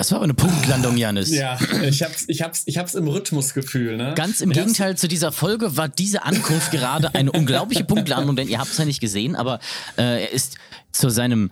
Das 0.00 0.12
war 0.12 0.16
aber 0.16 0.24
eine 0.24 0.32
Punktlandung, 0.34 0.96
Janis. 0.96 1.30
Ja, 1.30 1.58
ich 1.82 2.02
hab's, 2.02 2.24
ich 2.26 2.40
hab's, 2.40 2.62
ich 2.64 2.78
hab's 2.78 2.94
im 2.94 3.06
Rhythmusgefühl, 3.06 3.98
ne? 3.98 4.14
Ganz 4.16 4.40
im 4.40 4.50
ich 4.50 4.56
Gegenteil 4.56 4.96
zu 4.96 5.08
dieser 5.08 5.30
Folge 5.30 5.76
war 5.76 5.90
diese 5.90 6.22
Ankunft 6.22 6.70
gerade 6.70 7.14
eine 7.14 7.30
unglaubliche 7.32 7.84
Punktlandung, 7.84 8.34
denn 8.34 8.48
ihr 8.48 8.58
habt 8.60 8.70
es 8.70 8.78
ja 8.78 8.86
nicht 8.86 9.00
gesehen, 9.00 9.36
aber 9.36 9.60
äh, 9.98 10.22
er 10.22 10.32
ist 10.32 10.56
zu 10.90 11.10
seinem 11.10 11.50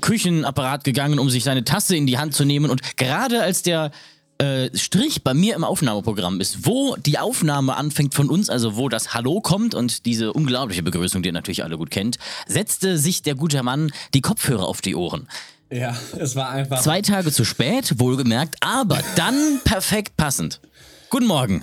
Küchenapparat 0.00 0.84
gegangen, 0.84 1.18
um 1.18 1.28
sich 1.28 1.44
seine 1.44 1.62
Tasse 1.62 1.96
in 1.96 2.06
die 2.06 2.16
Hand 2.16 2.32
zu 2.32 2.46
nehmen 2.46 2.70
und 2.70 2.96
gerade 2.96 3.42
als 3.42 3.62
der 3.62 3.90
äh, 4.38 4.70
Strich 4.74 5.22
bei 5.22 5.34
mir 5.34 5.54
im 5.54 5.62
Aufnahmeprogramm 5.62 6.40
ist, 6.40 6.64
wo 6.64 6.96
die 6.96 7.18
Aufnahme 7.18 7.76
anfängt 7.76 8.14
von 8.14 8.30
uns, 8.30 8.48
also 8.48 8.76
wo 8.76 8.88
das 8.88 9.12
Hallo 9.12 9.42
kommt 9.42 9.74
und 9.74 10.06
diese 10.06 10.32
unglaubliche 10.32 10.82
Begrüßung, 10.82 11.22
die 11.22 11.28
ihr 11.28 11.34
natürlich 11.34 11.62
alle 11.62 11.76
gut 11.76 11.90
kennt, 11.90 12.16
setzte 12.46 12.96
sich 12.96 13.20
der 13.20 13.34
gute 13.34 13.62
Mann 13.62 13.92
die 14.14 14.22
Kopfhörer 14.22 14.66
auf 14.66 14.80
die 14.80 14.94
Ohren. 14.94 15.28
Ja, 15.70 15.96
es 16.18 16.34
war 16.34 16.50
einfach. 16.50 16.82
Zwei 16.82 17.00
Tage 17.00 17.30
zu 17.30 17.44
spät, 17.44 17.94
wohlgemerkt, 17.98 18.56
aber 18.60 19.00
dann 19.16 19.60
perfekt 19.64 20.16
passend. 20.16 20.60
Guten 21.10 21.26
Morgen. 21.26 21.62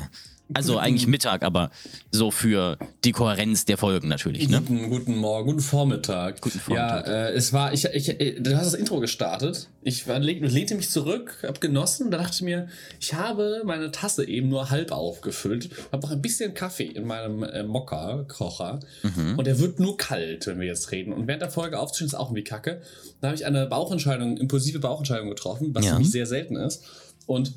Also 0.54 0.78
eigentlich 0.78 1.08
Mittag, 1.08 1.44
aber 1.44 1.72
so 2.12 2.32
für 2.32 2.78
die 3.04 3.12
Kohärenz 3.12 3.66
der 3.66 3.78
Folgen 3.78 4.08
natürlich, 4.08 4.48
ne? 4.48 4.62
Guten, 4.62 4.90
guten 4.90 5.18
Morgen, 5.18 5.48
guten 5.48 5.60
Vormittag. 5.62 6.40
Guten 6.42 6.60
Vormittag. 6.60 7.06
Ja, 7.08 7.14
äh, 7.28 7.34
es 7.34 7.52
war, 7.52 7.74
ich, 7.74 7.86
ich, 7.86 8.10
äh, 8.20 8.40
du 8.40 8.56
hast 8.56 8.68
das 8.68 8.74
Intro 8.74 9.00
gestartet. 9.00 9.70
Ich 9.84 10.08
war, 10.08 10.20
lehnte 10.20 10.76
mich 10.76 10.90
zurück, 10.90 11.44
hab 11.44 11.60
genossen. 11.60 12.12
Da 12.12 12.18
dachte 12.18 12.34
ich 12.36 12.42
mir, 12.44 12.68
ich 13.00 13.14
habe 13.14 13.62
meine 13.66 13.92
Tasse 13.92 14.28
eben 14.28 14.48
nur 14.48 14.70
halb 14.70 14.92
aufgefüllt. 14.92 15.70
Hab 15.92 16.02
noch 16.04 16.12
ein 16.12 16.22
bisschen 16.22 16.54
Kaffee 16.54 16.86
in 16.86 17.06
meinem 17.06 17.44
äh, 17.44 17.64
Mokka-Kocher. 17.64 18.80
Mhm. 19.04 19.38
Und 19.38 19.48
der 19.48 19.60
wird 19.60 19.80
nur 19.80 19.98
kalt, 19.98 20.48
wenn 20.48 20.60
wir 20.60 20.68
jetzt 20.68 20.92
reden. 20.92 21.12
Und 21.14 21.28
während 21.28 21.42
der 21.42 21.52
Folge 21.52 21.78
aufzustehen 21.80 22.08
ist 22.08 22.16
auch 22.16 22.28
irgendwie 22.30 22.44
kacke. 22.44 22.82
Da 23.22 23.28
habe 23.28 23.36
ich 23.36 23.46
eine 23.46 23.66
Bauchentscheidung, 23.68 24.38
impulsive 24.38 24.80
Bauchentscheidung 24.80 25.30
getroffen, 25.30 25.76
was 25.76 25.86
Ja. 25.86 25.94
für 25.94 26.00
mich 26.00 26.12
sehr 26.12 26.26
selten 26.26 26.56
ist. 26.56 26.84
Und 27.26 27.54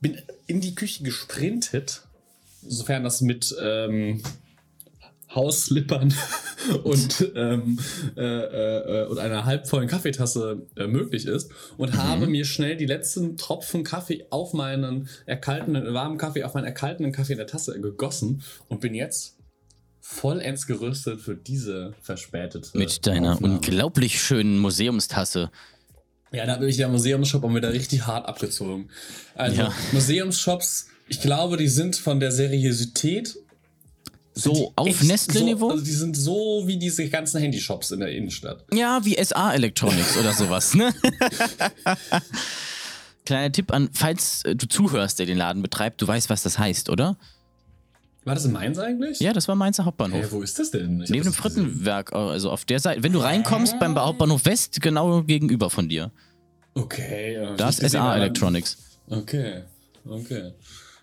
bin 0.00 0.18
in 0.46 0.60
die 0.60 0.74
Küche 0.74 1.04
gesprintet, 1.04 2.02
sofern 2.62 3.04
das 3.04 3.20
mit 3.20 3.54
ähm, 3.62 4.22
Hausslippern 5.34 6.14
und, 6.84 7.32
ähm, 7.34 7.78
äh, 8.16 8.20
äh, 8.22 9.02
äh, 9.02 9.06
und 9.06 9.18
einer 9.18 9.44
halbvollen 9.44 9.88
Kaffeetasse 9.88 10.66
äh, 10.76 10.86
möglich 10.86 11.26
ist 11.26 11.50
und 11.76 11.92
Mhm. 11.92 11.98
habe 11.98 12.26
mir 12.26 12.44
schnell 12.44 12.76
die 12.76 12.86
letzten 12.86 13.36
Tropfen 13.36 13.84
Kaffee 13.84 14.26
auf 14.30 14.52
meinen 14.54 15.08
erkaltenden, 15.26 15.92
warmen 15.92 16.16
Kaffee, 16.16 16.44
auf 16.44 16.54
meinen 16.54 16.64
erkaltenden 16.64 17.12
Kaffee 17.12 17.32
in 17.32 17.38
der 17.38 17.46
Tasse 17.48 17.78
gegossen 17.80 18.42
und 18.68 18.80
bin 18.80 18.94
jetzt 18.94 19.36
vollends 20.00 20.66
gerüstet 20.68 21.20
für 21.20 21.34
diese 21.34 21.92
verspätete 22.00 22.78
Mit 22.78 23.06
deiner 23.06 23.34
Aufnahme. 23.34 23.54
unglaublich 23.54 24.20
schönen 24.22 24.58
Museumstasse. 24.60 25.50
Ja, 26.32 26.46
da 26.46 26.56
bin 26.56 26.68
ich 26.68 26.76
der 26.76 26.88
Museumsshop 26.88 27.42
und 27.44 27.54
wieder 27.56 27.72
richtig 27.72 28.06
hart 28.06 28.26
abgezogen. 28.26 28.90
Also 29.34 29.62
Ja. 29.62 29.72
Museumsshops, 29.92 30.86
ich 31.08 31.20
glaube, 31.20 31.56
die 31.56 31.68
sind 31.68 31.96
von 31.96 32.20
der 32.20 32.32
Seriosität 32.32 33.36
So 34.34 34.72
auf 34.76 35.02
Nestle-Niveau? 35.02 35.66
So, 35.68 35.72
also 35.72 35.84
die 35.84 35.92
sind 35.92 36.16
so 36.16 36.62
wie 36.66 36.78
diese 36.78 37.08
ganzen 37.08 37.40
Handyshops 37.40 37.90
in 37.90 38.00
der 38.00 38.10
Innenstadt. 38.10 38.64
Ja, 38.72 39.04
wie 39.04 39.16
SA 39.22 39.54
Electronics 39.54 40.16
oder 40.18 40.32
sowas, 40.32 40.74
ne? 40.74 40.92
Kleiner 43.24 43.50
Tipp 43.50 43.72
an, 43.72 43.90
falls 43.92 44.44
äh, 44.44 44.54
du 44.54 44.68
zuhörst, 44.68 45.18
der 45.18 45.26
den 45.26 45.38
Laden 45.38 45.62
betreibt, 45.62 46.00
du 46.00 46.06
weißt, 46.06 46.30
was 46.30 46.42
das 46.42 46.58
heißt, 46.58 46.90
oder? 46.90 47.16
War 48.24 48.34
das 48.34 48.44
in 48.44 48.52
Mainz 48.52 48.78
eigentlich? 48.78 49.20
Ja, 49.20 49.32
das 49.32 49.46
war 49.46 49.54
Mainzer 49.54 49.84
Hauptbahnhof. 49.84 50.20
Hey, 50.20 50.32
wo 50.32 50.42
ist 50.42 50.58
das 50.58 50.72
denn? 50.72 51.00
Ich 51.00 51.10
Neben 51.10 51.24
dem. 51.24 51.32
Frittenwerk, 51.32 52.12
also 52.12 52.50
auf 52.50 52.64
der 52.64 52.80
Seite. 52.80 53.04
Wenn 53.04 53.12
du 53.12 53.20
reinkommst 53.20 53.78
beim 53.78 53.96
Hauptbahnhof 53.96 54.44
West, 54.44 54.80
genau 54.82 55.22
gegenüber 55.22 55.70
von 55.70 55.88
dir. 55.88 56.10
Okay. 56.74 57.34
ja, 57.34 57.54
Da 57.54 57.68
ist 57.68 57.88
SA 57.88 58.16
Electronics. 58.16 58.78
Okay, 59.08 59.62
okay. 60.04 60.52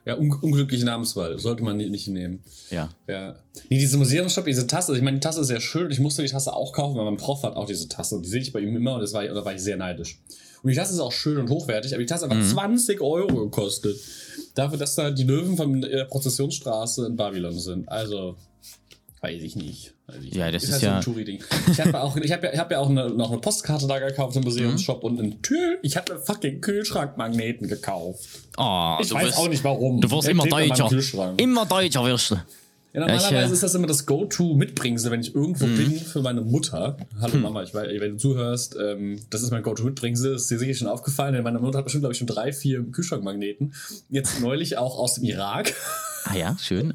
Ja, 0.05 0.17
un 0.17 0.31
unglückliche 0.33 0.85
Namenswahl. 0.85 1.39
Sollte 1.39 1.63
man 1.63 1.77
nicht, 1.77 2.07
nehmen. 2.07 2.43
Ja. 2.69 2.89
Ja. 3.07 3.35
Nee, 3.69 3.79
diese 3.79 3.97
Museumsshop, 3.97 4.45
diese 4.45 4.67
Tasse, 4.67 4.95
ich 4.95 5.01
meine, 5.01 5.17
die 5.17 5.21
Tasse 5.21 5.41
ist 5.41 5.47
sehr 5.47 5.61
schön. 5.61 5.91
Ich 5.91 5.99
musste 5.99 6.23
die 6.23 6.29
Tasse 6.29 6.53
auch 6.53 6.73
kaufen, 6.73 6.97
weil 6.97 7.05
mein 7.05 7.17
Prof 7.17 7.43
hat 7.43 7.55
auch 7.55 7.67
diese 7.67 7.87
Tasse. 7.87 8.15
Und 8.15 8.25
die 8.25 8.29
sehe 8.29 8.41
ich 8.41 8.51
bei 8.51 8.59
ihm 8.59 8.75
immer 8.75 8.95
und 8.95 9.01
das 9.01 9.13
war, 9.13 9.25
da 9.25 9.45
war 9.45 9.53
ich 9.53 9.61
sehr 9.61 9.77
neidisch. 9.77 10.19
Und 10.61 10.69
die 10.69 10.75
Tasse 10.75 10.93
ist 10.93 10.99
auch 10.99 11.11
schön 11.11 11.37
und 11.37 11.49
hochwertig, 11.49 11.93
aber 11.93 12.01
die 12.01 12.05
Tasse 12.05 12.25
hat 12.25 12.31
einfach 12.31 12.49
20 12.49 13.01
Euro 13.01 13.45
gekostet. 13.45 13.97
Dafür, 14.55 14.77
dass 14.77 14.95
da 14.95 15.11
die 15.11 15.23
Löwen 15.23 15.57
von 15.57 15.81
der 15.81 16.05
Prozessionsstraße 16.05 17.05
in 17.05 17.15
Babylon 17.15 17.57
sind. 17.57 17.89
Also, 17.89 18.35
weiß 19.23 19.41
ich 19.41 19.55
nicht. 19.55 19.93
Weiß 20.07 20.17
ich 20.21 20.35
Ja, 20.35 20.51
das 20.51 20.63
ist 20.65 20.73
halt 20.73 20.81
ja- 20.83 21.01
so 21.01 21.11
ein. 21.11 21.27
Ich 21.71 21.79
habe 21.79 22.19
ich 22.23 22.31
hab 22.31 22.43
ja, 22.43 22.51
ich 22.53 22.59
hab 22.59 22.71
ja 22.71 22.79
auch 22.79 22.89
eine, 22.89 23.09
noch 23.09 23.31
eine 23.31 23.39
Postkarte 23.39 23.87
da 23.87 23.97
gekauft 23.99 24.35
im 24.35 24.43
Museumsshop 24.43 25.03
und 25.03 25.19
einen 25.19 25.41
Tür. 25.41 25.77
Ich 25.81 25.95
habe 25.97 26.19
fucking 26.19 26.59
Kühlschrankmagneten 26.61 27.67
gekauft. 27.67 28.23
Oh, 28.57 28.97
Ich 29.01 29.13
weiß 29.13 29.25
wirst, 29.27 29.37
auch 29.37 29.47
nicht 29.47 29.63
warum. 29.63 30.01
Du 30.01 30.11
wirst 30.11 30.27
immer 30.27 30.45
deutscher. 30.45 30.89
Immer 31.37 31.65
deutscher 31.65 32.05
wirst 32.05 32.31
du. 32.31 32.35
Ja, 32.95 32.99
normalerweise 32.99 33.45
Ich, 33.47 33.51
ist 33.53 33.63
das 33.63 33.73
immer 33.73 33.87
das 33.87 34.05
Go-To-Mitbringsel, 34.05 35.09
wenn 35.09 35.21
ich 35.21 35.33
irgendwo 35.33 35.65
Mhm. 35.65 35.77
bin 35.77 35.99
für 35.99 36.21
meine 36.21 36.41
Mutter. 36.41 36.97
Hm. 36.99 37.21
Hallo 37.21 37.37
Mama, 37.39 37.63
ich 37.63 37.73
weiß, 37.73 37.87
wenn 37.99 38.11
du 38.11 38.17
zuhörst, 38.17 38.75
ähm, 38.79 39.19
das 39.31 39.41
ist 39.41 39.49
mein 39.49 39.63
Go-To-Mitbringsel, 39.63 40.35
ist 40.35 40.51
dir 40.51 40.59
sicher 40.59 40.75
schon 40.75 40.87
aufgefallen, 40.87 41.33
denn 41.33 41.43
meine 41.43 41.57
Mutter 41.57 41.79
hat 41.79 41.85
bestimmt, 41.85 42.03
glaube 42.03 42.11
ich, 42.11 42.19
schon 42.19 42.27
drei, 42.27 42.53
vier 42.53 42.83
Kühlschrankmagneten. 42.83 43.73
Jetzt 44.11 44.41
neulich 44.41 44.77
auch 44.77 44.99
aus 44.99 45.15
dem 45.15 45.23
Irak. 45.23 45.73
Ah 46.25 46.35
ja, 46.35 46.57
schön. 46.59 46.93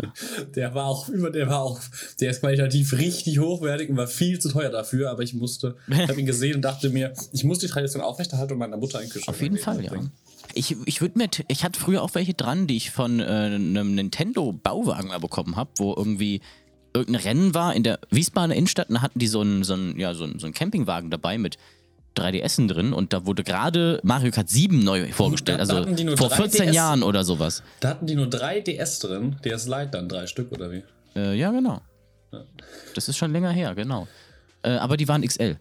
Der 0.54 0.74
war 0.74 0.86
auch 0.86 1.08
über, 1.08 1.30
der 1.30 1.48
war 1.48 1.60
auch, 1.60 1.80
der 2.20 2.30
ist 2.30 2.40
qualitativ 2.40 2.92
richtig 2.94 3.38
hochwertig 3.38 3.90
und 3.90 3.96
war 3.96 4.06
viel 4.06 4.38
zu 4.38 4.50
teuer 4.50 4.70
dafür, 4.70 5.10
aber 5.10 5.22
ich 5.22 5.34
musste, 5.34 5.76
ich 5.88 6.08
habe 6.08 6.20
ihn 6.20 6.26
gesehen 6.26 6.56
und 6.56 6.62
dachte 6.62 6.90
mir, 6.90 7.12
ich 7.32 7.44
muss 7.44 7.58
die 7.58 7.66
Tradition 7.66 8.02
aufrechterhalten 8.02 8.54
und 8.54 8.58
meiner 8.58 8.76
Mutter 8.76 8.98
einen 8.98 9.10
Kühlschrank 9.10 9.36
Auf 9.36 9.42
jeden 9.42 9.58
Fall, 9.58 9.84
ja. 9.84 9.92
Ich, 10.54 10.76
ich 10.86 11.00
würde 11.00 11.18
mit, 11.18 11.44
ich 11.48 11.62
hatte 11.62 11.78
früher 11.78 12.02
auch 12.02 12.14
welche 12.14 12.34
dran, 12.34 12.66
die 12.66 12.76
ich 12.76 12.90
von 12.90 13.20
äh, 13.20 13.24
einem 13.24 13.94
Nintendo-Bauwagen 13.94 15.08
mal 15.08 15.20
bekommen 15.20 15.56
habe, 15.56 15.70
wo 15.76 15.94
irgendwie 15.94 16.40
irgendein 16.94 17.22
Rennen 17.22 17.54
war 17.54 17.74
in 17.74 17.82
der 17.82 18.00
Wiesbadener 18.10 18.54
Innenstadt 18.56 18.88
und 18.88 18.96
da 18.96 19.02
hatten 19.02 19.18
die 19.18 19.26
so 19.26 19.40
einen, 19.40 19.62
so 19.62 19.74
einen, 19.74 19.98
ja, 19.98 20.14
so 20.14 20.24
einen, 20.24 20.38
so 20.38 20.46
einen 20.46 20.54
Campingwagen 20.54 21.10
dabei 21.10 21.38
mit 21.38 21.58
3DSen 22.18 22.68
drin 22.68 22.92
und 22.92 23.12
da 23.12 23.24
wurde 23.26 23.44
gerade 23.44 24.00
Mario 24.02 24.30
Kart 24.30 24.48
7 24.48 24.78
neu 24.84 25.10
vorgestellt, 25.12 25.60
Da- 25.60 25.64
da 25.66 25.74
also 25.84 26.04
nur 26.04 26.16
vor 26.16 26.28
3DS. 26.28 26.36
14 26.36 26.72
Jahren 26.72 27.02
oder 27.02 27.24
sowas. 27.24 27.62
Da 27.80 27.90
hatten 27.90 28.06
die 28.06 28.14
nur 28.14 28.28
drei 28.28 28.60
DS 28.60 28.98
drin, 28.98 29.36
DS 29.44 29.66
Lite 29.66 29.88
dann 29.92 30.08
drei 30.08 30.26
Stück 30.26 30.52
oder 30.52 30.70
wie? 30.72 30.82
Äh, 31.16 31.34
ja, 31.38 31.50
genau. 31.50 31.80
Das 32.94 33.08
ist 33.08 33.16
schon 33.16 33.32
länger 33.32 33.50
her, 33.50 33.74
genau. 33.74 34.06
Äh, 34.62 34.70
aber 34.72 34.96
die 34.96 35.06
waren 35.08 35.22
XL. 35.22 35.56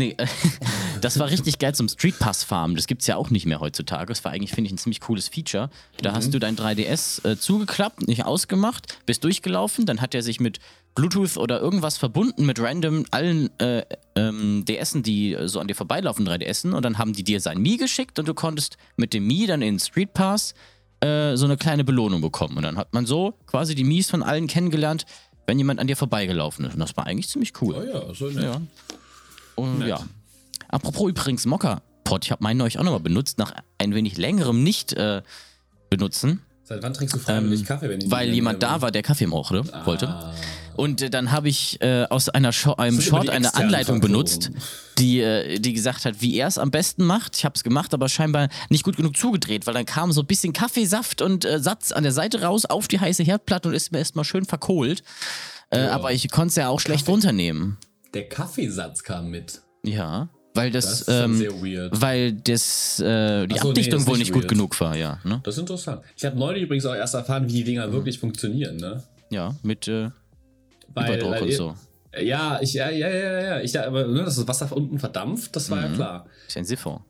Nee, 0.00 0.16
das 1.02 1.18
war 1.18 1.28
richtig 1.28 1.58
geil 1.58 1.74
zum 1.74 1.86
Street 1.86 2.18
Pass 2.18 2.42
Farmen. 2.42 2.74
Das 2.74 2.86
gibt's 2.86 3.06
ja 3.06 3.16
auch 3.16 3.28
nicht 3.28 3.44
mehr 3.44 3.60
heutzutage. 3.60 4.06
Das 4.06 4.24
war 4.24 4.32
eigentlich, 4.32 4.52
finde 4.52 4.68
ich, 4.68 4.72
ein 4.72 4.78
ziemlich 4.78 5.00
cooles 5.00 5.28
Feature. 5.28 5.68
Da 6.00 6.14
hast 6.14 6.32
du 6.32 6.38
dein 6.38 6.56
3DS 6.56 7.28
äh, 7.28 7.38
zugeklappt, 7.38 8.08
nicht 8.08 8.24
ausgemacht, 8.24 8.98
bist 9.04 9.24
durchgelaufen, 9.24 9.84
dann 9.84 10.00
hat 10.00 10.14
er 10.14 10.22
sich 10.22 10.40
mit 10.40 10.58
Bluetooth 10.94 11.36
oder 11.36 11.60
irgendwas 11.60 11.98
verbunden 11.98 12.46
mit 12.46 12.58
random 12.58 13.04
allen 13.10 13.50
äh, 13.60 13.84
ähm, 14.14 14.64
DSen, 14.64 15.02
die 15.02 15.36
so 15.44 15.60
an 15.60 15.68
dir 15.68 15.74
vorbeilaufen, 15.74 16.26
3DSen, 16.26 16.72
und 16.72 16.82
dann 16.82 16.96
haben 16.96 17.12
die 17.12 17.22
dir 17.22 17.40
sein 17.40 17.58
Mi 17.58 17.76
geschickt 17.76 18.18
und 18.18 18.26
du 18.26 18.32
konntest 18.32 18.78
mit 18.96 19.12
dem 19.12 19.26
Mi 19.26 19.46
dann 19.46 19.60
in 19.60 19.78
Street 19.78 20.14
Pass 20.14 20.54
äh, 21.00 21.36
so 21.36 21.44
eine 21.44 21.58
kleine 21.58 21.84
Belohnung 21.84 22.22
bekommen. 22.22 22.56
Und 22.56 22.62
dann 22.62 22.78
hat 22.78 22.94
man 22.94 23.04
so 23.04 23.34
quasi 23.46 23.74
die 23.74 23.84
Mies 23.84 24.10
von 24.10 24.22
allen 24.22 24.46
kennengelernt, 24.46 25.04
wenn 25.46 25.58
jemand 25.58 25.78
an 25.78 25.86
dir 25.86 25.96
vorbeigelaufen 25.96 26.64
ist. 26.64 26.72
Und 26.72 26.80
das 26.80 26.96
war 26.96 27.06
eigentlich 27.06 27.28
ziemlich 27.28 27.52
cool. 27.60 27.74
Oh 27.74 27.82
ja, 27.82 28.14
so 28.14 28.26
nett. 28.28 28.44
Ja. 28.44 28.60
Und 29.60 29.80
Nett. 29.80 29.88
ja. 29.88 30.00
Apropos 30.68 31.08
übrigens 31.10 31.46
Mokka-Pot, 31.46 32.24
ich 32.24 32.30
habe 32.30 32.42
meinen 32.42 32.60
euch 32.60 32.78
auch 32.78 32.84
nochmal 32.84 33.00
benutzt, 33.00 33.38
nach 33.38 33.54
ein 33.78 33.94
wenig 33.94 34.16
längerem 34.16 34.62
nicht 34.62 34.92
äh, 34.92 35.22
benutzen, 35.88 36.42
Seit 36.70 36.84
wann 36.84 36.94
trinkst 36.94 37.16
du 37.16 37.18
freiwillig 37.18 37.64
Kaffee, 37.64 37.88
wenn 37.88 37.98
ich 37.98 38.04
Ähm, 38.04 38.12
weil 38.12 38.32
jemand 38.32 38.62
da 38.62 38.80
war, 38.80 38.92
der 38.92 39.02
Kaffee 39.02 39.26
mochte, 39.26 39.64
wollte. 39.84 40.08
Ah. 40.08 40.32
Und 40.76 41.02
äh, 41.02 41.10
dann 41.10 41.32
habe 41.32 41.48
ich 41.48 41.82
äh, 41.82 42.04
aus 42.04 42.28
einer 42.28 42.52
Scho 42.52 42.76
einem 42.76 43.00
Short 43.00 43.28
eine 43.28 43.56
Anleitung 43.56 43.96
Faktoren. 43.96 44.12
benutzt, 44.12 44.52
die, 44.96 45.18
äh, 45.18 45.58
die 45.58 45.72
gesagt 45.72 46.04
hat, 46.04 46.20
wie 46.20 46.36
er 46.36 46.46
es 46.46 46.58
am 46.58 46.70
besten 46.70 47.04
macht. 47.04 47.36
Ich 47.36 47.44
habe 47.44 47.56
es 47.56 47.64
gemacht, 47.64 47.92
aber 47.92 48.08
scheinbar 48.08 48.48
nicht 48.68 48.84
gut 48.84 48.96
genug 48.96 49.16
zugedreht, 49.16 49.66
weil 49.66 49.74
dann 49.74 49.84
kam 49.84 50.12
so 50.12 50.20
ein 50.20 50.28
bisschen 50.28 50.52
Kaffeesaft 50.52 51.22
und 51.22 51.44
äh, 51.44 51.58
Satz 51.58 51.90
an 51.90 52.04
der 52.04 52.12
Seite 52.12 52.42
raus 52.42 52.66
auf 52.66 52.86
die 52.86 53.00
heiße 53.00 53.24
Herdplatte 53.24 53.68
und 53.68 53.74
ist 53.74 53.90
mir 53.90 53.98
erstmal 53.98 54.24
schön 54.24 54.44
verkohlt. 54.44 55.02
Äh, 55.70 55.80
Aber 55.80 56.12
ich 56.12 56.30
konnte 56.30 56.50
es 56.50 56.54
ja 56.54 56.68
auch 56.68 56.78
schlecht 56.78 57.08
runternehmen. 57.08 57.78
Der 58.14 58.28
Kaffeesatz 58.28 59.02
kam 59.02 59.30
mit. 59.30 59.60
Ja, 59.84 60.28
weil 60.54 60.70
das, 60.70 60.84
Das 60.86 61.00
ist 61.02 61.08
ähm, 61.08 61.34
sehr 61.36 61.52
weird. 61.62 62.00
weil 62.00 62.32
das, 62.32 62.98
äh, 63.00 63.46
die 63.46 63.56
so, 63.56 63.64
nee, 63.64 63.68
Abdichtung 63.70 64.00
ist 64.00 64.06
wohl 64.06 64.18
nicht 64.18 64.26
nicht 64.28 64.32
gut 64.32 64.42
weird. 64.44 64.48
genug 64.50 64.80
war, 64.80 64.96
ja. 64.96 65.20
Ne? 65.24 65.40
Das 65.44 65.54
ist 65.54 65.60
interessant. 65.60 66.02
Ich 66.16 66.24
habe 66.24 66.36
neulich 66.38 66.64
übrigens 66.64 66.84
auch 66.86 66.94
erst 66.94 67.14
erfahren, 67.14 67.48
wie 67.48 67.52
die 67.52 67.64
Dinger 67.64 67.92
wirklich 67.92 68.18
funktionieren, 68.18 68.76
ne? 68.76 69.02
Ja, 69.30 69.54
mit 69.62 69.86
äh, 69.88 70.10
Weil, 70.92 71.22
weil 71.22 71.42
und 71.42 71.52
so. 71.52 71.74
Ja, 72.20 72.58
ich, 72.60 72.72
ja, 72.74 72.90
ja, 72.90 73.08
ja, 73.08 73.40
ja. 73.40 73.60
Ich, 73.60 73.78
aber 73.78 74.04
ne, 74.08 74.24
dass 74.24 74.34
das 74.36 74.48
Wasser 74.48 74.76
unten 74.76 74.98
verdampft, 74.98 75.54
das 75.54 75.68
Mhm. 75.68 75.72
war 75.74 75.82
ja 75.82 75.88
klar. 75.94 76.26
Ist 76.48 76.56
ein 76.56 76.64
Siphon. 76.64 77.00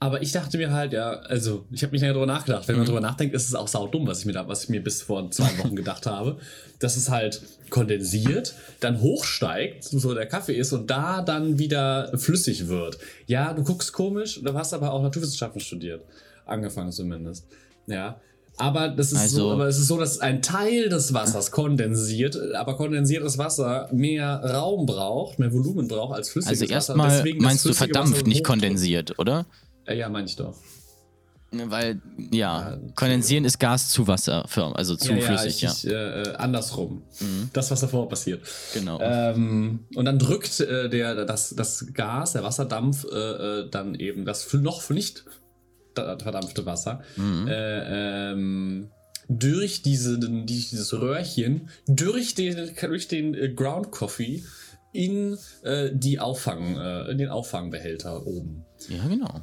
Aber 0.00 0.22
ich 0.22 0.30
dachte 0.30 0.58
mir 0.58 0.72
halt, 0.72 0.92
ja, 0.92 1.10
also 1.10 1.64
ich 1.72 1.82
habe 1.82 1.90
mich 1.90 2.00
länger 2.00 2.12
drüber 2.14 2.26
nachgedacht. 2.26 2.68
Wenn 2.68 2.76
man 2.76 2.86
drüber 2.86 3.00
nachdenkt, 3.00 3.34
ist 3.34 3.48
es 3.48 3.54
auch 3.56 3.66
saudumm, 3.66 4.06
was 4.06 4.20
ich 4.20 4.26
mir 4.26 4.32
da, 4.32 4.46
was 4.46 4.62
ich 4.64 4.68
mir 4.68 4.80
bis 4.82 5.02
vor 5.02 5.28
zwei 5.32 5.50
Wochen 5.58 5.74
gedacht 5.74 6.06
habe. 6.06 6.38
Dass 6.78 6.96
es 6.96 7.10
halt 7.10 7.42
kondensiert, 7.70 8.54
dann 8.78 9.00
hochsteigt, 9.00 9.82
so 9.84 10.14
der 10.14 10.26
Kaffee 10.26 10.54
ist 10.54 10.72
und 10.72 10.88
da 10.88 11.22
dann 11.22 11.58
wieder 11.58 12.12
flüssig 12.16 12.68
wird. 12.68 12.98
Ja, 13.26 13.52
du 13.52 13.64
guckst 13.64 13.92
komisch, 13.92 14.40
du 14.40 14.54
hast 14.54 14.72
aber 14.72 14.92
auch 14.92 15.02
Naturwissenschaften 15.02 15.60
studiert. 15.60 16.04
Angefangen 16.46 16.92
zumindest. 16.92 17.46
Ja. 17.88 18.20
Aber 18.56 18.88
das 18.88 19.12
ist 19.12 19.30
so, 19.30 19.42
Also- 19.48 19.50
aber 19.52 19.66
es 19.68 19.78
ist 19.78 19.86
so, 19.88 19.98
dass 19.98 20.20
ein 20.20 20.42
Teil 20.42 20.88
des 20.88 21.12
Wassers 21.14 21.50
kondensiert, 21.52 22.36
aber 22.54 22.76
kondensiertes 22.76 23.38
Wasser 23.38 23.88
mehr 23.92 24.40
Raum 24.44 24.84
braucht, 24.86 25.38
mehr 25.38 25.52
Volumen 25.52 25.86
braucht 25.88 26.14
als 26.16 26.30
flüssiges 26.30 26.62
Also 26.62 26.64
Wasser. 26.74 26.74
erstmal 26.94 27.10
Deswegen 27.18 27.38
das 27.38 27.44
meinst 27.44 27.64
du 27.64 27.72
verdampft, 27.72 28.14
Wasser 28.14 28.26
nicht 28.28 28.44
kondensiert, 28.44 29.18
oder? 29.18 29.46
Äh, 29.88 29.96
Ja, 29.98 30.08
meine 30.08 30.26
ich 30.26 30.36
doch. 30.36 30.56
Ne, 31.50 31.70
Weil, 31.70 32.02
ja, 32.30 32.72
Ja, 32.72 32.78
kondensieren 32.94 33.46
ist 33.46 33.58
Gas 33.58 33.88
zu 33.88 34.06
Wasser, 34.06 34.44
für- 34.48 34.76
also 34.76 34.96
zu 34.96 35.14
ja, 35.14 35.20
flüssig, 35.22 35.62
ja. 35.62 35.70
ja. 35.70 35.74
Ich, 35.74 35.84
ich, 35.84 35.90
äh, 35.90 36.34
andersrum. 36.36 37.02
Das, 37.54 37.70
was 37.70 37.80
davor 37.80 38.06
passiert. 38.06 38.42
Genau. 38.74 39.00
Ähm, 39.00 39.86
und 39.94 40.04
dann 40.04 40.18
drückt 40.18 40.60
äh, 40.60 40.90
der, 40.90 41.24
das, 41.24 41.54
das 41.56 41.86
Gas, 41.94 42.34
der 42.34 42.42
Wasserdampf, 42.42 43.06
äh, 43.10 43.16
äh, 43.60 43.70
dann 43.70 43.94
eben 43.94 44.26
das 44.26 44.52
noch 44.52 44.90
nicht 44.90 45.24
da- 45.94 46.18
verdampfte 46.18 46.66
Wasser 46.66 47.00
äh, 47.16 48.32
ähm, 48.32 48.90
durch, 49.30 49.80
diese, 49.80 50.18
durch 50.18 50.68
dieses 50.68 50.92
Röhrchen, 50.92 51.70
durch 51.86 52.34
den, 52.34 52.72
durch 52.78 53.08
den 53.08 53.56
Ground 53.56 53.90
Coffee 53.90 54.44
in 54.92 55.38
die 55.92 56.18
Auffang, 56.20 56.76
in 57.08 57.16
den 57.18 57.28
Auffangbehälter 57.30 58.26
oben. 58.26 58.64
ja, 58.88 59.06
genau. 59.08 59.40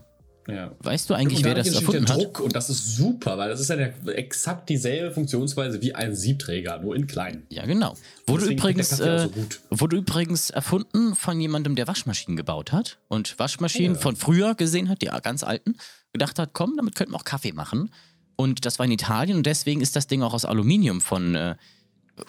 Ja. 0.47 0.71
Weißt 0.80 1.09
du 1.09 1.15
eigentlich, 1.15 1.44
wer 1.44 1.56
das 1.56 1.74
erfunden 1.74 2.06
der 2.06 2.15
hat? 2.15 2.21
Druck 2.21 2.39
und 2.39 2.56
das 2.56 2.69
ist 2.69 2.95
super, 2.95 3.38
weil 3.38 3.50
das 3.50 3.59
ist 3.59 3.69
ja 3.69 3.75
der, 3.77 3.94
exakt 4.18 4.69
dieselbe 4.69 5.12
Funktionsweise 5.12 5.81
wie 5.81 5.95
ein 5.95 6.15
Siebträger, 6.15 6.80
nur 6.80 6.95
in 6.95 7.07
klein. 7.07 7.47
Ja, 7.50 7.65
genau. 7.65 7.95
Wurde 8.27 8.45
übrigens, 8.45 9.00
äh, 9.00 9.30
so 9.71 9.80
wurde 9.81 9.97
übrigens 9.97 10.51
erfunden 10.51 11.15
von 11.15 11.39
jemandem, 11.42 11.75
der 11.75 11.88
Waschmaschinen 11.88 12.38
gebaut 12.38 12.71
hat 12.71 13.00
und 13.07 13.38
Waschmaschinen 13.39 13.95
Ja. 13.95 14.00
von 14.01 14.15
früher 14.15 14.53
gesehen 14.56 14.89
hat, 14.89 15.01
die 15.01 15.07
ganz 15.07 15.44
alten, 15.44 15.75
gedacht 16.13 16.38
hat, 16.38 16.51
komm, 16.53 16.75
damit 16.77 16.95
könnten 16.95 17.13
wir 17.13 17.18
auch 17.18 17.24
Kaffee 17.25 17.51
machen. 17.51 17.92
Und 18.36 18.65
das 18.65 18.77
war 18.80 18.86
in 18.86 18.92
Italien 18.92 19.38
und 19.38 19.45
deswegen 19.45 19.81
ist 19.81 19.95
das 19.95 20.07
Ding 20.07 20.21
auch 20.21 20.33
aus 20.33 20.45
Aluminium 20.45 21.01
von 21.01 21.36
äh, 21.36 21.56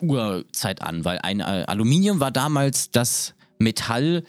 Urzeit 0.00 0.82
an, 0.82 1.04
weil 1.04 1.18
ein 1.18 1.40
äh, 1.40 1.64
Aluminium 1.66 2.20
war 2.20 2.30
damals 2.30 2.90
das 2.90 3.34
Metall 3.58 4.24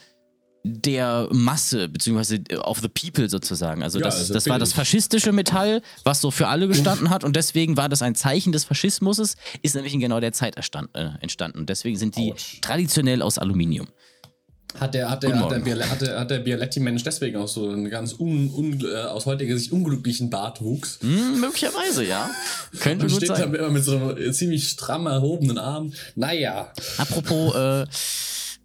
der 0.63 1.29
Masse, 1.31 1.87
beziehungsweise 1.87 2.39
of 2.63 2.79
the 2.79 2.89
people 2.89 3.29
sozusagen. 3.29 3.83
Also 3.83 3.99
Ja, 3.99 4.05
das, 4.05 4.17
also 4.17 4.33
das 4.33 4.47
war 4.47 4.59
das 4.59 4.73
faschistische 4.73 5.31
Metall, 5.31 5.81
was 6.03 6.21
so 6.21 6.31
für 6.31 6.47
alle 6.47 6.67
gestanden 6.67 7.09
hat 7.09 7.23
und 7.23 7.35
deswegen 7.35 7.77
war 7.77 7.89
das 7.89 8.01
ein 8.01 8.15
Zeichen 8.15 8.51
des 8.51 8.65
Faschismus, 8.65 9.35
ist 9.61 9.75
nämlich 9.75 9.93
in 9.93 9.99
genau 9.99 10.19
der 10.19 10.33
Zeit 10.33 10.57
äh, 10.57 11.09
entstanden. 11.21 11.59
Und 11.59 11.69
deswegen 11.69 11.97
sind 11.97 12.17
die 12.17 12.33
Autsch. 12.33 12.61
traditionell 12.61 13.21
aus 13.21 13.37
Aluminium. 13.37 13.87
Hat 14.79 14.93
der, 14.93 15.09
hat 15.09 15.23
der, 15.23 15.39
hat 15.39 15.51
der, 15.51 15.89
hat 15.89 16.01
der, 16.01 16.19
hat 16.19 16.29
der 16.29 16.39
Bialetti-Mensch 16.39 17.01
deswegen 17.01 17.37
auch 17.37 17.47
so 17.47 17.69
einen 17.69 17.89
ganz 17.89 18.13
un, 18.13 18.51
un, 18.53 18.85
äh, 18.85 18.95
aus 19.05 19.25
heutiger 19.25 19.57
Sicht 19.57 19.71
unglücklichen 19.71 20.29
Bartwuchs? 20.29 20.99
Hm, 21.01 21.39
möglicherweise, 21.39 22.03
ja. 22.03 22.29
Könnte 22.79 23.07
gut 23.07 23.15
steht 23.15 23.29
sein. 23.29 23.51
da 23.51 23.57
immer 23.57 23.69
mit 23.69 23.83
so 23.83 23.95
einem 23.95 24.17
äh, 24.17 24.31
ziemlich 24.33 24.67
stramm 24.67 25.07
erhobenen 25.07 25.57
Arm. 25.57 25.93
Naja. 26.15 26.71
Apropos 26.97 27.55
äh, 27.55 27.85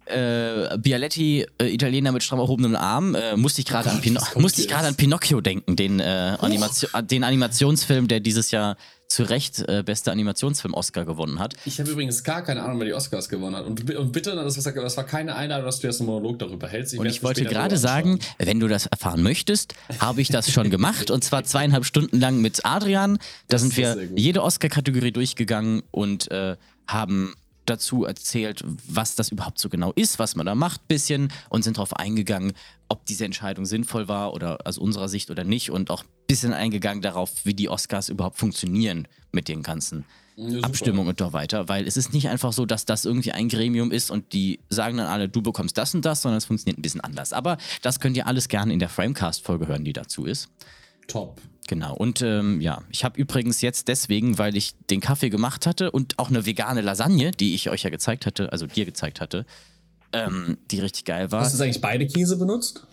äh, 0.05 0.77
Bialetti, 0.77 1.45
äh, 1.59 1.73
Italiener 1.73 2.11
mit 2.11 2.23
stramm 2.23 2.39
erhobenem 2.39 2.75
Arm, 2.75 3.15
äh, 3.15 3.35
musste 3.35 3.61
ich 3.61 3.67
gerade 3.67 3.89
an, 3.89 4.01
Pino 4.01 4.21
musste 4.35 4.61
ich 4.61 4.73
an 4.73 4.95
Pinocchio 4.95 5.41
denken, 5.41 5.75
den, 5.75 5.99
äh, 5.99 6.37
Animation, 6.39 6.89
den 7.07 7.23
Animationsfilm, 7.23 8.07
der 8.07 8.19
dieses 8.19 8.51
Jahr 8.51 8.77
zu 9.07 9.23
Recht 9.23 9.59
äh, 9.67 9.83
bester 9.85 10.11
Animationsfilm 10.11 10.73
Oscar 10.73 11.05
gewonnen 11.05 11.39
hat. 11.39 11.53
Ich 11.65 11.79
habe 11.79 11.91
übrigens 11.91 12.23
gar 12.23 12.41
keine 12.41 12.63
Ahnung, 12.63 12.79
wer 12.79 12.87
die 12.87 12.93
Oscars 12.93 13.29
gewonnen 13.29 13.55
hat. 13.55 13.65
Und, 13.65 13.95
und 13.95 14.11
bitte, 14.11 14.35
das 14.35 14.65
war, 14.65 14.73
das 14.73 14.97
war 14.97 15.03
keine 15.05 15.35
Einladung, 15.35 15.65
dass 15.65 15.79
du 15.79 15.87
jetzt 15.87 15.99
einen 15.99 16.07
Monolog 16.07 16.39
darüber 16.39 16.67
hältst. 16.67 16.93
Und 16.95 17.03
werd's 17.03 17.17
ich 17.17 17.23
wollte 17.23 17.43
gerade 17.45 17.77
sagen, 17.77 18.19
wenn 18.39 18.59
du 18.59 18.67
das 18.67 18.87
erfahren 18.87 19.21
möchtest, 19.21 19.75
habe 19.99 20.21
ich 20.21 20.29
das 20.29 20.51
schon 20.51 20.71
gemacht 20.71 21.11
und 21.11 21.23
zwar 21.23 21.43
zweieinhalb 21.43 21.85
Stunden 21.85 22.19
lang 22.19 22.41
mit 22.41 22.65
Adrian. 22.65 23.17
Da 23.17 23.21
Das 23.49 23.61
sind 23.61 23.77
wir 23.77 24.09
jede 24.15 24.41
Oscar-Kategorie 24.41 25.11
durchgegangen 25.11 25.83
und 25.91 26.31
äh, 26.31 26.55
haben 26.87 27.35
dazu 27.65 28.05
erzählt, 28.05 28.63
was 28.87 29.15
das 29.15 29.29
überhaupt 29.29 29.59
so 29.59 29.69
genau 29.69 29.91
ist, 29.93 30.19
was 30.19 30.35
man 30.35 30.45
da 30.45 30.55
macht, 30.55 30.87
bisschen 30.87 31.31
und 31.49 31.63
sind 31.63 31.77
darauf 31.77 31.95
eingegangen, 31.95 32.53
ob 32.89 33.05
diese 33.05 33.25
Entscheidung 33.25 33.65
sinnvoll 33.65 34.07
war 34.07 34.33
oder 34.33 34.59
aus 34.65 34.77
unserer 34.77 35.07
Sicht 35.09 35.31
oder 35.31 35.43
nicht 35.43 35.71
und 35.71 35.89
auch 35.89 36.03
ein 36.03 36.09
bisschen 36.27 36.53
eingegangen 36.53 37.01
darauf, 37.01 37.31
wie 37.45 37.53
die 37.53 37.69
Oscars 37.69 38.09
überhaupt 38.09 38.37
funktionieren 38.37 39.07
mit 39.31 39.47
den 39.47 39.63
ganzen 39.63 40.05
Ja. 40.35 40.61
Abstimmungen 40.61 41.09
und 41.09 41.19
so 41.19 41.31
weiter, 41.31 41.69
weil 41.69 41.87
es 41.87 41.95
ist 41.95 42.11
nicht 42.11 42.27
einfach 42.27 42.53
so, 42.53 42.65
dass 42.65 42.85
das 42.85 43.05
irgendwie 43.05 43.31
ein 43.31 43.49
Gremium 43.49 43.91
ist 43.91 44.09
und 44.09 44.33
die 44.33 44.59
sagen 44.69 44.97
dann 44.97 45.05
alle, 45.07 45.29
du 45.29 45.41
bekommst 45.43 45.77
das 45.77 45.93
und 45.93 46.05
das, 46.05 46.23
sondern 46.23 46.39
es 46.39 46.45
funktioniert 46.45 46.79
ein 46.79 46.81
bisschen 46.81 47.01
anders. 47.01 47.33
Aber 47.33 47.57
das 47.83 47.99
könnt 47.99 48.17
ihr 48.17 48.25
alles 48.25 48.47
gerne 48.47 48.73
in 48.73 48.79
der 48.79 48.89
Framecast-Folge 48.89 49.67
hören, 49.67 49.85
die 49.85 49.93
dazu 49.93 50.25
ist. 50.25 50.49
Top. 51.07 51.39
Genau. 51.67 51.95
Und 51.95 52.21
ähm, 52.21 52.59
ja, 52.61 52.81
ich 52.89 53.03
habe 53.03 53.19
übrigens 53.19 53.61
jetzt 53.61 53.87
deswegen, 53.87 54.37
weil 54.37 54.55
ich 54.57 54.75
den 54.89 54.99
Kaffee 54.99 55.29
gemacht 55.29 55.65
hatte 55.65 55.91
und 55.91 56.19
auch 56.19 56.29
eine 56.29 56.45
vegane 56.45 56.81
Lasagne, 56.81 57.31
die 57.31 57.55
ich 57.55 57.69
euch 57.69 57.83
ja 57.83 57.89
gezeigt 57.89 58.25
hatte, 58.25 58.51
also 58.51 58.67
dir 58.67 58.85
gezeigt 58.85 59.21
hatte, 59.21 59.45
ähm, 60.11 60.57
die 60.71 60.79
richtig 60.79 61.05
geil 61.05 61.31
war. 61.31 61.41
Hast 61.41 61.57
du 61.59 61.63
eigentlich 61.63 61.81
beide 61.81 62.05
Käse 62.05 62.37
benutzt? 62.37 62.85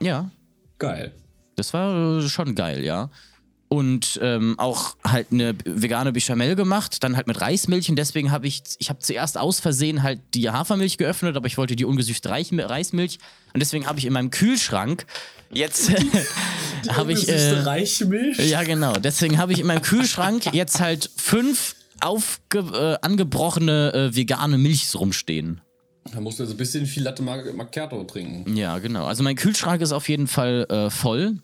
Ja, 0.00 0.30
Geil. 0.78 1.12
das 1.56 1.72
war 1.74 2.18
äh, 2.18 2.28
schon 2.28 2.54
geil, 2.54 2.84
ja. 2.84 3.10
Und 3.68 4.18
ähm, 4.22 4.54
auch 4.58 4.96
halt 5.04 5.26
eine 5.30 5.54
vegane 5.66 6.12
Bechamel 6.12 6.56
gemacht, 6.56 7.04
dann 7.04 7.16
halt 7.16 7.26
mit 7.26 7.38
Reismilch. 7.40 7.90
Und 7.90 7.96
deswegen 7.96 8.30
habe 8.30 8.46
ich, 8.46 8.62
ich 8.78 8.88
habe 8.88 9.00
zuerst 9.00 9.36
aus 9.36 9.60
Versehen 9.60 10.02
halt 10.02 10.20
die 10.32 10.48
Hafermilch 10.48 10.96
geöffnet, 10.96 11.36
aber 11.36 11.46
ich 11.46 11.58
wollte 11.58 11.76
die 11.76 11.84
ungesüßte 11.84 12.30
Reismilch. 12.30 13.18
Und 13.52 13.60
deswegen 13.60 13.86
habe 13.86 13.98
ich 13.98 14.06
in 14.06 14.12
meinem 14.14 14.30
Kühlschrank 14.30 15.04
jetzt 15.52 15.90
habe 16.88 17.12
ich. 17.12 17.28
Äh, 17.28 17.60
Reichmilch? 17.60 18.38
ja, 18.48 18.62
genau. 18.62 18.94
Deswegen 18.94 19.36
habe 19.38 19.52
ich 19.52 19.60
in 19.60 19.66
meinem 19.66 19.82
Kühlschrank 19.82 20.46
jetzt 20.54 20.80
halt 20.80 21.10
fünf 21.16 21.74
aufge, 22.00 22.58
äh, 22.60 23.04
angebrochene 23.06 23.92
äh, 23.92 24.16
vegane 24.16 24.56
Milchs 24.56 24.94
rumstehen. 24.98 25.60
Da 26.12 26.20
musst 26.20 26.38
du 26.38 26.44
jetzt 26.44 26.52
ein 26.52 26.56
bisschen 26.56 26.86
viel 26.86 27.02
Latte 27.02 27.22
Mac- 27.22 27.54
Macchiato 27.54 28.02
trinken. 28.04 28.56
Ja, 28.56 28.78
genau. 28.78 29.04
Also 29.04 29.22
mein 29.22 29.36
Kühlschrank 29.36 29.82
ist 29.82 29.92
auf 29.92 30.08
jeden 30.08 30.26
Fall 30.26 30.64
äh, 30.70 30.88
voll 30.90 31.36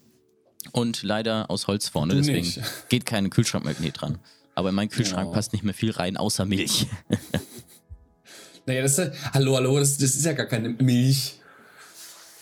und 0.71 1.03
leider 1.03 1.49
aus 1.49 1.67
Holz 1.67 1.87
vorne, 1.89 2.13
Du 2.13 2.19
deswegen 2.19 2.39
nicht. 2.45 2.61
geht 2.89 3.05
keine 3.05 3.29
Kühlschrankmagnet 3.29 4.01
dran. 4.01 4.19
Aber 4.55 4.69
in 4.69 4.75
meinen 4.75 4.89
Kühlschrank 4.89 5.27
Ja. 5.27 5.33
passt 5.33 5.53
nicht 5.53 5.63
mehr 5.63 5.73
viel 5.73 5.91
rein, 5.91 6.17
außer 6.17 6.45
Milch. 6.45 6.87
Naja, 8.67 8.81
das 8.81 8.97
ist, 8.97 9.11
hallo, 9.33 9.55
hallo, 9.57 9.77
das, 9.77 9.97
das 9.97 10.15
ist 10.15 10.25
ja 10.25 10.33
gar 10.33 10.47
keine 10.47 10.69
Milch. 10.69 11.39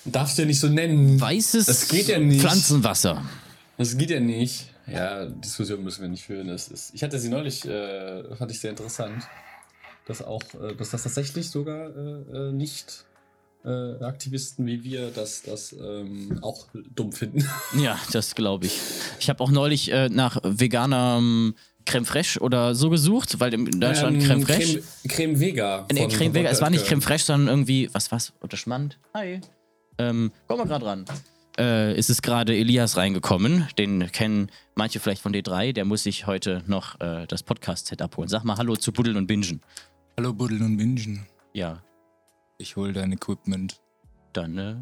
Darfst 0.06 0.38
du 0.38 0.44
ja 0.44 0.46
nicht 0.48 0.60
so 0.60 0.70
nennen. 0.70 1.20
Weißes 1.20 1.66
Das 1.66 1.90
geht 1.90 2.08
ja 2.08 2.18
nicht. 2.18 2.40
Pflanzenwasser. 2.42 3.22
Das 3.78 3.98
geht 3.98 4.10
ja 4.10 4.22
nicht. 4.22 4.68
Ja, 4.88 5.26
Diskussion 5.26 5.84
müssen 5.84 6.02
wir 6.02 6.08
nicht 6.10 6.24
führen. 6.24 6.48
Das 6.48 6.70
ist, 6.70 6.94
ich 6.94 7.04
hatte 7.04 7.20
sie 7.20 7.28
neulich, 7.30 7.66
äh, 7.66 8.36
fand 8.38 8.52
ich 8.52 8.60
sehr 8.62 8.70
interessant, 8.70 9.24
dass 10.06 10.22
auch, 10.22 10.42
äh, 10.62 10.74
dass 10.76 10.92
das 10.92 11.04
tatsächlich 11.04 11.50
sogar 11.50 11.90
äh, 11.96 12.50
äh, 12.50 12.52
nicht 12.54 13.04
äh, 13.66 14.04
Aktivisten 14.04 14.66
wie 14.66 14.84
wir 14.84 15.10
das, 15.12 15.42
das 15.42 15.74
ähm, 15.74 16.40
auch 16.42 16.68
dumm 16.96 17.12
finden. 17.12 17.48
Ja, 17.78 18.00
das 18.12 18.36
glaube 18.36 18.66
ich. 18.66 18.80
Ich 19.20 19.30
habe 19.30 19.44
auch 19.44 19.52
neulich 19.52 19.92
äh, 19.92 20.10
nach 20.10 20.38
veganer 20.44 21.22
Creme 21.86 22.06
Fraiche 22.06 22.40
oder 22.40 22.76
so 22.76 22.90
gesucht, 22.90 23.40
weil 23.40 23.54
in 23.54 23.66
Deutschland 23.80 24.22
Ähm, 24.22 24.28
Creme 24.28 24.42
Fraiche. 24.44 24.84
Creme, 25.08 25.08
Creme 25.08 25.40
Vega. 25.40 25.88
Nee, 25.92 26.08
Creme 26.08 26.34
Vega, 26.34 26.50
es 26.50 26.62
war 26.62 26.70
nicht. 26.70 26.86
Creme 26.86 27.02
Fraiche, 27.02 27.26
sondern 27.26 27.48
irgendwie, 27.50 27.90
was 27.94 28.12
war's? 28.12 28.34
Oder 28.42 28.58
Schmand? 28.58 29.00
Hi. 29.14 29.42
Ähm, 29.98 30.32
komm 30.48 30.60
mal 30.60 30.68
gerade 30.68 30.86
ran. 30.86 31.06
Äh, 31.58 31.94
es 31.94 32.10
ist 32.10 32.24
gerade 32.24 32.56
Elias 32.56 32.98
reingekommen. 32.98 33.68
Den 33.78 34.12
kennen 34.12 34.50
manche 34.76 35.00
vielleicht 35.00 35.22
von 35.22 35.34
D3. 35.34 35.74
Der 35.74 35.86
muss 35.86 36.04
sich 36.04 36.26
heute 36.26 36.64
noch 36.68 37.00
äh, 37.00 37.28
das 37.28 37.44
Podcast-Set 37.44 38.02
abholen. 38.02 38.28
Sag 38.30 38.44
mal 38.44 38.58
Hallo 38.58 38.76
zu 38.76 38.92
Buddeln 38.92 39.18
und 39.18 39.28
Bingen. 39.28 39.62
Hallo 40.18 40.34
Buddeln 40.34 40.64
und 40.64 40.78
Bingen. 40.78 41.28
Ja, 41.54 41.84
Ich 42.64 42.78
hol 42.78 42.94
dein 42.94 43.12
Equipment. 43.12 43.82
dann 44.32 44.58
äh, 44.58 44.76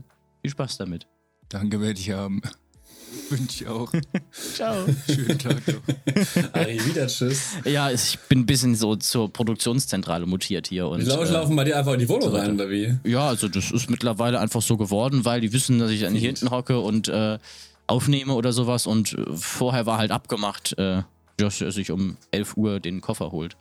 viel 0.43 0.51
Spaß 0.51 0.77
damit. 0.77 1.07
Danke, 1.49 1.81
werde 1.81 1.99
ich 1.99 2.11
haben. 2.11 2.39
Wünsche 3.31 3.63
ich 3.63 3.67
auch. 3.67 3.91
Ciao. 4.53 4.85
Schönen 5.07 5.39
Tag 5.39 5.63
noch. 5.67 6.53
Ari, 6.53 6.79
wieder 6.85 7.07
tschüss. 7.07 7.53
ja, 7.65 7.89
ich 7.89 8.19
bin 8.29 8.41
ein 8.41 8.45
bisschen 8.45 8.75
so 8.75 8.95
zur 8.97 9.33
Produktionszentrale 9.33 10.27
mutiert 10.27 10.67
hier. 10.67 10.87
Und, 10.89 10.99
Die 10.99 11.05
Leute 11.07 11.31
äh, 11.31 11.33
laufen 11.33 11.55
bei 11.55 11.63
dir 11.63 11.75
einfach 11.75 11.93
in 11.93 11.99
die 12.01 12.07
Wohnung 12.07 12.29
rein, 12.35 12.53
oder 12.53 12.69
wie? 12.69 12.99
Ja, 13.03 13.29
also 13.29 13.47
das 13.47 13.71
ist 13.71 13.89
mittlerweile 13.89 14.39
einfach 14.39 14.61
so 14.61 14.77
geworden, 14.77 15.25
weil 15.25 15.41
die 15.41 15.51
wissen, 15.51 15.79
dass 15.79 15.89
ich 15.89 16.01
dann 16.01 16.13
hier 16.13 16.27
hinten 16.27 16.51
hocke 16.51 16.79
und 16.79 17.07
äh, 17.07 17.39
aufnehme 17.87 18.33
oder 18.35 18.53
sowas. 18.53 18.85
Und 18.85 19.13
äh, 19.13 19.25
vorher 19.35 19.87
war 19.87 19.97
halt 19.97 20.11
abgemacht, 20.11 20.77
äh, 20.77 21.01
dass 21.37 21.59
er 21.61 21.71
sich 21.71 21.89
um 21.89 22.17
11 22.29 22.57
Uhr 22.57 22.79
den 22.79 23.01
Koffer 23.01 23.31
holt. 23.31 23.57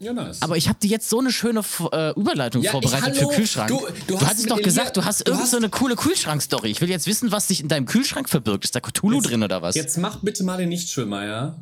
Ja, 0.00 0.12
nice. 0.12 0.42
Aber 0.42 0.56
ich 0.56 0.68
habe 0.68 0.78
dir 0.80 0.88
jetzt 0.90 1.08
so 1.08 1.20
eine 1.20 1.30
schöne 1.32 1.60
äh, 1.92 2.10
Überleitung 2.18 2.62
Ja, 2.62 2.68
ich- 2.68 2.72
vorbereitet 2.72 3.16
hallo, 3.16 3.30
für 3.30 3.36
Kühlschrank. 3.36 3.68
du- 3.68 3.86
du 4.08 4.20
hast 4.20 4.26
hattest 4.28 4.50
doch 4.50 4.60
gesagt, 4.60 4.96
du 4.96 5.04
hast 5.04 5.20
du 5.20 5.30
irgend 5.30 5.42
hast- 5.44 5.50
so 5.52 5.56
eine 5.56 5.68
coole 5.70 5.94
Kühlschrank-Story. 5.96 6.68
Ich 6.70 6.80
will 6.80 6.90
jetzt 6.90 7.06
wissen, 7.06 7.30
was 7.32 7.48
sich 7.48 7.60
in 7.60 7.68
deinem 7.68 7.86
Kühlschrank 7.86 8.28
verbirgt. 8.28 8.64
Ist 8.64 8.74
da 8.74 8.80
Cthulhu 8.80 9.20
drin 9.20 9.42
oder 9.42 9.62
was? 9.62 9.76
Jetzt 9.76 9.96
mach 9.98 10.20
bitte 10.20 10.42
mal 10.44 10.58
den 10.58 10.68
Nichtschwimmer, 10.68 11.24
ja? 11.24 11.56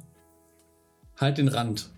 Halt 1.18 1.38
den 1.38 1.48
Rand. 1.48 1.88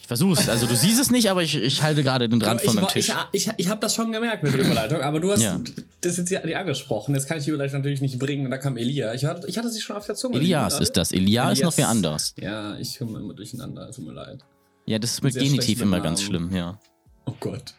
Ich 0.00 0.06
versuch's. 0.08 0.48
Also 0.48 0.66
du 0.66 0.74
siehst 0.74 0.98
es 0.98 1.10
nicht, 1.10 1.30
aber 1.30 1.42
ich, 1.42 1.54
ich 1.54 1.82
halte 1.82 2.02
gerade 2.02 2.28
den 2.28 2.42
Rand 2.42 2.60
ich, 2.60 2.66
von 2.66 2.74
meinem 2.74 2.82
war- 2.84 2.90
Tisch. 2.92 3.12
Ich, 3.32 3.46
ich, 3.46 3.52
ich 3.58 3.68
habe 3.68 3.80
das 3.80 3.94
schon 3.94 4.10
gemerkt 4.10 4.42
mit 4.42 4.52
der 4.54 4.60
Überleitung, 4.60 5.00
aber 5.02 5.20
du 5.20 5.30
hast 5.32 5.42
Ja. 5.42 5.60
das 6.00 6.16
jetzt 6.16 6.30
ja 6.30 6.40
angesprochen. 6.40 7.14
Jetzt 7.14 7.28
kann 7.28 7.38
ich 7.38 7.44
die 7.44 7.50
Überleitung 7.50 7.78
natürlich 7.80 8.00
nicht 8.00 8.18
bringen. 8.18 8.44
Und 8.46 8.50
da 8.50 8.58
kam 8.58 8.76
Elia. 8.76 9.14
Ich 9.14 9.24
hatte, 9.24 9.46
ich 9.46 9.56
hatte 9.56 9.70
sie 9.70 9.80
schon 9.80 9.96
auf 9.96 10.04
der 10.06 10.14
Zunge. 10.14 10.36
Elias 10.38 10.80
ist 10.80 10.96
das. 10.96 11.12
Elia 11.12 11.50
ist 11.52 11.62
noch 11.62 11.76
wer 11.76 11.88
anders. 11.88 12.34
Ja, 12.40 12.76
ich 12.78 12.98
komme 12.98 13.18
immer 13.20 13.34
durcheinander. 13.34 13.90
Tut 13.92 14.04
mir 14.06 14.12
leid. 14.12 14.40
Ja, 14.88 14.98
das 14.98 15.12
ist 15.12 15.22
mit 15.22 15.34
Genitiv 15.34 15.82
immer 15.82 16.00
ganz 16.00 16.20
Namen. 16.20 16.28
schlimm, 16.48 16.56
ja. 16.56 16.78
Oh 17.26 17.34
Gott. 17.40 17.74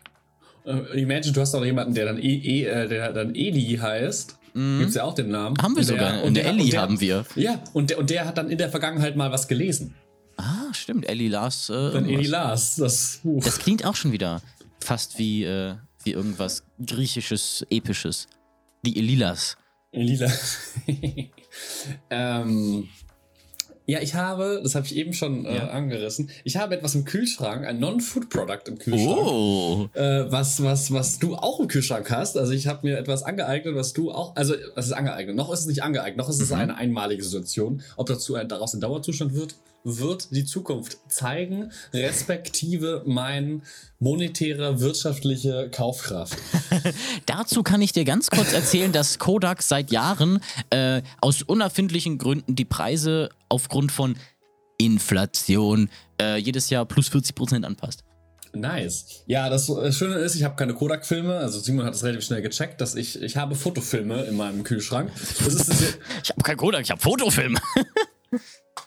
Äh, 0.65 1.01
Imagine, 1.01 1.33
du 1.33 1.41
hast 1.41 1.55
auch 1.55 1.65
jemanden, 1.65 1.93
der 1.95 2.05
dann, 2.05 2.17
e, 2.19 2.21
e, 2.35 2.65
äh, 2.65 2.87
der 2.87 3.11
dann 3.13 3.33
Eli 3.33 3.77
heißt. 3.81 4.35
Gibt's 4.53 4.95
ja 4.95 5.03
auch 5.03 5.13
den 5.15 5.29
Namen. 5.29 5.55
Mhm. 5.57 5.61
Haben 5.63 5.75
wir 5.75 5.81
Und 5.81 5.89
der- 5.89 5.97
sogar. 5.97 6.21
und 6.21 6.27
Und 6.29 6.33
der 6.35 6.43
der- 6.43 6.51
Ellie 6.53 6.63
und 6.65 6.73
der- 6.73 6.81
haben 6.81 6.99
wir. 6.99 7.25
Ja, 7.35 7.63
und 7.73 7.89
der, 7.91 7.97
und 7.99 8.09
der 8.09 8.25
hat 8.25 8.37
dann 8.37 8.49
in 8.49 8.57
der 8.57 8.69
Vergangenheit 8.69 9.15
mal 9.15 9.31
was 9.31 9.47
gelesen. 9.47 9.95
Ah, 10.37 10.73
stimmt. 10.73 11.07
Ellie 11.09 11.29
las. 11.29 11.69
Äh, 11.69 11.73
Dann 11.73 12.05
Eli 12.05 12.13
irgendwas. 12.25 12.29
las 12.31 12.75
das 12.77 13.19
Buch. 13.23 13.43
das 13.43 13.57
klingt 13.59 13.85
auch 13.85 13.95
schon 13.95 14.11
wieder 14.11 14.41
fast 14.79 15.17
wie, 15.19 15.43
äh, 15.45 15.75
wie 16.03 16.11
irgendwas 16.13 16.63
griechisches, 16.85 17.65
episches. 17.69 18.27
Die 18.85 18.97
Elilas. 18.97 19.57
Lila. 19.91 20.31
ähm, 22.09 22.87
ja, 23.89 23.99
ich 24.01 24.13
habe, 24.13 24.59
das 24.63 24.75
habe 24.75 24.85
ich 24.85 24.95
eben 24.95 25.13
schon 25.13 25.45
äh, 25.45 25.55
Ja. 25.55 25.67
angerissen, 25.69 26.29
ich 26.43 26.57
habe 26.57 26.75
etwas 26.75 26.95
im 26.95 27.05
Kühlschrank, 27.05 27.65
ein 27.65 27.79
Non-Food-Product 27.79 28.67
im 28.67 28.77
Kühlschrank. 28.77 29.17
Oh. 29.19 29.87
Äh, 29.93 30.31
was, 30.31 30.63
was, 30.63 30.91
was 30.93 31.17
du 31.19 31.35
auch 31.35 31.59
im 31.59 31.67
Kühlschrank 31.67 32.09
hast. 32.11 32.37
Also 32.37 32.53
ich 32.53 32.67
habe 32.67 32.87
mir 32.87 32.97
etwas 32.97 33.23
angeeignet, 33.23 33.75
was 33.75 33.93
du 33.93 34.11
auch, 34.11 34.35
also 34.35 34.53
was 34.75 34.85
ist 34.87 34.93
angeeignet? 34.93 35.35
Noch 35.35 35.51
ist 35.51 35.61
es 35.61 35.65
nicht 35.65 35.81
angeeignet, 35.83 36.17
noch 36.17 36.29
ist 36.29 36.41
es 36.41 36.51
eine 36.51 36.75
einmalige 36.75 37.23
Situation. 37.23 37.81
Ob 37.97 38.07
dazu 38.07 38.35
ein, 38.35 38.47
daraus 38.47 38.73
ein 38.73 38.81
Dauerzustand 38.81 39.33
wird, 39.33 39.55
wird 39.83 40.35
die 40.35 40.45
Zukunft 40.45 40.97
zeigen, 41.07 41.71
respektive 41.93 43.03
mein 43.05 43.63
monetäre, 43.99 44.79
wirtschaftliche 44.79 45.69
Kaufkraft. 45.71 46.37
Dazu 47.25 47.63
kann 47.63 47.81
ich 47.81 47.91
dir 47.91 48.05
ganz 48.05 48.29
kurz 48.29 48.53
erzählen, 48.53 48.91
dass 48.91 49.19
Kodak 49.19 49.61
seit 49.61 49.91
Jahren 49.91 50.39
äh, 50.69 51.01
aus 51.21 51.41
unerfindlichen 51.41 52.17
Gründen 52.17 52.55
die 52.55 52.65
Preise 52.65 53.29
aufgrund 53.47 53.91
von 53.91 54.15
Inflation 54.77 55.89
äh, 56.21 56.37
jedes 56.37 56.69
Jahr 56.69 56.85
plus 56.85 57.09
40 57.09 57.35
Prozent 57.35 57.65
anpasst. 57.65 58.03
Nice. 58.53 59.23
Ja, 59.27 59.49
das 59.49 59.69
äh, 59.69 59.91
Schöne 59.91 60.15
ist, 60.15 60.35
ich 60.35 60.43
habe 60.43 60.55
keine 60.55 60.73
Kodak-Filme. 60.73 61.37
Also 61.37 61.59
Simon 61.59 61.85
hat 61.85 61.93
das 61.93 62.03
relativ 62.03 62.25
schnell 62.25 62.41
gecheckt, 62.41 62.81
dass 62.81 62.95
ich, 62.95 63.21
ich 63.21 63.37
habe 63.37 63.55
Fotofilme 63.55 64.23
in 64.23 64.35
meinem 64.35 64.63
Kühlschrank. 64.63 65.11
Das 65.15 65.53
ist, 65.53 65.69
das 65.69 65.81
Ich 66.23 66.29
habe 66.31 66.41
kein 66.43 66.57
Kodak, 66.57 66.81
ich 66.81 66.91
habe 66.91 67.01
Fotofilme. 67.01 67.59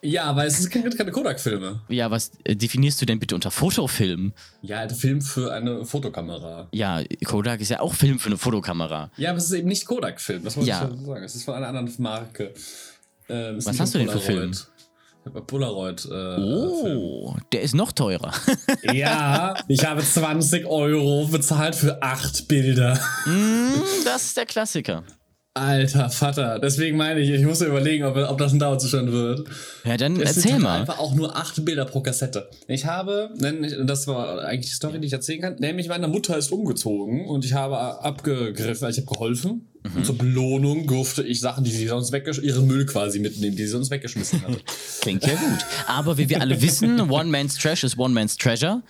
ja, 0.02 0.24
aber 0.24 0.44
es 0.46 0.58
sind 0.58 0.70
keine, 0.70 1.10
Kodak-Filme. 1.10 1.80
ja, 1.88 2.10
was 2.10 2.32
äh, 2.44 2.54
definierst 2.56 3.00
du 3.00 3.06
denn 3.06 3.18
bitte 3.20 3.34
unter 3.34 3.50
Fotofilm? 3.50 4.32
Ja, 4.60 4.80
ein 4.80 4.90
Film 4.90 5.22
für 5.22 5.52
eine 5.52 5.84
Fotokamera. 5.84 6.68
Ja, 6.72 7.00
Kodak 7.24 7.60
ist 7.60 7.70
ja 7.70 7.80
auch 7.80 7.94
Film 7.94 8.18
für 8.18 8.26
eine 8.28 8.36
Fotokamera. 8.38 9.10
Ja, 9.16 9.30
aber 9.30 9.38
es 9.38 9.44
ist 9.46 9.52
eben 9.52 9.68
nicht 9.68 9.86
Kodak-Film. 9.86 10.44
Das 10.44 10.56
wollte 10.56 10.70
Ja. 10.70 10.82
ich 10.84 10.88
schon 10.88 11.04
sagen. 11.06 11.24
Es 11.24 11.34
ist 11.34 11.44
von 11.44 11.54
einer 11.54 11.68
anderen 11.68 11.92
Marke. 11.98 12.52
Ist 13.28 13.66
Was 13.66 13.80
hast 13.80 13.94
du 13.94 13.98
denn 13.98 14.08
für. 14.10 14.18
Film? 14.20 14.50
Ich 14.50 15.26
habe 15.26 15.40
Polaroid. 15.42 16.04
Äh, 16.04 16.08
Film. 16.08 16.98
Oh, 16.98 17.36
der 17.52 17.62
ist 17.62 17.74
noch 17.74 17.92
teurer. 17.92 18.32
Ja, 18.92 19.54
ich 19.68 19.86
habe 19.86 20.02
20 20.02 20.66
Euro 20.66 21.26
bezahlt 21.28 21.76
für 21.76 22.02
acht 22.02 22.48
Bilder. 22.48 22.98
Hm, 23.24 23.74
das 24.04 24.24
ist 24.24 24.36
der 24.36 24.46
Klassiker. 24.46 25.04
Alter 25.54 26.08
Vater. 26.08 26.58
Deswegen 26.58 26.96
meine 26.96 27.20
ich, 27.20 27.28
ich 27.28 27.44
muss 27.44 27.60
mir 27.60 27.66
überlegen, 27.66 28.04
ob, 28.04 28.16
ob 28.16 28.38
das 28.38 28.54
ein 28.54 28.58
Dauerzustand 28.58 29.12
wird. 29.12 29.46
Ja, 29.84 29.98
dann 29.98 30.18
Es 30.18 30.38
erzähl 30.38 30.58
mal. 30.58 30.80
einfach 30.80 30.98
auch 30.98 31.14
nur 31.14 31.36
acht 31.36 31.62
Bilder 31.62 31.84
pro 31.84 32.00
Kassette. 32.00 32.48
Ich 32.68 32.86
habe, 32.86 33.28
das 33.84 34.06
war 34.06 34.40
eigentlich 34.44 34.70
die 34.70 34.74
Story, 34.76 34.98
die 34.98 35.08
ich 35.08 35.12
erzählen 35.12 35.42
kann, 35.42 35.56
nämlich 35.56 35.88
meine 35.88 36.08
Mutter 36.08 36.38
ist 36.38 36.52
umgezogen 36.52 37.26
und 37.26 37.44
ich 37.44 37.52
habe 37.52 37.76
abgegriffen, 37.78 38.88
ich 38.88 38.96
habe 38.96 39.06
geholfen. 39.06 39.68
Mhm. 39.82 39.96
Und 39.96 40.06
zur 40.06 40.16
Belohnung 40.16 40.86
durfte 40.86 41.22
ich 41.22 41.40
Sachen, 41.40 41.64
die 41.64 41.70
sie 41.70 41.86
sonst 41.86 42.12
weggeschmissen, 42.12 42.48
ihren 42.48 42.66
Müll 42.66 42.86
quasi 42.86 43.18
mitnehmen, 43.18 43.54
die 43.54 43.64
sie 43.64 43.72
sonst 43.72 43.90
weggeschmissen 43.90 44.40
hat. 44.46 44.56
Klingt 45.02 45.26
ja 45.26 45.34
gut. 45.34 45.66
Aber 45.86 46.16
wie 46.16 46.30
wir 46.30 46.40
alle 46.40 46.62
wissen, 46.62 46.98
One 47.10 47.28
Man's 47.30 47.56
Trash 47.58 47.84
ist 47.84 47.98
One 47.98 48.14
Man's 48.14 48.36
Treasure. 48.38 48.82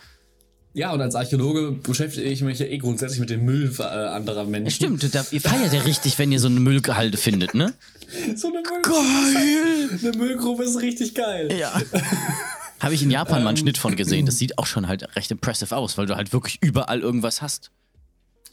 Ja, 0.73 0.91
und 0.91 1.01
als 1.01 1.13
Archäologe 1.15 1.71
beschäftige 1.71 2.27
ich 2.27 2.41
mich 2.41 2.57
ja 2.57 2.65
eh 2.65 2.79
grundsätzlich 2.79 3.19
mit 3.19 3.29
dem 3.29 3.45
Müll 3.45 3.71
äh, 3.77 3.83
anderer 3.83 4.45
Menschen. 4.45 4.71
Stimmt, 4.71 5.13
da, 5.13 5.25
ihr 5.29 5.41
feiert 5.41 5.71
ja 5.71 5.81
richtig, 5.81 6.17
wenn 6.17 6.31
ihr 6.31 6.39
so 6.39 6.47
eine 6.47 6.59
Müllgehalte 6.59 7.17
findet, 7.17 7.53
ne? 7.53 7.73
So 8.35 8.49
eine 8.49 8.61
Müllgrube. 8.61 10.01
Eine 10.01 10.17
Müllgrube 10.17 10.63
ist 10.63 10.79
richtig 10.81 11.15
geil. 11.15 11.51
Ja. 11.57 11.73
Habe 12.79 12.93
ich 12.93 13.01
in 13.01 13.09
Japan 13.09 13.43
mal 13.43 13.49
einen 13.49 13.57
Schnitt 13.57 13.77
von 13.77 13.95
gesehen. 13.95 14.25
Das 14.25 14.37
sieht 14.37 14.57
auch 14.57 14.67
schon 14.67 14.87
halt 14.87 15.15
recht 15.15 15.31
impressive 15.31 15.75
aus, 15.75 15.97
weil 15.97 16.05
du 16.05 16.15
halt 16.15 16.33
wirklich 16.33 16.59
überall 16.61 16.99
irgendwas 16.99 17.41
hast. 17.41 17.71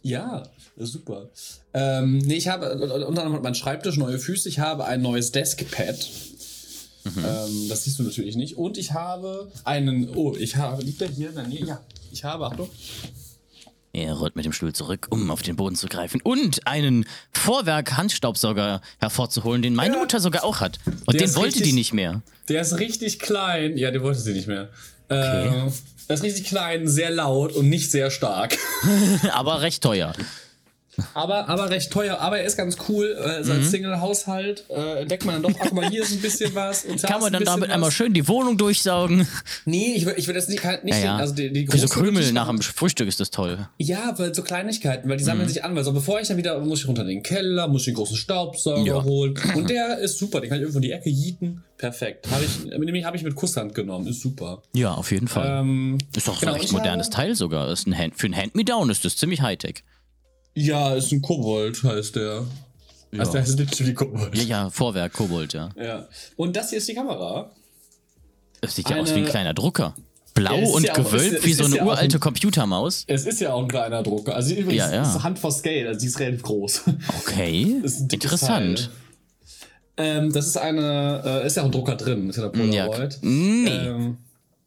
Ja, 0.03 0.45
super. 0.79 1.29
Ähm, 1.75 2.19
nee, 2.19 2.37
ich 2.37 2.49
habe 2.49 2.73
unter 2.73 3.07
anderem 3.07 3.33
hat 3.35 3.43
mein 3.43 3.55
Schreibtisch 3.55 3.97
neue 3.97 4.19
Füße. 4.19 4.49
Ich 4.49 4.61
habe 4.61 4.85
ein 4.85 5.03
neues 5.03 5.33
Deskpad. 5.33 6.09
Ähm, 7.07 7.69
das 7.69 7.85
siehst 7.85 7.99
du 7.99 8.03
natürlich 8.03 8.37
nicht. 8.37 8.57
Und 8.57 8.79
ich 8.79 8.93
habe 8.93 9.51
einen. 9.65 10.09
Oh, 10.15 10.37
ich 10.39 10.57
habe. 10.57 10.83
Liegt 10.83 11.01
der 11.01 11.09
hier 11.09 11.31
in 11.31 11.35
der 11.35 11.49
Nähe? 11.49 11.67
Ja. 11.67 11.81
Ich 12.11 12.25
habe, 12.25 12.47
Achtung. 12.47 12.69
Er 13.93 14.15
rollt 14.15 14.37
mit 14.37 14.45
dem 14.45 14.53
Stuhl 14.53 14.73
zurück, 14.73 15.09
um 15.11 15.31
auf 15.33 15.43
den 15.43 15.57
Boden 15.57 15.75
zu 15.75 15.89
greifen 15.89 16.21
und 16.23 16.65
einen 16.67 17.07
Vorwerk-Handstaubsauger 17.33 18.81
hervorzuholen, 18.99 19.63
den 19.63 19.75
meine 19.75 19.95
Ja. 19.95 20.01
Mutter 20.01 20.21
sogar 20.21 20.45
auch 20.45 20.61
hat. 20.61 20.79
Und 21.07 21.15
Der 21.21 21.27
den 21.27 21.35
wollte 21.35 21.55
die 21.55 21.59
richtig- 21.65 21.75
nicht 21.75 21.93
mehr. 21.93 22.23
Der 22.49 22.61
ist 22.63 22.79
richtig 22.79 23.19
klein. 23.19 23.77
Ja, 23.77 23.91
den 23.91 24.03
wollte 24.03 24.21
sie 24.21 24.33
nicht 24.33 24.47
mehr. 24.47 24.69
Ähm, 25.09 25.73
der 26.09 26.15
ist 26.17 26.23
richtig 26.23 26.45
klein, 26.47 26.87
sehr 26.87 27.11
laut 27.11 27.53
und 27.53 27.69
nicht 27.69 27.91
sehr 27.91 28.11
stark. 28.13 28.57
Aber 29.33 29.61
recht 29.63 29.83
teuer. 29.83 30.13
Aber, 31.15 31.49
aber 31.49 31.71
recht 31.71 31.91
teuer. 31.93 32.19
Aber 32.21 32.39
er 32.39 32.45
ist 32.45 32.57
ganz 32.57 32.77
cool. 32.89 33.17
Äh, 33.19 33.43
so 33.45 33.53
als 33.53 33.71
Single-Haushalt 33.71 34.65
äh, 34.69 35.01
entdeckt 35.03 35.25
man 35.25 35.43
dann 35.43 35.53
doch, 35.53 35.61
ach 35.61 35.73
mal, 35.73 35.89
hier 35.89 36.03
ist 36.03 36.13
ein 36.13 36.21
bisschen 36.21 36.55
was. 36.55 36.85
Und 36.85 37.03
Kann 37.03 37.21
man 37.21 37.27
ein 37.29 37.33
dann 37.33 37.41
bisschen 37.41 37.45
damit 37.47 37.69
was. 37.69 37.75
einmal 37.75 37.91
schön 37.91 38.13
die 38.15 38.27
Wohnung 38.29 38.57
durchsaugen. 38.57 39.27
Nee, 39.65 39.95
ich 39.97 40.07
ich 40.07 40.27
will 40.27 40.35
das 40.35 40.49
nicht, 40.49 40.63
nicht 40.85 40.97
Ja, 40.99 41.05
ja. 41.05 41.17
also 41.17 41.35
die, 41.35 41.53
die 41.53 41.67
Für 41.67 41.79
so 41.79 41.89
Krümel 41.89 42.33
nach 42.33 42.49
dem 42.49 42.61
Frühstück 42.61 43.09
ist 43.09 43.21
das 43.21 43.31
toll. 43.31 43.69
Ja, 43.79 44.15
weil 44.19 44.35
so 44.35 44.43
Kleinigkeiten, 44.43 45.09
weil 45.09 45.17
die 45.17 45.25
sammeln 45.25 45.49
sich 45.49 45.65
an, 45.65 45.75
weil 45.77 45.85
so 45.85 45.93
bevor 45.93 46.21
ich 46.21 46.29
dann 46.29 46.37
wieder 46.37 46.59
muss 46.61 46.81
ich 46.81 46.89
runter 46.89 47.03
in 47.03 47.09
den 47.09 47.23
Keller, 47.23 47.69
muss 47.69 47.83
ich 47.83 47.87
den 47.87 47.95
großen 47.95 48.17
Staubsauger 48.17 48.85
Ja. 48.85 49.05
holen 49.05 49.35
und 49.55 49.71
der 49.71 49.99
ist 49.99 50.19
super, 50.19 50.41
den 50.41 50.49
kann 50.51 50.59
ich 50.59 50.63
irgendwo 50.63 50.79
in 50.79 50.83
die 50.83 50.93
Ecke 50.93 51.09
jieten. 51.11 51.63
Perfekt. 51.79 52.31
Habe 52.31 52.45
ich, 52.45 52.65
nämlich 52.79 53.05
habe 53.05 53.17
ich 53.17 53.23
mit 53.23 53.35
Kusshand 53.35 53.75
genommen, 53.75 54.07
ist 54.07 54.21
super. 54.21 54.63
Ja, 54.75 54.93
auf 54.93 55.11
jeden 55.13 55.29
Fall. 55.29 55.61
Ähm, 55.61 55.97
ist 56.15 56.29
doch 56.29 56.39
genau, 56.39 56.53
ein 56.53 56.61
recht 56.61 56.73
modernes 56.73 57.07
habe- 57.07 57.17
Teil 57.17 57.35
sogar. 57.35 57.71
Ist 57.71 57.87
ein 57.87 57.97
Hand, 57.97 58.17
für 58.19 58.27
ein 58.27 58.37
Hand-Me-Down 58.37 58.91
ist 58.91 59.05
das 59.05 59.17
ziemlich 59.17 59.41
Hightech. 59.41 59.83
Ja, 60.61 60.95
ist 60.95 61.13
ein 61.13 61.23
Kobold, 61.23 61.83
heißt 61.83 62.17
der. 62.17 62.45
Also 63.19 63.33
der 63.33 63.43
heißt 63.43 63.59
literally 63.59 63.95
Kobold. 63.95 64.37
Ja, 64.37 64.43
ja, 64.45 64.71
Vorwerk, 64.71 65.13
Kobold, 65.15 65.53
ja. 65.53 65.71
Ja. 65.77 66.09
Und 66.37 66.55
das 66.57 66.71
hier 66.71 66.79
ist 66.79 66.89
die 66.89 66.95
Kamera. 66.95 67.51
Das 68.61 68.75
sieht 68.77 68.89
ja 68.89 68.97
Eine- 68.97 69.03
aus 69.03 69.15
wie 69.15 69.19
ein 69.21 69.25
kleiner 69.27 69.55
Drucker. 69.55 69.95
Blau 70.35 70.55
Ja, 70.57 70.69
und 70.69 70.85
ja 70.85 70.93
auch- 70.95 70.99
ist 70.99 71.05
gewölbt 71.11 71.39
ja- 71.41 71.45
wie 71.45 71.53
so 71.55 71.65
eine 71.65 71.77
ja 71.77 71.83
auch 71.83 71.87
uralte 71.89 72.17
ein- 72.19 72.21
Computermaus. 72.21 73.05
Es 73.09 73.27
ist 73.27 73.41
ja 73.41 73.53
auch 73.53 73.63
ein 73.63 73.69
kleiner 73.69 74.03
Drucker. 74.05 74.37
Also 74.37 74.55
übrigens, 74.55 74.75
Ja, 74.77 74.95
ja. 74.95 75.03
ist 75.03 75.23
Hand 75.25 75.39
for 75.41 75.51
Scale, 75.51 75.89
also 75.89 75.99
die 76.01 76.07
ist 76.07 76.21
relativ 76.21 76.43
groß. 76.43 76.83
Okay, 77.19 77.81
interessant. 78.11 78.91
ähm, 79.97 80.33
das 80.33 80.47
ist 80.47 80.57
eine, 80.57 81.23
äh, 81.43 81.47
ist 81.47 81.57
ja 81.57 81.63
auch 81.63 81.67
ein 81.67 81.73
Drucker 81.73 81.97
drin, 81.97 82.31
ist 82.31 82.37
ja 82.37 82.49
der 82.49 82.65
Ja, 82.67 82.87
Polaroid. 82.87 83.19
nee, 83.23 83.67
Ähm, 83.69 84.19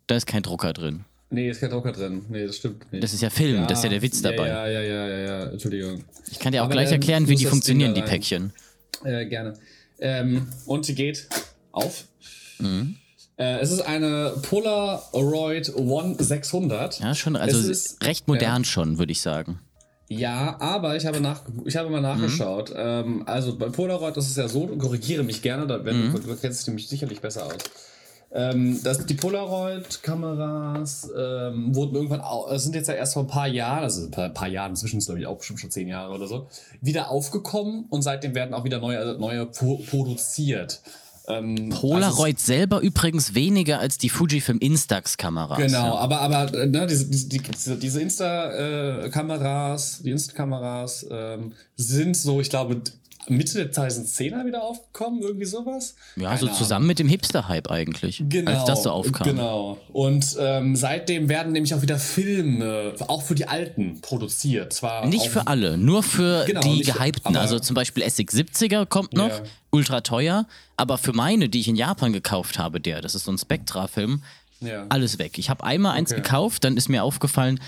da 0.08 0.16
ist 0.16 0.28
kein 0.28 0.44
Drucker 0.44 0.74
drin. 0.74 1.06
Nee, 1.34 1.50
ist 1.50 1.60
kein 1.60 1.70
Drucker 1.70 1.92
drin. 1.92 2.24
Nee, 2.30 2.46
das 2.48 2.56
stimmt 2.58 2.92
nicht. 2.92 3.04
Das 3.04 3.14
ist 3.14 3.22
ja 3.22 3.30
Film, 3.30 3.68
das 3.68 3.80
ist 3.80 3.84
ja 3.84 3.90
der 3.90 4.02
Witz 4.02 4.22
dabei. 4.22 4.48
Ja, 4.48 4.68
ja, 4.68 4.82
ja, 4.82 5.08
ja, 5.08 5.18
ja, 5.18 5.44
Entschuldigung. 5.52 6.04
Ich 6.32 6.40
kann 6.40 6.52
dir 6.54 6.62
auch 6.62 6.66
Aber 6.66 6.74
gleich 6.74 6.86
dann 6.90 6.94
erklären, 7.02 7.28
wie 7.28 7.36
die 7.36 7.46
funktionieren, 7.46 7.94
die. 7.94 8.02
Päckchen. 8.02 8.54
Äh, 9.04 9.26
gerne. 9.26 9.54
Ähm, 10.00 10.48
und 10.66 10.86
sie 10.86 10.96
geht 10.96 11.28
auf. 11.72 12.06
Mhm. 12.60 12.96
Äh, 13.38 13.60
es 13.60 13.72
ist 13.72 13.82
eine 13.82 14.34
Polaroid 14.44 15.76
One 15.76 16.16
600. 16.20 17.00
Ja, 17.00 17.16
schon, 17.16 17.36
also 17.36 17.58
Es 17.60 17.66
ist- 17.66 18.04
recht 18.06 18.28
modern 18.28 18.64
schon, 18.66 18.98
würde 19.00 19.12
ich 19.12 19.22
sagen. 19.22 19.60
Ja, 20.10 20.58
aber 20.60 20.96
ich 20.96 21.06
habe, 21.08 21.20
nach, 21.22 21.42
ich 21.66 21.76
habe 21.76 21.90
mal 21.90 22.02
nachgeschaut. 22.02 22.70
Mhm. 22.72 22.76
Ähm, 22.78 23.24
also 23.26 23.58
bei 23.58 23.70
Polaroid 23.70 24.16
ist 24.18 24.30
es 24.30 24.36
ja 24.36 24.48
so, 24.48 24.68
korrigiere 24.68 25.24
mich 25.24 25.42
gerne, 25.42 25.66
da 25.66 25.84
wenn, 25.86 26.10
Mhm. 26.10 26.14
du, 26.14 26.20
du 26.20 26.36
kennst 26.36 26.60
dich 26.62 26.68
nämlich 26.68 26.88
sicherlich 26.88 27.20
besser 27.22 27.46
aus. 27.48 27.54
Ähm, 28.36 28.82
dass 28.84 29.06
die 29.06 29.14
Polaroid-Kameras 29.14 31.10
ähm, 31.16 31.76
wurden 31.76 31.96
irgendwann, 31.96 32.22
au- 32.22 32.50
äh, 32.50 32.58
sind 32.58 32.74
jetzt 32.74 32.88
ja 32.88 32.96
erst 32.96 33.14
vor 33.14 33.24
ein 33.24 33.28
paar 33.28 33.48
Jahren, 33.48 33.84
also 33.84 34.06
ein 34.06 34.12
paar, 34.12 34.30
paar 34.30 34.48
Jahren, 34.48 34.72
inzwischen 34.72 34.98
ist 34.98 35.06
glaube 35.06 35.20
ich 35.22 35.28
auch 35.28 35.38
bestimmt 35.38 35.60
schon 35.60 35.70
zehn 35.70 35.88
Jahre 35.88 36.14
oder 36.14 36.28
so, 36.28 36.48
wieder 36.82 37.12
aufgekommen 37.12 37.86
und 37.90 38.02
seitdem 38.02 38.34
werden 38.34 38.56
auch 38.56 38.64
wieder 38.64 38.80
neue, 38.80 39.18
neue 39.20 39.46
pro 39.46 39.78
produziert. 39.78 40.82
Ähm, 41.28 41.70
Polaroid 41.70 42.40
selber 42.40 42.82
übrigens 42.82 43.34
weniger 43.34 43.80
als 43.80 43.98
die 43.98 44.10
Fujifilm 44.10 44.58
Instax-Kameras. 44.60 45.58
Genau, 45.58 45.86
Ja. 45.94 45.96
aber, 45.96 46.20
aber 46.22 46.54
äh, 46.54 46.66
ne, 46.66 46.86
diese, 46.88 47.06
diese, 47.06 47.30
die- 47.30 47.40
diese, 47.40 47.78
diese 47.78 48.02
Insta-Kameras, 48.02 50.02
die 50.04 50.12
Insta-Kameras 50.12 51.06
ähm, 51.10 51.54
sind 51.76 52.18
so, 52.18 52.42
ich 52.42 52.50
glaube, 52.50 52.82
Mitte 53.30 53.54
der 53.66 53.72
2010er 53.72 54.46
wieder 54.46 54.64
aufgekommen, 54.64 55.22
irgendwie 55.22 55.46
sowas. 55.46 55.96
Ja, 56.16 56.30
Keine 56.30 56.40
so 56.40 56.46
Ahnung. 56.48 56.58
zusammen 56.58 56.88
mit 56.88 57.00
dem 57.00 57.08
Hipster-Hype 57.08 57.70
eigentlich. 57.72 58.24
Genau, 58.28 58.52
Als 58.52 58.66
das 58.66 58.84
so 58.84 58.92
aufkam. 58.92 59.28
Genau. 59.28 59.78
Und 59.92 60.36
ähm, 60.40 60.76
seitdem 60.76 61.30
werden 61.30 61.52
nämlich 61.54 61.74
auch 61.74 61.82
wieder 61.82 61.98
Filme, 62.00 62.94
auch 63.08 63.22
für 63.24 63.36
die 63.36 63.48
Alten, 63.48 64.02
produziert. 64.02 64.74
Zwar 64.74 65.06
Nicht 65.08 65.28
für 65.28 65.48
alle, 65.48 65.78
nur 65.78 66.04
für 66.04 66.46
Genau, 66.46 66.62
die 66.62 66.84
für- 66.84 66.94
gehypten. 66.94 67.28
aber- 67.36 67.40
Also 67.42 67.60
zum 67.60 67.74
Beispiel 67.76 68.04
SX70er 68.04 68.86
kommt 68.86 69.14
noch, 69.14 69.30
Ja. 69.30 69.44
ultra 69.72 70.02
teuer. 70.02 70.46
Aber 70.78 70.98
für 70.98 71.14
meine, 71.14 71.50
die 71.50 71.60
ich 71.60 71.68
in 71.68 71.76
Japan 71.76 72.14
gekauft 72.14 72.60
habe, 72.60 72.80
der, 72.82 73.02
das 73.02 73.16
ist 73.16 73.26
so 73.26 73.32
ein 73.32 73.38
Spectra-Film, 73.38 74.24
Ja. 74.62 74.86
alles 74.90 75.20
weg. 75.20 75.38
Ich 75.38 75.50
habe 75.50 75.64
einmal 75.64 75.94
eins 75.96 76.12
Okay. 76.12 76.22
gekauft, 76.22 76.64
dann 76.64 76.78
ist 76.78 76.90
mir 76.90 77.04
aufgefallen, 77.04 77.60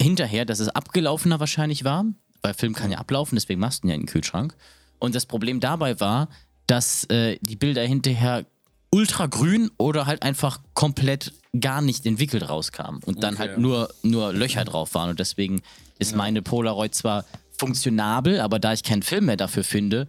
hinterher, 0.00 0.44
dass 0.44 0.58
es 0.60 0.68
abgelaufener 0.68 1.38
wahrscheinlich 1.40 1.84
war, 1.84 2.04
weil 2.42 2.54
Film 2.54 2.74
kann 2.74 2.90
ja 2.90 2.98
ablaufen, 2.98 3.36
deswegen 3.36 3.60
machst 3.60 3.82
du 3.82 3.86
ihn 3.86 3.90
ja 3.90 3.94
in 3.94 4.00
den 4.02 4.06
Kühlschrank. 4.06 4.54
Und 5.02 5.14
das 5.14 5.26
Problem 5.26 5.58
dabei 5.60 5.98
war, 6.00 6.28
dass 6.66 7.04
äh, 7.10 7.38
die 7.42 7.56
Bilder 7.56 7.82
hinterher 7.82 8.46
ultra 8.90 9.26
grün 9.26 9.70
oder 9.78 10.06
halt 10.06 10.22
einfach 10.22 10.60
komplett 10.74 11.32
gar 11.58 11.82
nicht 11.82 12.06
entwickelt 12.06 12.48
rauskamen 12.48 13.02
und 13.04 13.22
dann 13.22 13.34
Okay. 13.34 13.48
halt 13.48 13.58
nur, 13.58 13.88
nur 14.02 14.32
Löcher 14.32 14.64
drauf 14.64 14.94
waren. 14.94 15.10
Und 15.10 15.18
deswegen 15.18 15.60
ist 15.98 16.14
meine 16.14 16.40
Polaroid 16.40 16.94
zwar 16.94 17.24
funktionabel, 17.58 18.40
aber 18.40 18.58
da 18.58 18.72
ich 18.72 18.82
keinen 18.82 19.02
Film 19.02 19.26
mehr 19.26 19.36
dafür 19.36 19.64
finde, 19.64 20.06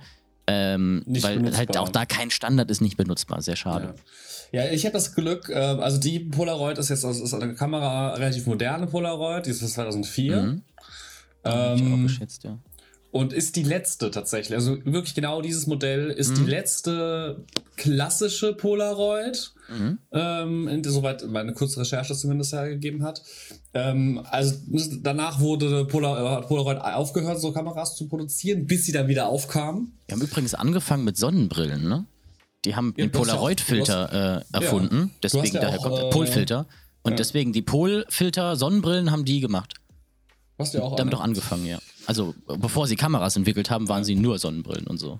ähm, 0.48 1.04
weil 1.08 1.38
halt 1.58 1.70
benutzbar. 1.70 1.82
auch 1.82 1.90
da 1.90 2.06
kein 2.06 2.30
Standard 2.30 2.70
ist, 2.70 2.82
nicht 2.82 2.98
benutzbar. 2.98 3.42
Sehr 3.42 3.56
schade. 3.56 3.96
Ja, 4.52 4.70
ich 4.72 4.86
habe 4.86 4.94
das 4.94 5.16
Glück, 5.16 5.50
äh, 5.50 5.56
also 5.56 6.00
die 6.00 6.20
Polaroid 6.20 6.78
ist 6.78 6.90
jetzt 6.90 7.04
ist 7.04 7.34
eine 7.34 7.56
Kamera, 7.56 8.14
relativ 8.14 8.46
moderne 8.46 8.86
Polaroid, 8.88 9.46
die 9.46 9.50
ist 9.52 9.60
von 9.60 9.70
2004. 9.70 10.42
Mhm. 10.42 10.62
Hab 11.44 11.76
ich 11.76 11.82
auch 11.82 11.88
Ähm, 11.88 12.04
geschätzt, 12.04 12.44
ja. 12.44 12.58
Und 13.14 13.32
ist 13.32 13.56
die 13.56 13.64
letzte 13.64 14.10
tatsächlich. 14.10 14.56
Also 14.58 14.84
wirklich 14.86 15.14
genau 15.14 15.42
dieses 15.44 15.68
Modell 15.68 16.10
ist 16.10 16.32
Mhm. 16.32 16.36
die 16.46 16.50
letzte 16.50 17.46
klassische 17.78 18.54
Polaroid. 18.54 19.54
Mhm. 19.70 20.00
Ähm, 20.12 20.84
soweit 20.84 21.24
meine 21.30 21.54
kurze 21.54 21.80
Recherche 21.80 22.16
zumindest 22.16 22.54
hergegeben 22.54 23.04
hat. 23.04 23.22
Ähm, 23.76 24.26
also 24.30 24.56
danach 25.04 25.40
wurde 25.40 25.86
Polar, 25.86 26.32
hat 26.38 26.48
Polaroid 26.48 26.80
aufgehört, 26.80 27.40
so 27.40 27.52
Kameras 27.52 27.96
zu 27.96 28.08
produzieren, 28.08 28.66
bis 28.66 28.86
sie 28.86 28.92
dann 28.92 29.08
wieder 29.08 29.28
aufkamen. 29.28 29.94
Wir 30.08 30.16
haben 30.16 30.24
übrigens 30.24 30.56
angefangen 30.56 31.04
mit 31.04 31.16
Sonnenbrillen, 31.16 31.88
ne? 31.88 32.06
Die 32.66 32.76
haben 32.76 32.96
Ja, 32.98 33.06
den 33.06 33.12
ja 33.14 33.20
Polaroid-Filter 33.20 34.44
äh, 34.52 34.56
erfunden. 34.56 35.12
Hast 35.12 35.24
Deswegen 35.36 35.56
ja 35.56 35.62
daher 35.62 35.80
auch, 35.80 35.84
kommt 35.84 35.98
der 35.98 36.06
äh, 36.06 36.10
Polfilter. 36.10 36.66
Und 37.04 37.12
ja. 37.12 37.18
deswegen 37.18 37.54
die 37.54 37.62
Polfilter, 37.62 38.56
Sonnenbrillen 38.56 39.12
haben 39.12 39.26
die 39.26 39.40
gemacht. 39.40 39.76
Hast 40.60 40.74
du 40.74 40.78
ja 40.80 40.84
auch 40.84 40.96
Damit 40.96 41.16
auch 41.16 41.22
angefangen, 41.22 41.66
ja. 41.66 41.80
Also 42.06 42.36
bevor 42.48 42.88
sie 42.88 42.96
Kameras 42.96 43.36
entwickelt 43.36 43.70
haben, 43.70 43.90
waren 43.90 44.04
sie 44.04 44.16
nur 44.16 44.38
Sonnenbrillen 44.40 44.88
und 44.88 44.98
so. 45.00 45.20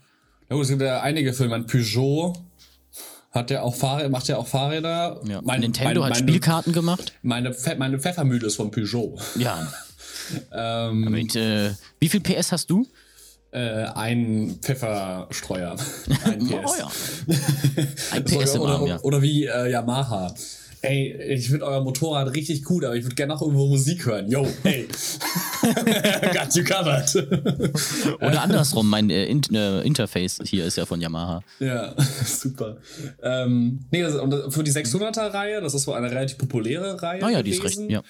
Ja, 0.50 0.56
gut, 0.56 0.64
es 0.64 0.70
gibt 0.70 0.82
ja 0.82 1.02
einige 1.02 1.34
Filme. 1.34 1.56
Ein 1.56 1.66
Peugeot 1.66 2.34
hat 3.32 3.50
ja 3.50 3.62
auch 3.64 3.74
Fahrräder, 3.74 4.10
macht 4.10 4.28
ja 4.28 4.38
auch 4.38 4.46
Fahrräder. 4.48 5.20
Ja. 5.28 5.42
Mein- 5.44 5.62
Nintendo 5.62 6.02
mein- 6.02 6.10
hat 6.12 6.20
meine- 6.20 6.30
Spielkarten 6.32 6.72
gemacht. 6.74 7.14
Meine, 7.24 7.56
meine 7.78 8.00
Pfeffermühle 8.00 8.48
ist 8.48 8.56
von 8.58 8.72
Peugeot. 8.72 9.18
Ja. 9.38 9.72
Ähm, 10.54 11.02
Mit, 11.12 11.36
äh, 11.36 11.72
wie 12.00 12.08
viel 12.08 12.22
PS 12.22 12.54
hast 12.54 12.70
du? 12.70 12.88
äh, 13.52 13.84
ein 13.88 14.58
Pfefferstreuer. 14.62 15.76
Ein 16.24 16.48
PS. 16.48 16.54
Oh 16.66 16.76
ja. 16.80 16.92
Ein 18.12 18.24
PS 18.24 18.56
im 18.56 18.62
oder, 18.62 18.74
Arm, 18.74 18.88
ja. 18.88 19.00
oder 19.02 19.22
wie 19.22 19.46
äh, 19.46 19.70
Yamaha. 19.70 20.34
Ey, 20.86 21.16
ich 21.36 21.48
finde 21.48 21.66
euer 21.66 21.82
Motorrad 21.82 22.34
richtig 22.34 22.62
gut, 22.66 22.84
aber 22.84 22.94
ich 22.98 23.06
würde 23.06 23.16
gerne 23.16 23.34
noch 23.34 23.42
irgendwo 23.42 23.68
Musik 23.68 24.06
hören. 24.06 24.30
Yo, 24.30 24.46
ey. 24.66 24.86
Got 25.64 26.54
you 26.56 26.64
covered. 26.66 27.10
Oder 28.22 28.42
andersrum, 28.42 28.90
mein 28.90 29.10
äh, 29.10 29.28
In 29.28 29.42
äh, 29.54 29.80
Interface 29.84 30.42
hier 30.44 30.66
ist 30.66 30.76
ja 30.76 30.86
von 30.86 31.00
Yamaha. 31.00 31.42
ja, 31.60 31.96
super. 32.26 32.76
Ähm, 33.22 33.86
nee, 33.92 34.02
das, 34.02 34.16
und 34.16 34.54
für 34.54 34.62
die 34.62 34.74
600er-Reihe, 34.74 35.62
das 35.62 35.74
ist 35.74 35.88
wohl 35.88 35.96
eine 35.96 36.12
relativ 36.12 36.38
populäre 36.38 37.02
Reihe. 37.02 37.24
Ah 37.24 37.30
ja, 37.30 37.42
die 37.42 37.52
ist 37.52 37.64
recht, 37.64 37.80
ja. 37.88 38.04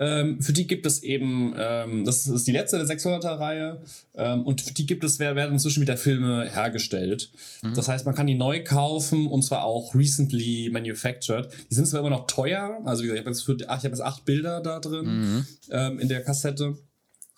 Ähm, 0.00 0.40
für 0.40 0.52
die 0.54 0.66
gibt 0.66 0.86
es 0.86 1.02
eben, 1.02 1.54
ähm, 1.58 2.04
das 2.06 2.26
ist 2.26 2.46
die 2.46 2.52
letzte 2.52 2.78
der 2.78 2.86
600er-Reihe, 2.86 3.82
ähm, 4.14 4.42
und 4.46 4.62
für 4.62 4.72
die 4.72 4.86
gibt 4.86 5.04
es, 5.04 5.18
wer- 5.18 5.36
werden 5.36 5.52
inzwischen 5.52 5.82
wieder 5.82 5.96
Filme 5.98 6.48
hergestellt. 6.50 7.30
Mhm. 7.62 7.74
Das 7.74 7.86
heißt, 7.88 8.06
man 8.06 8.14
kann 8.14 8.26
die 8.26 8.34
neu 8.34 8.64
kaufen 8.64 9.26
und 9.26 9.42
zwar 9.42 9.64
auch 9.64 9.94
recently 9.94 10.70
manufactured. 10.72 11.50
Die 11.70 11.74
sind 11.74 11.86
zwar 11.86 12.00
immer 12.00 12.08
noch 12.10 12.26
teuer, 12.26 12.80
also 12.86 13.02
wie 13.02 13.08
gesagt, 13.08 13.20
ich 13.20 13.26
habe 13.26 13.30
jetzt, 13.30 13.42
für- 13.44 13.56
ach, 13.68 13.78
ich 13.78 13.84
habe 13.84 13.88
jetzt 13.94 14.00
acht 14.00 14.24
Bilder 14.24 14.60
da 14.62 14.80
drin 14.80 15.06
Mhm. 15.20 15.46
ähm, 15.70 15.98
in 16.00 16.08
der 16.08 16.22
Kassette. 16.24 16.78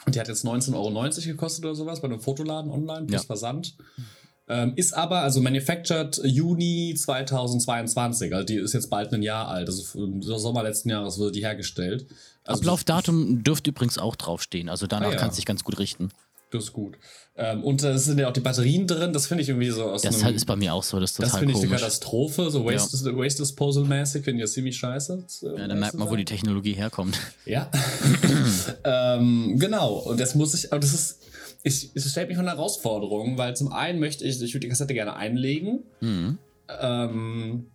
Und 0.05 0.15
die 0.15 0.21
hat 0.21 0.29
jetzt 0.29 0.45
19,90 0.45 0.75
Euro 0.75 1.33
gekostet 1.33 1.65
oder 1.65 1.75
sowas 1.75 2.01
bei 2.01 2.09
einem 2.09 2.21
Fotoladen 2.21 2.71
online 2.71 3.07
plus 3.07 3.23
Ja. 3.23 3.27
Versand. 3.27 3.77
Ähm, 4.49 4.73
ist 4.77 4.93
aber, 4.95 5.21
also 5.21 5.41
manufactured 5.41 6.21
Juni 6.25 6.95
2022, 6.97 8.35
also 8.35 8.45
die 8.45 8.57
ist 8.57 8.73
jetzt 8.75 8.91
bald 8.91 9.13
ein 9.13 9.23
Jahr 9.23 9.49
alt, 9.49 9.69
also 9.69 10.03
im 10.03 10.21
Sommer 10.23 10.63
letzten 10.63 10.91
Jahres 10.91 11.19
wurde 11.19 11.33
die 11.33 11.45
hergestellt. 11.45 12.07
Also 12.45 12.61
Ablaufdatum 12.61 13.45
dürfte 13.45 13.71
übrigens 13.71 13.99
auch 13.99 14.17
draufstehen. 14.17 14.69
Also 14.69 14.87
danach 14.89 15.09
Ah, 15.09 15.13
ja. 15.13 15.17
kannst 15.17 15.37
du 15.37 15.41
dich 15.41 15.47
ganz 15.47 15.63
gut 15.63 15.79
richten. 15.79 16.11
Das 16.51 16.65
ist 16.65 16.73
gut. 16.73 16.99
Ähm, 17.35 17.65
und 17.65 17.83
da 17.83 17.97
sind 17.97 18.19
ja 18.19 18.29
auch 18.29 18.33
die 18.33 18.41
Batterien 18.41 18.87
drin, 18.87 19.15
das 19.15 19.27
finde 19.27 19.43
ich 19.43 19.49
irgendwie 19.49 19.71
so 19.71 19.85
aus 19.85 20.03
Das 20.03 20.17
einem, 20.17 20.25
halt 20.25 20.37
ist 20.37 20.45
bei 20.45 20.57
mir 20.57 20.75
auch 20.75 20.83
so, 20.83 21.01
das 21.01 21.13
ist 21.13 21.23
das 21.23 21.37
finde 21.39 21.55
ich 21.55 21.61
eine. 21.63 21.69
Katastrophe, 21.71 22.51
so 22.51 22.67
Waste, 22.67 23.17
Waste 23.17 23.43
Disposal-mäßig, 23.43 24.23
finde 24.23 24.41
ich 24.41 24.45
das 24.45 24.53
ziemlich 24.53 24.77
scheiße. 24.77 25.25
Ja, 25.57 25.67
dann 25.69 25.79
merkt 25.81 25.95
man, 25.95 26.11
wo 26.11 26.17
die 26.17 26.27
Technologie 26.27 26.75
herkommt. 26.75 27.19
Ja. 27.47 27.71
ähm, 28.85 29.57
genau. 29.59 29.95
Und 29.95 30.21
das 30.21 30.35
muss 30.35 30.53
ich, 30.53 30.73
aber 30.73 30.81
das 30.81 30.93
ist, 30.93 31.19
ich, 31.63 31.91
es 31.95 32.11
stellt 32.11 32.29
mich 32.29 32.37
vor 32.37 32.45
eine 32.45 32.57
Herausforderung, 32.57 33.39
weil 33.39 33.55
zum 33.57 33.73
einen 33.73 34.01
möchte 34.01 34.25
ich, 34.25 34.41
ich 34.43 34.53
würde 34.55 34.61
die 34.67 34.69
Kassette 34.69 34.95
gerne 34.95 35.15
einlegen, 35.17 35.85
Mhm. 36.01 36.39
ähm, 36.81 37.67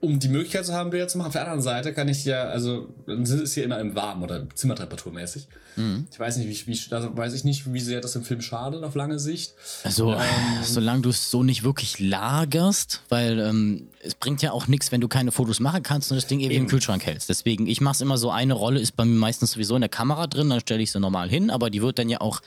um 0.00 0.20
die 0.20 0.28
Möglichkeit 0.28 0.64
zu 0.64 0.72
haben, 0.72 0.90
Bilder 0.90 1.08
zu 1.08 1.18
machen. 1.18 1.28
Auf 1.28 1.32
der 1.32 1.42
anderen 1.42 1.62
Seite 1.62 1.92
kann 1.92 2.08
ich 2.08 2.24
ja, 2.24 2.44
also, 2.44 2.88
dann 3.06 3.22
ist 3.22 3.30
es 3.30 3.54
hier 3.54 3.64
immer 3.64 3.80
im 3.80 3.94
Warmen 3.96 4.22
oder 4.22 4.46
Zimmertemperaturmäßig. 4.54 5.48
Mhm. 5.74 6.06
Ich 6.10 6.18
weiß 6.20 6.36
nicht, 6.36 6.66
wie, 6.66 6.72
wie, 6.72 6.94
also 6.94 7.16
weiß 7.16 7.34
ich 7.34 7.44
nicht, 7.44 7.72
wie 7.72 7.80
sehr 7.80 8.00
das 8.00 8.14
im 8.14 8.22
Film 8.22 8.40
schadet 8.40 8.84
auf 8.84 8.94
lange 8.94 9.18
Sicht. 9.18 9.54
Also, 9.82 10.12
Ähm. 10.12 10.20
solange 10.62 11.02
du 11.02 11.10
es 11.10 11.30
so 11.30 11.42
nicht 11.42 11.64
wirklich 11.64 11.98
lagerst, 11.98 13.02
weil 13.08 13.40
ähm, 13.40 13.88
es 14.00 14.14
bringt 14.14 14.40
ja 14.42 14.52
auch 14.52 14.68
nichts, 14.68 14.92
wenn 14.92 15.00
du 15.00 15.08
keine 15.08 15.32
Fotos 15.32 15.58
machen 15.58 15.82
kannst 15.82 16.12
und 16.12 16.16
das 16.16 16.26
Ding 16.26 16.40
ewig 16.40 16.56
im 16.56 16.62
Eben. 16.62 16.70
Kühlschrank 16.70 17.04
hältst. 17.04 17.28
Deswegen, 17.28 17.66
ich 17.66 17.80
mache 17.80 17.94
es 17.94 18.00
immer 18.00 18.18
so, 18.18 18.30
eine 18.30 18.54
Rolle 18.54 18.80
ist 18.80 18.94
bei 18.94 19.04
mir 19.04 19.18
meistens 19.18 19.52
sowieso 19.52 19.74
in 19.74 19.80
der 19.80 19.88
Kamera 19.88 20.28
drin, 20.28 20.48
dann 20.50 20.60
stelle 20.60 20.82
ich 20.82 20.92
sie 20.92 21.00
normal 21.00 21.28
hin, 21.28 21.50
aber 21.50 21.70
die 21.70 21.82
wird 21.82 21.98
dann 21.98 22.08
ja 22.08 22.20
auch 22.20 22.40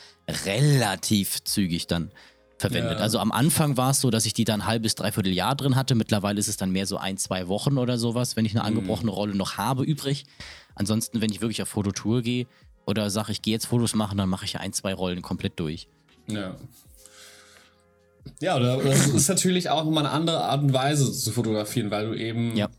relativ 0.46 1.44
zügig 1.44 1.88
dann 1.88 2.12
verwendet. 2.62 2.98
Ja. 3.00 3.04
Also 3.04 3.20
am 3.20 3.32
Anfang 3.34 3.76
war 3.76 3.92
es 3.92 4.00
so, 4.02 4.10
dass 4.10 4.26
ich 4.26 4.34
die 4.34 4.46
dann 4.46 4.62
ein 4.62 4.68
halbes, 4.68 4.96
dreiviertel 4.96 5.34
Jahr 5.34 5.56
drin 5.56 5.76
hatte. 5.76 5.96
Mittlerweile 5.96 6.40
ist 6.40 6.48
es 6.48 6.56
dann 6.58 6.72
mehr 6.72 6.86
so 6.88 6.98
ein, 6.98 7.18
zwei 7.18 7.48
Wochen 7.50 7.78
oder 7.78 7.98
sowas, 7.98 8.36
wenn 8.38 8.46
ich 8.46 8.54
Mhm. 8.54 8.60
eine 8.62 8.68
angebrochene 8.68 9.12
Rolle 9.12 9.36
noch 9.36 9.58
habe 9.58 9.84
übrig. 9.84 10.26
Ansonsten, 10.76 11.20
wenn 11.22 11.32
ich 11.32 11.42
wirklich 11.42 11.62
auf 11.62 11.68
Fototour 11.70 12.22
gehe 12.22 12.48
oder 12.86 13.10
sage, 13.10 13.32
ich 13.34 13.42
gehe 13.42 13.54
jetzt 13.54 13.66
Fotos 13.66 13.94
machen, 13.94 14.18
dann 14.18 14.30
mache 14.30 14.46
ich 14.46 14.54
ja 14.54 14.62
ein, 14.62 14.72
zwei 14.74 14.94
Rollen 14.94 15.22
komplett 15.22 15.60
durch. 15.60 15.88
Ja. 16.28 16.56
Ja, 18.40 18.56
oder 18.56 18.78
das 18.78 19.08
ist 19.08 19.28
natürlich 19.30 19.70
auch 19.70 19.84
nochmal 19.84 20.06
eine 20.06 20.14
andere 20.14 20.44
Art 20.44 20.62
und 20.62 20.74
Weise 20.74 21.12
zu 21.12 21.32
fotografieren, 21.32 21.90
weil 21.92 22.08
du 22.08 22.14
eben. 22.14 22.56
Ja. 22.56 22.70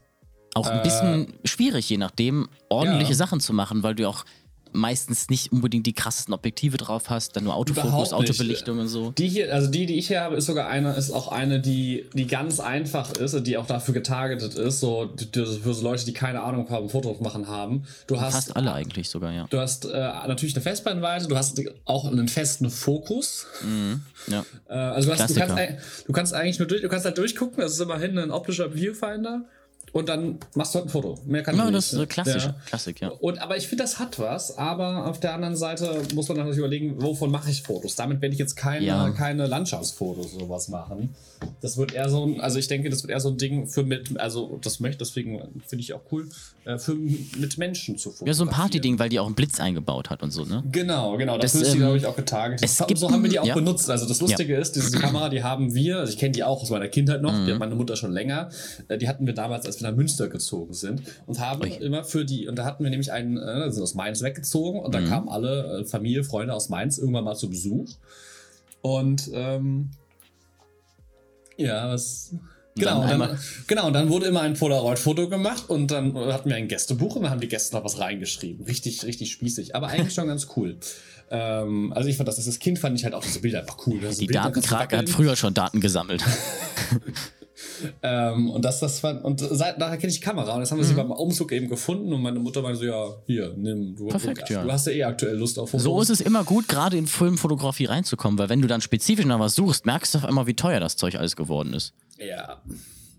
Auch 0.54 0.66
ein 0.66 0.82
bisschen 0.82 1.32
schwierig, 1.44 1.88
je 1.88 1.96
nachdem, 1.96 2.48
ordentliche 2.68 3.06
Äh, 3.06 3.10
Ja. 3.12 3.16
Sachen 3.16 3.40
zu 3.40 3.52
machen, 3.54 3.82
weil 3.82 3.94
du 3.94 4.06
auch 4.08 4.24
meistens 4.72 5.28
nicht 5.28 5.52
unbedingt 5.52 5.86
die 5.86 5.92
krassesten 5.92 6.34
Objektive 6.34 6.76
drauf 6.76 7.10
hast, 7.10 7.36
dann 7.36 7.44
nur 7.44 7.54
Autofokus. 7.54 8.12
Autobelichtung 8.12 8.78
und 8.78 8.88
so. 8.88 9.12
Die 9.12 9.28
hier, 9.28 9.52
also 9.52 9.70
die, 9.70 9.86
die 9.86 9.98
ich 9.98 10.08
hier 10.08 10.20
habe, 10.20 10.36
ist 10.36 10.46
sogar 10.46 10.68
eine, 10.68 10.94
ist 10.94 11.10
auch 11.10 11.28
eine, 11.28 11.60
die, 11.60 12.06
die 12.14 12.26
ganz 12.26 12.60
einfach 12.60 13.12
ist 13.12 13.34
und 13.34 13.46
die 13.46 13.56
auch 13.56 13.66
dafür 13.66 13.94
getargetet 13.94 14.54
ist, 14.54 14.80
so 14.80 15.14
für 15.62 15.74
so 15.74 15.82
Leute, 15.82 16.04
die 16.04 16.12
keine 16.12 16.42
Ahnung 16.42 16.68
haben, 16.70 16.88
Fotos 16.88 17.20
machen 17.20 17.48
haben. 17.48 17.84
Du 18.06 18.20
hast, 18.20 18.34
Fast 18.34 18.56
alle 18.56 18.72
eigentlich 18.72 19.08
sogar, 19.08 19.32
ja. 19.32 19.46
du 19.50 19.58
hast 19.58 19.84
äh, 19.84 19.90
natürlich 19.90 20.54
eine 20.54 20.62
Festbrennweite, 20.62 21.28
du 21.28 21.36
hast 21.36 21.60
auch 21.84 22.06
einen 22.06 22.28
festen 22.28 22.70
Fokus. 22.70 23.46
ja. 24.28 24.44
Äh, 24.68 24.74
also 24.74 25.10
du, 25.10 25.18
hast, 25.18 25.30
du, 25.30 25.34
kannst, 25.34 25.56
du 26.06 26.12
kannst 26.12 26.34
eigentlich 26.34 26.58
nur 26.58 26.68
durch, 26.68 26.82
du 26.82 26.88
kannst 26.88 27.04
halt 27.04 27.18
durchgucken, 27.18 27.58
das 27.58 27.72
ist 27.72 27.80
immerhin 27.80 28.18
ein 28.18 28.30
optischer 28.30 28.74
Viewfinder. 28.74 29.44
Und 29.92 30.08
dann 30.08 30.38
machst 30.54 30.74
du 30.74 30.78
halt 30.78 30.86
ein 30.86 30.90
Foto. 30.90 31.18
Mehr 31.26 31.42
kann 31.42 31.56
Ja, 31.56 31.66
ich 31.68 31.72
das 31.72 31.92
nicht. 31.92 31.92
ist 31.92 31.98
so 31.98 32.06
klassisch. 32.06 32.44
Ja. 32.46 32.54
Klassik, 32.66 33.00
ja. 33.00 33.08
Und, 33.08 33.38
aber 33.40 33.56
ich 33.56 33.68
finde, 33.68 33.84
das 33.84 33.98
hat 33.98 34.18
was. 34.18 34.56
Aber 34.58 35.06
auf 35.06 35.20
der 35.20 35.34
anderen 35.34 35.56
Seite 35.56 36.02
muss 36.14 36.28
man 36.28 36.38
natürlich 36.38 36.58
überlegen, 36.58 37.00
wovon 37.02 37.30
mache 37.30 37.50
ich 37.50 37.62
Fotos? 37.62 37.94
Damit 37.96 38.20
werde 38.22 38.32
ich 38.32 38.38
jetzt 38.38 38.56
keine, 38.56 38.84
Ja. 38.86 39.10
keine 39.10 39.46
Landschaftsfotos 39.46 40.34
oder 40.34 40.44
sowas 40.46 40.68
machen. 40.68 41.14
Das 41.60 41.76
wird 41.76 41.92
eher 41.92 42.08
so 42.08 42.24
ein, 42.24 42.40
also 42.40 42.58
ich 42.58 42.68
denke, 42.68 42.88
das 42.88 43.02
wird 43.02 43.10
eher 43.10 43.18
so 43.20 43.28
ein 43.30 43.36
Ding 43.36 43.66
für 43.66 43.82
mit, 43.82 44.18
also 44.20 44.58
das 44.62 44.78
möchte, 44.80 44.98
deswegen 44.98 45.40
finde 45.66 45.82
ich 45.82 45.92
auch 45.92 46.00
cool, 46.12 46.28
äh, 46.64 46.78
für 46.78 46.94
mit 46.94 47.58
Menschen 47.58 47.98
zu 47.98 48.10
fotografieren. 48.10 48.26
Ja, 48.28 48.34
so 48.34 48.44
ein 48.44 48.50
Partyding, 48.50 48.98
weil 49.00 49.08
die 49.08 49.18
auch 49.18 49.26
einen 49.26 49.34
Blitz 49.34 49.58
eingebaut 49.58 50.08
hat 50.10 50.22
und 50.22 50.30
so, 50.30 50.44
ne? 50.44 50.62
Genau, 50.70 51.16
genau. 51.16 51.36
Das, 51.38 51.52
Das, 51.52 51.62
ist 51.62 51.68
die, 51.72 51.78
ähm, 51.78 51.82
glaube 51.82 51.96
ich, 51.96 52.06
auch 52.06 52.14
getargetet. 52.16 52.64
es 52.64 52.76
Das, 52.76 52.86
gibt 52.86 53.00
so 53.00 53.10
haben 53.10 53.22
wir 53.24 53.30
die 53.30 53.40
auch 53.40 53.44
ja. 53.46 53.54
benutzt. 53.54 53.90
Also 53.90 54.06
das 54.06 54.20
Lustige 54.20 54.56
ist, 54.56 54.76
diese 54.76 54.96
Kamera, 54.98 55.28
die 55.28 55.42
haben 55.42 55.74
wir, 55.74 55.98
also 55.98 56.12
ich 56.12 56.18
kenne 56.18 56.30
die 56.32 56.44
auch 56.44 56.62
aus 56.62 56.70
meiner 56.70 56.88
Kindheit 56.88 57.20
noch, 57.22 57.32
Mhm. 57.32 57.46
die 57.46 57.52
hat 57.52 57.58
meine 57.58 57.74
Mutter 57.74 57.96
schon 57.96 58.12
länger. 58.12 58.48
Äh, 58.88 58.98
Die 58.98 59.08
hatten 59.08 59.26
wir 59.26 59.34
damals, 59.34 59.66
als 59.66 59.80
wir 59.80 59.81
nach 59.82 59.94
Münster 59.94 60.28
gezogen 60.28 60.74
sind 60.74 61.02
und 61.26 61.38
haben 61.40 61.62
Ui. 61.62 61.70
immer 61.76 62.04
für 62.04 62.24
die, 62.24 62.48
und 62.48 62.56
da 62.56 62.64
hatten 62.64 62.82
wir 62.84 62.90
nämlich 62.90 63.12
einen, 63.12 63.36
äh, 63.36 63.70
sind 63.70 63.82
aus 63.82 63.94
Mainz 63.94 64.22
weggezogen 64.22 64.80
und 64.80 64.88
Mhm. 64.88 64.92
dann 64.92 65.08
kamen 65.08 65.28
alle 65.28 65.80
äh, 65.80 65.84
Familie, 65.84 66.24
Freunde 66.24 66.54
aus 66.54 66.68
Mainz 66.68 66.98
irgendwann 66.98 67.24
mal 67.24 67.34
zu 67.34 67.48
Besuch. 67.50 67.88
Und 68.80 69.30
ähm, 69.32 69.90
ja, 71.56 71.88
was. 71.90 72.34
Genau, 72.74 73.06
dann 73.06 73.20
und 73.20 73.28
dann, 73.28 73.38
genau, 73.66 73.86
und 73.88 73.92
dann 73.92 74.08
wurde 74.08 74.24
immer 74.26 74.40
ein 74.40 74.54
Polaroid-Foto 74.54 75.28
gemacht 75.28 75.68
und 75.68 75.90
dann 75.90 76.14
hatten 76.16 76.48
wir 76.48 76.56
ein 76.56 76.68
Gästebuch 76.68 77.16
und 77.16 77.22
dann 77.24 77.30
haben 77.30 77.40
die 77.42 77.48
Gäste 77.48 77.76
noch 77.76 77.84
was 77.84 77.98
reingeschrieben. 77.98 78.64
Richtig, 78.64 79.04
richtig 79.04 79.30
spießig, 79.30 79.76
aber 79.76 79.88
eigentlich 79.88 80.14
schon 80.14 80.26
ganz 80.26 80.48
cool. 80.56 80.78
Ähm, 81.30 81.92
also 81.92 82.08
ich 82.08 82.16
fand 82.16 82.28
das, 82.28 82.44
als 82.46 82.58
Kind 82.58 82.78
fand 82.78 82.98
ich 82.98 83.04
halt 83.04 83.12
auch 83.12 83.22
diese 83.22 83.40
Bilder 83.40 83.60
einfach 83.60 83.86
cool. 83.86 84.00
Das 84.00 84.16
Die 84.16 84.26
da 84.26 84.44
Datenkrake 84.44 84.96
hat 84.96 85.10
früher 85.10 85.36
schon 85.36 85.52
Daten 85.52 85.80
gesammelt. 85.80 86.24
Ähm, 88.02 88.50
und 88.50 88.64
das, 88.64 88.80
das 88.80 89.00
fand, 89.00 89.24
und 89.24 89.40
seit, 89.40 89.80
daher 89.80 89.96
kenne 89.96 90.10
ich 90.10 90.20
die 90.20 90.24
Kamera 90.24 90.54
und 90.54 90.60
das 90.60 90.70
haben 90.70 90.78
wir 90.78 90.84
sie 90.84 90.94
beim 90.94 91.10
Umzug 91.10 91.52
eben 91.52 91.68
gefunden 91.68 92.12
und 92.12 92.22
meine 92.22 92.38
Mutter 92.38 92.62
meinte 92.62 92.78
so, 92.78 92.84
ja, 92.84 93.14
hier, 93.26 93.54
nimm, 93.56 93.96
du, 93.96 94.08
Perfekt, 94.08 94.48
du, 94.48 94.54
ja. 94.54 94.62
du 94.62 94.72
hast 94.72 94.86
ja 94.86 94.92
eh 94.92 95.04
aktuell 95.04 95.36
Lust 95.36 95.58
auf 95.58 95.70
Fotos. 95.70 95.84
So 95.84 96.00
ist 96.00 96.10
es 96.10 96.20
immer 96.20 96.44
gut, 96.44 96.68
gerade 96.68 96.96
in 96.96 97.06
Filmfotografie 97.06 97.86
reinzukommen, 97.86 98.38
weil 98.38 98.48
wenn 98.48 98.62
du 98.62 98.68
dann 98.68 98.80
spezifisch 98.80 99.24
nach 99.24 99.38
was 99.38 99.54
suchst, 99.54 99.86
merkst 99.86 100.14
du 100.14 100.18
auf 100.18 100.24
einmal, 100.24 100.46
wie 100.46 100.54
teuer 100.54 100.80
das 100.80 100.96
Zeug 100.96 101.16
alles 101.16 101.36
geworden 101.36 101.74
ist. 101.74 101.92
Ja. 102.18 102.60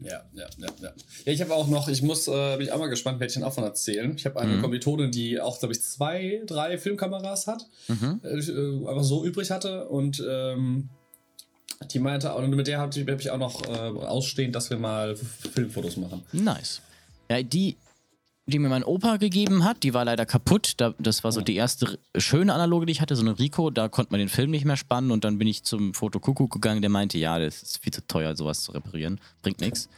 Ja, 0.01 0.21
ja, 0.33 0.47
ja, 0.57 0.67
ja. 0.81 0.89
Ja, 1.25 1.31
ich 1.31 1.41
habe 1.41 1.53
auch 1.53 1.67
noch, 1.67 1.87
ich 1.87 2.01
muss, 2.01 2.27
äh, 2.27 2.57
bin 2.57 2.65
ich 2.65 2.71
auch 2.73 2.79
mal 2.79 2.87
gespannt, 2.87 3.21
werde 3.21 3.31
ich 3.31 3.41
auch 3.41 3.53
von 3.53 3.63
erzählen. 3.63 4.13
Ich 4.17 4.25
habe 4.25 4.37
eine 4.39 4.59
Kommilitonin, 4.59 5.11
die 5.11 5.39
auch, 5.39 5.57
glaube 5.59 5.73
ich, 5.73 5.81
zwei, 5.81 6.41
drei 6.45 6.77
Filmkameras 6.77 7.47
hat, 7.47 7.65
äh, 7.87 8.27
äh, 8.27 8.87
einfach 8.87 9.03
so 9.03 9.23
übrig 9.23 9.49
hatte 9.49 9.87
und 9.87 10.21
ähm, 10.27 10.89
die 11.91 11.99
meinte, 11.99 12.33
auch- 12.33 12.39
und 12.39 12.49
mit 12.49 12.67
der 12.67 12.79
habe 12.79 12.99
hab 12.99 13.19
ich 13.19 13.29
auch 13.29 13.37
noch 13.37 13.61
äh, 13.67 13.71
ausstehend, 13.71 14.55
dass 14.55 14.69
wir 14.69 14.77
mal 14.77 15.15
Filmfotos 15.15 15.97
machen. 15.97 16.23
Nice. 16.31 16.81
Ja, 17.29 17.41
die, 17.41 17.77
die 18.45 18.59
mir 18.59 18.69
mein 18.69 18.83
Opa 18.83 19.17
gegeben 19.17 19.63
hat, 19.63 19.83
die 19.83 19.93
war 19.93 20.05
leider 20.05 20.25
kaputt. 20.25 20.73
Da, 20.77 20.93
das 20.99 21.23
war 21.23 21.31
so 21.31 21.41
die 21.41 21.55
erste 21.55 21.97
schöne 22.17 22.53
analoge, 22.53 22.85
die 22.85 22.91
ich 22.91 23.01
hatte, 23.01 23.15
so 23.15 23.21
eine 23.21 23.39
Rico. 23.39 23.69
Da 23.69 23.87
konnte 23.87 24.11
man 24.11 24.19
den 24.19 24.29
Film 24.29 24.51
nicht 24.51 24.65
mehr 24.65 24.77
spannen 24.77 25.11
und 25.11 25.23
dann 25.23 25.37
bin 25.37 25.47
ich 25.47 25.63
zum 25.63 25.93
Fotokuckuck 25.93 26.51
gegangen, 26.51 26.81
der 26.81 26.89
meinte, 26.89 27.17
ja, 27.17 27.39
das 27.39 27.63
ist 27.63 27.83
viel 27.83 27.93
zu 27.93 28.05
teuer, 28.05 28.35
sowas 28.35 28.63
zu 28.63 28.71
reparieren. 28.71 29.19
Bringt 29.41 29.61
nichts. 29.61 29.89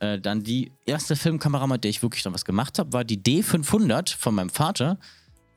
Äh, 0.00 0.18
dann 0.18 0.42
die 0.42 0.72
erste 0.86 1.14
Filmkamera, 1.14 1.66
mit 1.66 1.84
der 1.84 1.90
ich 1.90 2.02
wirklich 2.02 2.22
dann 2.22 2.34
was 2.34 2.44
gemacht 2.44 2.78
habe, 2.78 2.92
war 2.92 3.04
die 3.04 3.18
D500 3.18 4.16
von 4.16 4.34
meinem 4.34 4.50
Vater, 4.50 4.98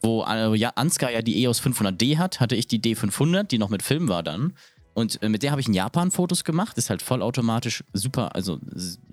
wo 0.02 0.24
äh, 0.24 0.56
ja, 0.56 0.70
Ansgar 0.76 1.12
ja 1.12 1.22
die 1.22 1.44
EOS 1.44 1.62
500D 1.62 2.18
hat, 2.18 2.40
hatte 2.40 2.56
ich 2.56 2.68
die 2.68 2.80
D500, 2.80 3.44
die 3.44 3.58
noch 3.58 3.70
mit 3.70 3.82
Film 3.82 4.08
war 4.08 4.22
dann. 4.22 4.54
Und 4.96 5.22
äh, 5.22 5.30
mit 5.30 5.44
der 5.44 5.52
habe 5.52 5.62
ich 5.62 5.68
in 5.68 5.74
Japan 5.74 6.10
Fotos 6.10 6.44
gemacht. 6.44 6.78
Ist 6.78 6.90
halt 6.90 7.02
vollautomatisch 7.04 7.84
super, 7.94 8.34
also 8.34 8.60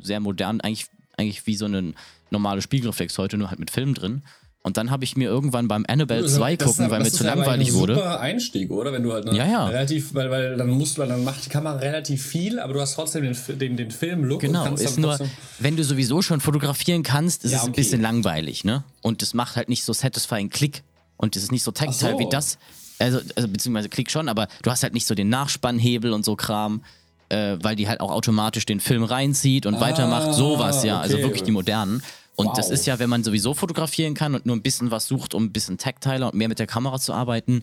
sehr 0.01 0.21
modern, 0.21 0.61
eigentlich, 0.61 0.87
eigentlich 1.19 1.47
wie 1.47 1.57
so 1.57 1.67
eine 1.67 1.93
normale 2.31 2.63
Spiegelreflex 2.63 3.19
heute, 3.19 3.37
nur 3.37 3.51
halt 3.51 3.59
mit 3.59 3.71
Film 3.71 3.93
drin. 3.93 4.23
Und 4.65 4.77
dann 4.77 4.93
habe 4.93 5.03
ich 5.03 5.17
mir 5.17 5.29
irgendwann 5.29 5.67
beim 5.67 5.85
Annabelle 5.89 6.25
2 6.25 6.55
Das 6.55 6.71
ist 6.71 6.77
gucken, 6.77 6.91
weil 6.93 7.01
mir 7.01 7.07
das 7.07 7.15
zu 7.15 7.25
ist 7.25 7.31
aber 7.31 7.41
langweilig 7.41 7.71
ein 7.71 7.75
wurde. 7.75 7.95
Super 7.97 8.21
Einstieg, 8.21 8.71
oder? 8.71 8.93
Wenn 8.93 9.03
du 9.03 9.13
halt 9.13 9.25
ne, 9.25 9.37
Ja, 9.37 9.45
ja. 9.45 9.67
relativ, 9.67 10.15
weil, 10.15 10.31
weil 10.31 10.57
dann 10.57 10.71
musst 10.71 10.99
du, 10.99 11.03
dann 11.05 11.25
macht 11.25 11.45
die 11.45 11.49
Kamera 11.51 11.79
relativ 11.79 12.25
viel, 12.25 12.61
aber 12.61 12.75
du 12.75 12.81
hast 12.81 12.95
trotzdem 12.95 13.25
den, 13.25 13.59
den, 13.59 13.77
den 13.77 13.91
Film-Look. 13.91 14.41
Genau, 14.41 14.73
ist 14.75 15.01
nur, 15.01 15.19
wenn 15.59 15.77
du 15.77 15.83
sowieso 15.83 16.23
schon 16.23 16.41
fotografieren 16.41 17.03
kannst, 17.03 17.45
ist 17.45 17.51
Ja, 17.51 17.59
es 17.59 17.65
ein 17.65 17.73
bisschen 17.73 18.01
langweilig, 18.01 18.63
ne? 18.63 18.85
Und 19.01 19.21
es 19.25 19.35
macht 19.35 19.57
halt 19.57 19.69
nicht 19.69 19.83
so 19.85 19.93
satisfying 19.93 20.49
Klick. 20.49 20.85
Und 21.17 21.35
es 21.37 21.43
ist 21.43 21.53
nicht 21.53 21.65
so 21.65 21.73
tactile 21.73 22.13
so. 22.13 22.19
wie 22.21 22.29
das. 22.29 22.59
Also, 23.03 23.21
also, 23.35 23.49
beziehungsweise 23.49 23.89
Klick 23.89 24.11
schon, 24.11 24.29
aber 24.29 24.49
du 24.63 24.71
hast 24.71 24.83
halt 24.83 24.95
nicht 24.95 25.07
so 25.07 25.15
den 25.15 25.29
Nachspannhebel 25.29 26.13
und 26.13 26.25
so 26.25 26.37
Kram, 26.37 26.83
äh, 27.29 27.57
weil 27.61 27.77
die 27.77 27.89
halt 27.89 28.01
auch 28.01 28.11
automatisch 28.11 28.67
den 28.67 28.81
Film 28.81 29.05
reinzieht 29.05 29.67
und 29.67 29.81
weitermacht. 29.81 30.35
Sowas, 30.35 30.85
ja. 30.85 31.01
Also 31.01 31.17
okay. 31.17 31.25
wirklich 31.25 31.43
die 31.43 31.51
modernen. 31.51 32.03
Und 32.37 32.57
das 32.57 32.67
Wow. 32.67 32.75
ist 32.75 32.87
ja, 32.87 32.99
wenn 32.99 33.11
man 33.11 33.25
sowieso 33.25 33.55
fotografieren 33.55 34.15
kann 34.15 34.35
und 34.35 34.47
nur 34.47 34.57
ein 34.57 34.63
bisschen 34.63 34.91
was 34.91 35.07
sucht, 35.07 35.35
um 35.35 35.45
ein 35.45 35.53
bisschen 35.53 35.79
tactiler 35.79 36.27
und 36.33 36.35
mehr 36.35 36.49
mit 36.49 36.59
der 36.59 36.67
Kamera 36.67 36.99
zu 36.99 37.13
arbeiten, 37.13 37.63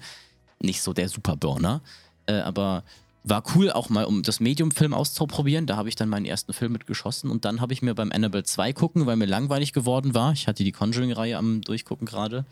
nicht 0.60 0.82
so 0.82 0.94
der 0.94 1.10
Superburner. 1.10 1.82
Äh, 2.28 2.40
aber 2.42 2.84
war 3.24 3.44
cool 3.56 3.72
auch 3.72 3.90
mal, 3.90 4.06
um 4.06 4.24
das 4.24 4.40
Medium-Film 4.40 4.94
auszuprobieren. 4.94 5.66
Da 5.66 5.76
habe 5.76 5.90
ich 5.90 5.96
dann 5.96 6.10
meinen 6.10 6.26
ersten 6.26 6.54
Film 6.54 6.72
mit 6.72 6.88
geschossen 6.88 7.30
und 7.30 7.46
dann 7.46 7.62
habe 7.62 7.74
ich 7.74 7.82
mir 7.82 7.94
beim 7.94 8.12
Annabelle 8.12 8.44
2 8.44 8.74
gucken, 8.74 9.06
weil 9.06 9.18
mir 9.18 9.26
langweilig 9.26 9.74
geworden 9.74 10.14
war. 10.14 10.34
Ich 10.34 10.48
hatte 10.48 10.64
die 10.64 10.72
Conjuring-Reihe 10.72 11.38
am 11.38 11.62
Durchgucken 11.62 12.08
gerade. 12.08 12.46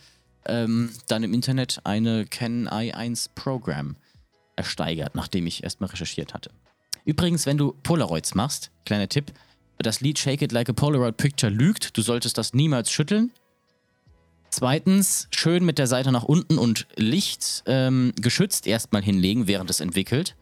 Ähm, 0.45 0.91
dann 1.08 1.23
im 1.23 1.34
Internet 1.34 1.82
eine 1.84 2.26
Canon 2.26 2.69
i1 2.69 3.30
Program 3.36 3.95
ersteigert, 4.56 5.15
nachdem 5.15 5.47
ich 5.47 5.63
erstmal 5.63 5.89
recherchiert 5.89 6.34
hatte. 6.34 6.52
Übrigens, 7.06 7.45
wenn 7.45 7.58
du 7.58 7.73
Polaroids 7.84 8.36
machst, 8.36 8.71
kleiner 8.86 9.08
Tipp, 9.08 9.32
das 9.78 10.02
Lied 10.02 10.19
Shake 10.19 10.41
It 10.41 10.52
Like 10.52 10.69
a 10.69 10.73
Polaroid 10.73 11.17
Picture 11.17 11.52
lügt. 11.52 11.95
Du 11.95 12.02
solltest 12.02 12.38
das 12.38 12.54
niemals 12.54 12.91
schütteln. 12.91 13.32
Zweitens, 14.50 15.28
schön 15.32 15.65
mit 15.65 15.78
der 15.78 15.88
Seite 15.88 16.12
nach 16.12 16.23
unten 16.23 16.58
und 16.58 16.88
Licht 16.95 17.63
ähm, 17.65 18.13
geschützt 18.19 18.65
erstmal 18.65 19.04
hinlegen, 19.04 19.47
während 19.47 19.69
es 19.69 19.82
entwickelt, 19.82 20.36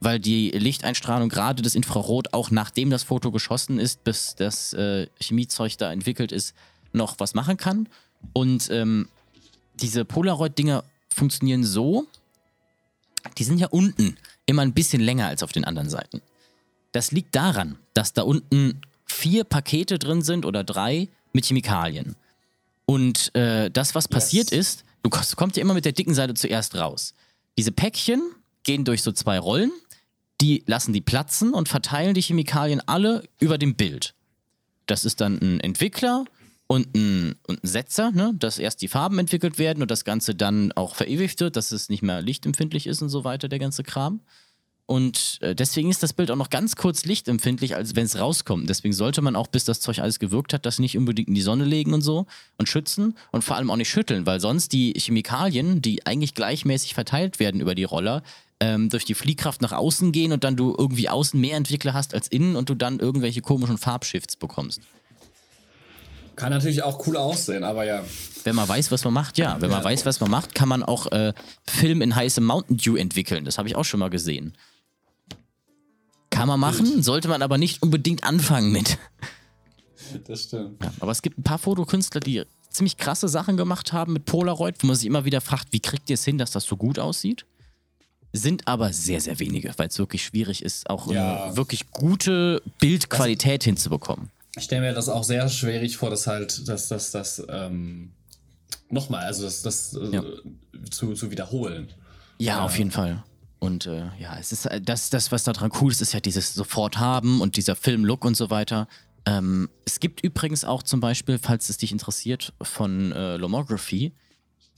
weil 0.00 0.18
die 0.18 0.50
Lichteinstrahlung 0.50 1.28
gerade 1.28 1.62
des 1.62 1.74
Infrarot 1.74 2.32
auch 2.32 2.50
nachdem 2.50 2.90
das 2.90 3.02
Foto 3.02 3.30
geschossen 3.30 3.78
ist, 3.78 4.02
bis 4.02 4.34
das 4.34 4.72
äh, 4.72 5.06
Chemiezeug 5.20 5.76
da 5.78 5.92
entwickelt 5.92 6.32
ist, 6.32 6.54
noch 6.92 7.16
was 7.18 7.34
machen 7.34 7.58
kann. 7.58 7.88
Und 8.32 8.68
ähm, 8.70 9.08
diese 9.82 10.04
Polaroid-Dinger 10.04 10.84
funktionieren 11.12 11.64
so, 11.64 12.06
die 13.38 13.44
sind 13.44 13.58
ja 13.58 13.68
unten 13.68 14.16
immer 14.46 14.62
ein 14.62 14.72
bisschen 14.72 15.00
länger 15.00 15.26
als 15.26 15.42
auf 15.42 15.52
den 15.52 15.64
anderen 15.64 15.90
Seiten. 15.90 16.20
Das 16.92 17.12
liegt 17.12 17.34
daran, 17.34 17.78
dass 17.94 18.12
da 18.12 18.22
unten 18.22 18.80
vier 19.06 19.44
Pakete 19.44 19.98
drin 19.98 20.22
sind 20.22 20.44
oder 20.44 20.64
drei 20.64 21.08
mit 21.32 21.46
Chemikalien. 21.46 22.16
Und 22.86 23.34
äh, 23.34 23.70
das, 23.70 23.94
was 23.94 24.08
passiert 24.08 24.50
ist, 24.50 24.84
du 25.02 25.10
kommst, 25.10 25.36
kommt 25.36 25.56
ja 25.56 25.62
immer 25.62 25.74
mit 25.74 25.84
der 25.84 25.92
dicken 25.92 26.14
Seite 26.14 26.34
zuerst 26.34 26.74
raus. 26.74 27.14
Diese 27.56 27.72
Päckchen 27.72 28.20
gehen 28.64 28.84
durch 28.84 29.02
so 29.02 29.12
zwei 29.12 29.38
Rollen, 29.38 29.70
die 30.40 30.64
lassen 30.66 30.92
die 30.92 31.00
platzen 31.00 31.52
und 31.52 31.68
verteilen 31.68 32.14
die 32.14 32.22
Chemikalien 32.22 32.80
alle 32.86 33.28
über 33.38 33.58
dem 33.58 33.74
Bild. 33.74 34.14
Das 34.86 35.04
ist 35.04 35.20
dann 35.20 35.38
ein 35.40 35.60
Entwickler 35.60 36.24
und 36.70 36.94
ein, 36.94 37.34
und 37.48 37.64
ein 37.64 37.66
Setzer, 37.66 38.12
ne? 38.12 38.32
dass 38.38 38.60
erst 38.60 38.80
die 38.80 38.86
Farben 38.86 39.18
entwickelt 39.18 39.58
werden 39.58 39.82
und 39.82 39.90
das 39.90 40.04
Ganze 40.04 40.36
dann 40.36 40.70
auch 40.70 40.94
verewigt 40.94 41.40
wird, 41.40 41.56
dass 41.56 41.72
es 41.72 41.88
nicht 41.88 42.04
mehr 42.04 42.22
lichtempfindlich 42.22 42.86
ist 42.86 43.02
und 43.02 43.08
so 43.08 43.24
weiter, 43.24 43.48
der 43.48 43.58
ganze 43.58 43.82
Kram. 43.82 44.20
Und 44.86 45.38
äh, 45.40 45.56
deswegen 45.56 45.90
ist 45.90 46.04
das 46.04 46.12
Bild 46.12 46.30
auch 46.30 46.36
noch 46.36 46.48
ganz 46.48 46.76
kurz 46.76 47.04
lichtempfindlich, 47.06 47.74
als 47.74 47.96
wenn 47.96 48.04
es 48.04 48.20
rauskommt. 48.20 48.70
Deswegen 48.70 48.94
sollte 48.94 49.20
man 49.20 49.34
auch, 49.34 49.48
bis 49.48 49.64
das 49.64 49.80
Zeug 49.80 49.98
alles 49.98 50.20
gewirkt 50.20 50.54
hat, 50.54 50.64
das 50.64 50.78
nicht 50.78 50.96
unbedingt 50.96 51.26
in 51.26 51.34
die 51.34 51.40
Sonne 51.40 51.64
legen 51.64 51.92
und 51.92 52.02
so 52.02 52.26
und 52.56 52.68
schützen 52.68 53.16
und 53.32 53.42
vor 53.42 53.56
allem 53.56 53.68
auch 53.68 53.76
nicht 53.76 53.90
schütteln, 53.90 54.24
weil 54.24 54.38
sonst 54.38 54.72
die 54.72 54.92
Chemikalien, 54.96 55.82
die 55.82 56.06
eigentlich 56.06 56.34
gleichmäßig 56.34 56.94
verteilt 56.94 57.40
werden 57.40 57.60
über 57.60 57.74
die 57.74 57.82
Roller, 57.82 58.22
ähm, 58.60 58.90
durch 58.90 59.04
die 59.04 59.14
Fliehkraft 59.14 59.60
nach 59.60 59.72
außen 59.72 60.12
gehen 60.12 60.30
und 60.30 60.44
dann 60.44 60.54
du 60.54 60.72
irgendwie 60.78 61.08
außen 61.08 61.40
mehr 61.40 61.56
Entwickler 61.56 61.94
hast 61.94 62.14
als 62.14 62.28
innen 62.28 62.54
und 62.54 62.68
du 62.68 62.76
dann 62.76 63.00
irgendwelche 63.00 63.40
komischen 63.40 63.76
Farbshifts 63.76 64.36
bekommst. 64.36 64.82
Kann 66.40 66.52
natürlich 66.52 66.82
auch 66.82 67.06
cool 67.06 67.16
aussehen, 67.18 67.64
aber 67.64 67.84
ja. 67.84 68.02
Wenn 68.44 68.54
man 68.56 68.66
weiß, 68.66 68.90
was 68.90 69.04
man 69.04 69.12
macht, 69.12 69.36
ja. 69.36 69.60
Wenn 69.60 69.68
man 69.70 69.80
Ja. 69.80 69.84
weiß, 69.84 70.06
was 70.06 70.20
man 70.20 70.30
macht, 70.30 70.54
kann 70.54 70.68
man 70.70 70.82
auch 70.82 71.06
äh, 71.12 71.34
Film 71.66 72.00
in 72.00 72.16
heißem 72.16 72.42
Mountain 72.44 72.78
Dew 72.78 72.96
entwickeln. 72.96 73.44
Das 73.44 73.58
habe 73.58 73.68
ich 73.68 73.76
auch 73.76 73.84
schon 73.84 74.00
mal 74.00 74.08
gesehen. 74.08 74.54
Kann 76.30 76.48
man 76.48 76.58
machen, 76.58 77.02
sollte 77.02 77.28
man 77.28 77.42
aber 77.42 77.58
nicht 77.58 77.82
unbedingt 77.82 78.24
anfangen 78.24 78.72
mit. 78.72 78.96
Das 80.26 80.44
stimmt. 80.44 80.82
Ja, 80.82 80.90
aber 81.00 81.12
es 81.12 81.20
gibt 81.22 81.38
ein 81.38 81.42
paar 81.42 81.58
Fotokünstler, 81.58 82.20
die 82.20 82.42
ziemlich 82.70 82.96
krasse 82.96 83.28
Sachen 83.28 83.56
gemacht 83.56 83.92
haben 83.92 84.14
mit 84.14 84.24
Polaroid, 84.24 84.76
wo 84.82 84.86
man 84.86 84.96
sich 84.96 85.06
immer 85.06 85.24
wieder 85.26 85.40
fragt, 85.40 85.66
wie 85.72 85.80
kriegt 85.80 86.08
ihr 86.08 86.14
es 86.14 86.24
hin, 86.24 86.38
dass 86.38 86.52
das 86.52 86.64
so 86.64 86.76
gut 86.76 86.98
aussieht? 86.98 87.44
Sind 88.32 88.66
aber 88.66 88.92
sehr, 88.92 89.20
sehr 89.20 89.38
wenige, 89.40 89.72
weil 89.76 89.88
es 89.88 89.98
wirklich 89.98 90.24
schwierig 90.24 90.62
ist, 90.62 90.88
auch 90.88 91.12
Ja. 91.12 91.44
eine 91.44 91.56
wirklich 91.56 91.90
gute 91.90 92.62
Bildqualität 92.78 93.64
hinzubekommen. 93.64 94.30
Ich 94.56 94.64
stelle 94.64 94.82
mir 94.82 94.94
das 94.94 95.08
auch 95.08 95.24
sehr 95.24 95.48
schwierig 95.48 95.96
vor, 95.96 96.10
dass 96.10 96.26
halt, 96.26 96.68
dass 96.68 96.88
das, 96.88 97.10
das, 97.12 97.42
ähm, 97.48 98.12
nochmal, 98.88 99.24
also 99.24 99.44
das, 99.44 99.62
das 99.62 99.94
äh, 99.94 100.14
Ja. 100.16 100.22
zu, 100.90 101.14
zu 101.14 101.30
wiederholen. 101.30 101.88
Ja, 102.38 102.64
auf 102.64 102.76
jeden 102.78 102.90
Fall. 102.90 103.22
Und 103.58 103.86
äh, 103.86 104.08
ja, 104.18 104.38
es 104.38 104.52
ist 104.52 104.66
äh, 104.66 104.80
das, 104.80 105.10
das, 105.10 105.30
was 105.30 105.44
daran 105.44 105.70
cool 105.80 105.92
ist, 105.92 106.00
ist 106.00 106.12
ja 106.14 106.20
dieses 106.20 106.54
sofort 106.54 106.98
haben 106.98 107.40
und 107.40 107.56
dieser 107.56 107.76
Film-Look 107.76 108.24
und 108.24 108.36
so 108.36 108.50
weiter. 108.50 108.88
Ähm, 109.26 109.68
es 109.84 110.00
gibt 110.00 110.22
übrigens 110.24 110.64
auch 110.64 110.82
zum 110.82 111.00
Beispiel, 111.00 111.38
falls 111.38 111.68
es 111.68 111.76
dich 111.76 111.92
interessiert, 111.92 112.54
von 112.62 113.12
äh, 113.12 113.36
Lomography, 113.36 114.14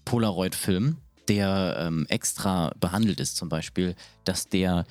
Polaroid-Film, 0.04 0.96
der 1.28 1.76
ähm, 1.78 2.06
extra 2.08 2.72
behandelt 2.80 3.20
ist, 3.20 3.36
zum 3.36 3.48
Beispiel, 3.48 3.94
dass 4.24 4.48
der 4.48 4.84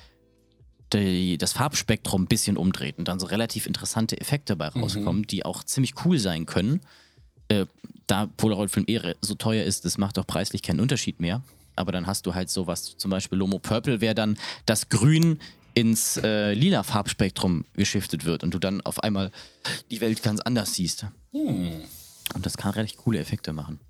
die, 0.92 1.38
das 1.38 1.52
Farbspektrum 1.52 2.22
ein 2.22 2.26
bisschen 2.26 2.56
umdreht 2.56 2.98
und 2.98 3.08
dann 3.08 3.18
so 3.20 3.26
relativ 3.26 3.66
interessante 3.66 4.20
Effekte 4.20 4.56
bei 4.56 4.68
rauskommen, 4.68 5.26
die 5.26 5.44
auch 5.44 5.64
ziemlich 5.64 5.94
cool 6.04 6.18
sein 6.18 6.46
können. 6.46 6.80
Äh, 7.48 7.66
da 8.06 8.26
Polaroid-Film 8.26 8.86
eh 8.88 9.14
so 9.20 9.34
teuer 9.34 9.64
ist, 9.64 9.84
das 9.84 9.98
macht 9.98 10.18
auch 10.18 10.26
preislich 10.26 10.62
keinen 10.62 10.80
Unterschied 10.80 11.20
mehr. 11.20 11.42
Aber 11.76 11.92
dann 11.92 12.06
hast 12.06 12.26
du 12.26 12.34
halt 12.34 12.50
sowas, 12.50 12.96
zum 12.96 13.10
Beispiel 13.10 13.38
Lomo 13.38 13.58
Purple 13.58 14.00
wäre 14.00 14.14
dann 14.14 14.36
das 14.66 14.88
Grün 14.88 15.38
ins 15.74 16.18
äh, 16.18 16.52
lila 16.52 16.82
Farbspektrum 16.82 17.64
geschiftet 17.74 18.24
wird 18.24 18.44
und 18.44 18.52
du 18.52 18.58
dann 18.58 18.82
auf 18.82 19.02
einmal 19.02 19.30
die 19.90 20.00
Welt 20.00 20.22
ganz 20.22 20.40
anders 20.40 20.74
siehst. 20.74 21.06
Und 21.32 22.46
das 22.46 22.56
kann 22.56 22.72
recht 22.72 22.98
coole 22.98 23.18
Effekte 23.18 23.52
machen. 23.52 23.80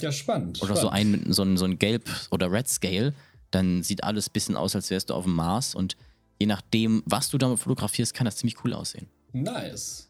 Ja, 0.00 0.12
spannend. 0.12 0.62
Oder 0.62 0.76
so 0.76 0.88
ein 0.88 1.10
mit 1.10 1.34
so 1.34 1.42
ein, 1.42 1.56
so 1.56 1.64
ein 1.64 1.78
Gelb- 1.78 2.28
oder 2.30 2.50
Red-Scale, 2.50 3.14
dann 3.50 3.82
sieht 3.82 4.02
alles 4.04 4.28
ein 4.28 4.32
bisschen 4.32 4.56
aus, 4.56 4.74
als 4.74 4.90
wärst 4.90 5.10
du 5.10 5.14
auf 5.14 5.24
dem 5.24 5.34
Mars 5.34 5.74
und 5.74 5.96
je 6.38 6.46
nachdem, 6.46 7.02
was 7.06 7.28
du 7.30 7.38
damit 7.38 7.58
fotografierst, 7.60 8.14
kann 8.14 8.24
das 8.24 8.36
ziemlich 8.36 8.56
cool 8.64 8.72
aussehen. 8.72 9.06
Nice. 9.32 10.08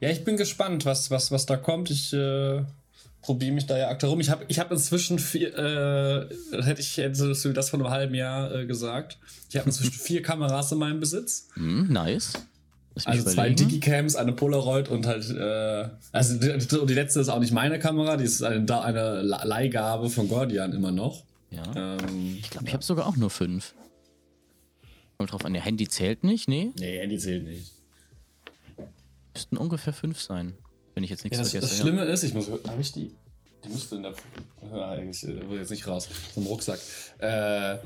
Ja, 0.00 0.10
ich 0.10 0.24
bin 0.24 0.36
gespannt, 0.36 0.84
was, 0.84 1.10
was, 1.10 1.30
was 1.32 1.46
da 1.46 1.56
kommt. 1.56 1.90
Ich 1.90 2.12
äh, 2.12 2.62
probiere 3.22 3.52
mich 3.52 3.66
da 3.66 3.76
ja 3.76 3.88
aktuell 3.88 4.10
rum. 4.10 4.20
Ich 4.20 4.30
habe 4.30 4.44
ich 4.48 4.58
hab 4.58 4.70
inzwischen 4.70 5.18
vier, 5.18 5.56
äh, 5.58 6.62
hätte 6.62 6.80
ich 6.80 6.96
hättest 6.96 7.44
du 7.44 7.52
das 7.52 7.70
vor 7.70 7.80
einem 7.80 7.90
halben 7.90 8.14
Jahr 8.14 8.54
äh, 8.54 8.66
gesagt. 8.66 9.18
Ich 9.50 9.56
habe 9.56 9.66
inzwischen 9.66 9.92
vier 10.00 10.22
Kameras 10.22 10.70
in 10.72 10.78
meinem 10.78 11.00
Besitz. 11.00 11.48
Hm, 11.54 11.88
nice. 11.92 12.32
Also 13.04 13.30
zwei. 13.30 13.50
Digicams, 13.50 14.16
eine 14.16 14.32
Polaroid 14.32 14.88
und 14.88 15.06
halt, 15.06 15.30
äh, 15.30 15.88
also 16.10 16.34
die, 16.36 16.86
die 16.86 16.94
letzte 16.94 17.20
ist 17.20 17.28
auch 17.28 17.38
nicht 17.38 17.52
meine 17.52 17.78
Kamera, 17.78 18.16
die 18.16 18.24
ist 18.24 18.42
eine, 18.42 18.82
eine 18.82 19.22
Le- 19.22 19.40
Leihgabe 19.44 20.10
von 20.10 20.28
Gordian 20.28 20.72
immer 20.72 20.90
noch. 20.90 21.22
Ja. 21.50 21.62
Ähm, 21.76 22.38
Ich 22.40 22.50
glaube, 22.50 22.66
ich 22.66 22.72
habe 22.74 22.82
sogar 22.82 23.06
auch 23.06 23.16
nur 23.16 23.30
fünf. 23.30 23.72
Kommt 25.18 25.32
drauf 25.32 25.44
an, 25.44 25.52
der 25.52 25.62
Handy 25.62 25.88
zählt 25.88 26.22
nicht, 26.22 26.46
nee. 26.48 26.70
nee, 26.78 26.98
Handy 27.00 27.18
zählt 27.18 27.44
nicht. 27.44 27.72
Müssten 29.34 29.56
ungefähr 29.56 29.92
fünf 29.92 30.20
sein. 30.20 30.54
Wenn 30.94 31.02
ich 31.02 31.10
jetzt 31.10 31.24
nichts 31.24 31.36
Ja, 31.38 31.42
das, 31.42 31.50
vergesse. 31.50 31.72
das 31.72 31.80
Schlimme 31.80 32.04
ist, 32.04 32.22
ich 32.22 32.34
muss, 32.34 32.48
habe 32.48 32.80
ich 32.80 32.92
die? 32.92 33.10
Die 33.64 33.68
müsste 33.68 33.96
in 33.96 34.04
der, 34.04 34.14
ja, 34.72 34.90
eigentlich, 34.90 35.24
äh, 35.24 35.48
will 35.50 35.58
jetzt 35.58 35.70
nicht 35.70 35.86
raus, 35.88 36.08
so 36.34 36.40
im 36.40 36.46
Rucksack. 36.46 36.78
Äh, 37.18 37.78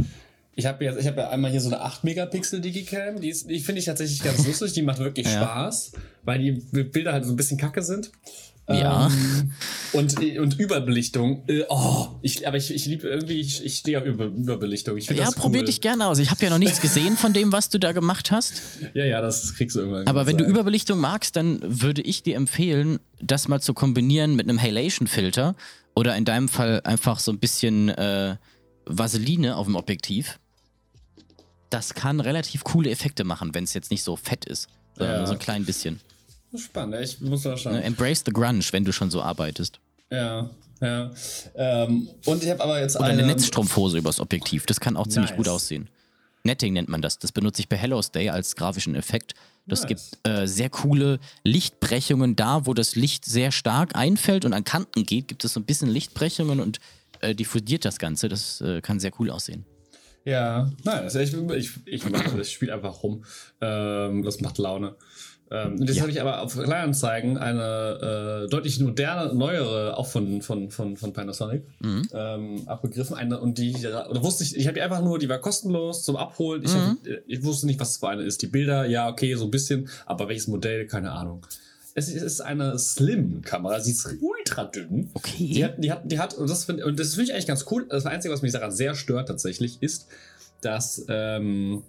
ich 0.54 0.66
habe 0.66 0.84
jetzt, 0.84 1.00
ich 1.00 1.06
habe 1.06 1.22
ja 1.22 1.30
einmal 1.30 1.50
hier 1.50 1.62
so 1.62 1.68
eine 1.68 1.80
8 1.80 2.04
Megapixel 2.04 2.60
Digicam, 2.60 3.18
die 3.18 3.30
ist, 3.30 3.48
die 3.48 3.60
finde 3.60 3.78
ich 3.78 3.86
tatsächlich 3.86 4.22
ganz 4.22 4.46
lustig, 4.46 4.74
die 4.74 4.82
macht 4.82 4.98
wirklich 4.98 5.26
Ja. 5.26 5.42
Spaß, 5.42 5.92
weil 6.24 6.38
die 6.38 6.52
Bilder 6.82 7.14
halt 7.14 7.24
so 7.24 7.32
ein 7.32 7.36
bisschen 7.36 7.56
kacke 7.56 7.82
sind. 7.82 8.12
Ja. 8.68 9.08
Ähm, 9.08 9.52
und, 9.92 10.18
und 10.38 10.58
Überbelichtung, 10.58 11.42
äh, 11.48 11.64
oh, 11.68 12.06
ich, 12.22 12.46
aber 12.46 12.56
ich, 12.56 12.72
ich 12.72 12.86
liebe 12.86 13.08
irgendwie, 13.08 13.40
ich, 13.40 13.64
ich 13.64 13.76
stehe 13.78 13.98
auf 13.98 14.04
Über, 14.06 14.26
Überbelichtung. 14.26 14.96
Ich 14.96 15.06
Ja, 15.08 15.14
das 15.16 15.34
probier 15.34 15.60
cool. 15.62 15.66
dich 15.66 15.80
gerne 15.80 16.06
aus. 16.06 16.18
Ich 16.20 16.30
habe 16.30 16.42
ja 16.44 16.50
noch 16.50 16.58
nichts 16.58 16.80
gesehen 16.80 17.16
von 17.16 17.32
dem, 17.32 17.50
was 17.52 17.68
du 17.70 17.78
da 17.78 17.92
gemacht 17.92 18.30
hast. 18.30 18.62
Ja, 18.94 19.04
ja, 19.04 19.20
das 19.20 19.54
kriegst 19.54 19.74
du 19.76 19.80
irgendwann. 19.80 20.06
Aber 20.06 20.26
wenn 20.26 20.38
du 20.38 20.44
gesagt. 20.44 20.56
Überbelichtung 20.58 21.00
magst, 21.00 21.34
dann 21.36 21.58
würde 21.62 22.02
ich 22.02 22.22
dir 22.22 22.36
empfehlen, 22.36 23.00
das 23.20 23.48
mal 23.48 23.60
zu 23.60 23.74
kombinieren 23.74 24.36
mit 24.36 24.48
einem 24.48 24.62
Halation-Filter 24.62 25.54
oder 25.94 26.16
in 26.16 26.24
deinem 26.24 26.48
Fall 26.48 26.80
einfach 26.84 27.18
so 27.18 27.32
ein 27.32 27.38
bisschen 27.40 27.88
äh, 27.90 28.36
Vaseline 28.86 29.56
auf 29.56 29.66
dem 29.66 29.74
Objektiv. 29.76 30.38
Das 31.68 31.94
kann 31.94 32.20
relativ 32.20 32.64
coole 32.64 32.90
Effekte 32.90 33.24
machen, 33.24 33.54
wenn 33.54 33.64
es 33.64 33.74
jetzt 33.74 33.90
nicht 33.90 34.02
so 34.04 34.16
fett 34.16 34.44
ist, 34.44 34.68
sondern 34.96 35.14
Ja. 35.14 35.18
nur 35.20 35.26
so 35.26 35.32
ein 35.34 35.38
klein 35.38 35.64
bisschen. 35.64 36.00
Spannend, 36.56 36.96
ich 37.02 37.20
muss 37.20 37.44
mal 37.44 37.56
schauen. 37.56 37.74
Ne, 37.74 37.84
Embrace 37.84 38.22
the 38.26 38.32
Grunge, 38.32 38.64
wenn 38.72 38.84
du 38.84 38.92
schon 38.92 39.10
so 39.10 39.22
arbeitest. 39.22 39.80
Ja, 40.10 40.50
ja. 40.80 41.10
Ähm, 41.54 42.08
und 42.26 42.42
ich 42.42 42.50
habe 42.50 42.62
aber 42.62 42.80
jetzt 42.80 42.96
Oder 42.96 43.06
eine 43.06 43.22
eine 43.22 43.32
Netzstrumpfhose 43.32 43.98
übers 43.98 44.20
Objektiv. 44.20 44.66
Das 44.66 44.80
kann 44.80 44.96
auch 44.96 45.06
ziemlich 45.06 45.30
Nice. 45.30 45.38
gut 45.38 45.48
aussehen. 45.48 45.88
Netting 46.44 46.72
nennt 46.72 46.88
man 46.88 47.00
das. 47.00 47.18
Das 47.18 47.32
benutze 47.32 47.60
ich 47.60 47.68
bei 47.68 47.76
Hello 47.76 48.02
Stay 48.02 48.28
als 48.28 48.56
grafischen 48.56 48.94
Effekt. 48.94 49.34
Das 49.66 49.82
Nice. 49.82 49.88
gibt 49.88 50.28
äh, 50.28 50.46
sehr 50.46 50.70
coole 50.70 51.20
Lichtbrechungen 51.44 52.34
da, 52.34 52.66
wo 52.66 52.74
das 52.74 52.96
Licht 52.96 53.24
sehr 53.24 53.52
stark 53.52 53.94
einfällt 53.94 54.44
und 54.44 54.52
an 54.52 54.64
Kanten 54.64 55.06
geht, 55.06 55.28
gibt 55.28 55.44
es 55.44 55.52
so 55.52 55.60
ein 55.60 55.64
bisschen 55.64 55.88
Lichtbrechungen 55.88 56.60
und 56.60 56.80
äh, 57.20 57.34
diffundiert 57.34 57.84
das 57.84 57.98
Ganze. 57.98 58.28
Das 58.28 58.60
äh, 58.60 58.80
kann 58.80 58.98
sehr 58.98 59.12
cool 59.20 59.30
aussehen. 59.30 59.64
Ja, 60.24 60.70
nein, 60.84 61.02
also 61.02 61.18
ich, 61.18 61.32
ich, 61.34 61.70
ich, 61.84 62.08
mag 62.08 62.24
das, 62.36 62.48
ich 62.48 62.54
spiele 62.54 62.74
einfach 62.74 63.02
rum. 63.02 63.24
Ähm, 63.60 64.22
das 64.22 64.40
macht 64.40 64.58
Laune. 64.58 64.96
Ähm, 65.54 65.76
jetzt 65.82 65.96
Ja. 65.96 66.02
habe 66.02 66.10
ich 66.10 66.18
aber 66.20 66.40
auf 66.40 66.56
Kleinanzeigen 66.56 67.36
eine 67.36 68.44
äh, 68.46 68.48
deutlich 68.48 68.80
moderne, 68.80 69.34
neuere, 69.34 69.98
auch 69.98 70.06
von, 70.06 70.40
von, 70.40 70.70
von, 70.70 70.96
von 70.96 71.12
Panasonic, 71.12 71.62
Mhm. 71.80 72.08
ähm, 72.14 72.62
abgegriffen. 72.66 73.14
Eine, 73.14 73.38
und 73.38 73.58
die, 73.58 73.74
oder 73.86 74.22
wusste 74.24 74.44
ich, 74.44 74.56
ich 74.56 74.66
habe 74.66 74.74
die 74.76 74.80
einfach 74.80 75.02
nur, 75.02 75.18
die 75.18 75.28
war 75.28 75.38
kostenlos 75.38 76.04
zum 76.04 76.16
Abholen. 76.16 76.62
Ich, 76.64 76.72
Mhm. 76.74 76.78
hab, 76.80 76.96
ich 77.26 77.44
wusste 77.44 77.66
nicht, 77.66 77.78
was 77.78 77.90
es 77.90 77.96
für 77.98 78.08
eine 78.08 78.22
ist. 78.22 78.40
Die 78.40 78.46
Bilder, 78.46 78.86
ja, 78.86 79.08
okay, 79.10 79.34
so 79.34 79.44
ein 79.44 79.50
bisschen, 79.50 79.88
aber 80.06 80.28
welches 80.28 80.46
Modell, 80.48 80.86
keine 80.86 81.12
Ahnung. 81.12 81.44
Es 81.94 82.08
ist 82.08 82.40
eine 82.40 82.78
Slim-Kamera, 82.78 83.78
sie 83.80 83.90
ist 83.92 84.08
ultra 84.22 84.64
dünn. 84.64 85.10
Okay. 85.12 85.50
Die 85.52 85.62
hat, 85.64 85.74
die 85.76 85.92
hat, 85.92 86.10
die 86.10 86.18
hat, 86.18 86.32
und 86.32 86.48
das 86.48 86.64
finde 86.64 86.90
das 86.94 87.10
finde 87.10 87.24
ich 87.24 87.32
eigentlich 87.34 87.46
ganz 87.46 87.66
cool. 87.70 87.84
Das 87.90 88.06
Einzige, 88.06 88.32
was 88.32 88.40
mich 88.40 88.52
daran 88.52 88.70
sehr 88.72 88.94
stört 88.94 89.28
tatsächlich, 89.28 89.82
ist, 89.82 90.06
dass 90.62 91.04
ähm, 91.08 91.82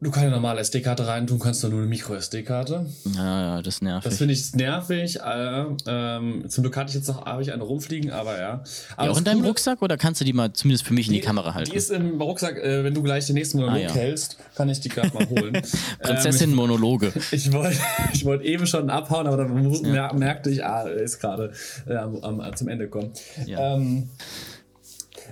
du 0.00 0.10
keine 0.10 0.30
normale 0.30 0.60
SD-Karte 0.60 1.06
reintun 1.06 1.38
kannst, 1.38 1.60
sondern 1.60 1.78
nur 1.80 1.86
eine 1.86 1.90
Micro-SD-Karte. 1.90 2.86
Ja, 3.14 3.56
ja, 3.56 3.62
das 3.62 3.80
nervt. 3.80 4.06
Das 4.06 4.18
finde 4.18 4.34
ich 4.34 4.54
nervig. 4.54 5.18
Äh, 5.20 5.64
ähm, 5.86 6.44
zum 6.48 6.62
Glück 6.62 6.76
hatte 6.76 6.90
ich 6.90 6.94
jetzt 6.96 7.08
noch 7.08 7.24
habe 7.24 7.42
ich 7.42 7.52
eine 7.52 7.62
rumfliegen, 7.62 8.10
aber 8.10 8.38
ja. 8.38 8.62
Aber 8.96 9.06
ja, 9.06 9.12
auch 9.12 9.18
in 9.18 9.24
deinem 9.24 9.44
Rucksack 9.44 9.80
oder 9.80 9.96
kannst 9.96 10.20
du 10.20 10.24
die 10.24 10.32
mal 10.32 10.52
zumindest 10.52 10.86
für 10.86 10.92
mich 10.92 11.08
in 11.08 11.14
die, 11.14 11.20
Kamera 11.20 11.54
halten? 11.54 11.70
Die 11.70 11.76
ist 11.76 11.90
im 11.90 12.20
Rucksack, 12.20 12.58
äh, 12.58 12.84
wenn 12.84 12.94
du 12.94 13.02
gleich 13.02 13.26
den 13.26 13.34
nächsten 13.34 13.58
Monolog 13.58 13.78
Ah, 13.78 13.84
ja. 13.84 13.94
hältst, 13.94 14.36
kann 14.54 14.68
ich 14.68 14.80
die 14.80 14.88
gerade 14.88 15.12
mal 15.14 15.28
holen. 15.28 15.60
Prinzessin-Monologe. 16.00 17.12
Ähm, 17.16 17.22
ich 17.30 17.52
wollte 17.52 17.78
ich 18.12 18.24
wollt 18.24 18.42
eben 18.42 18.66
schon 18.66 18.90
abhauen, 18.90 19.26
aber 19.26 19.36
dann 19.36 19.82
mer 19.82 20.12
merkte 20.14 20.50
ich, 20.50 20.64
ah, 20.64 20.82
er 20.82 20.94
ist 20.94 21.20
gerade 21.20 21.52
äh, 21.86 22.54
zum 22.54 22.68
Ende 22.68 22.88
kommen. 22.88 23.12
Ja. 23.46 23.74
Ähm, 23.74 24.08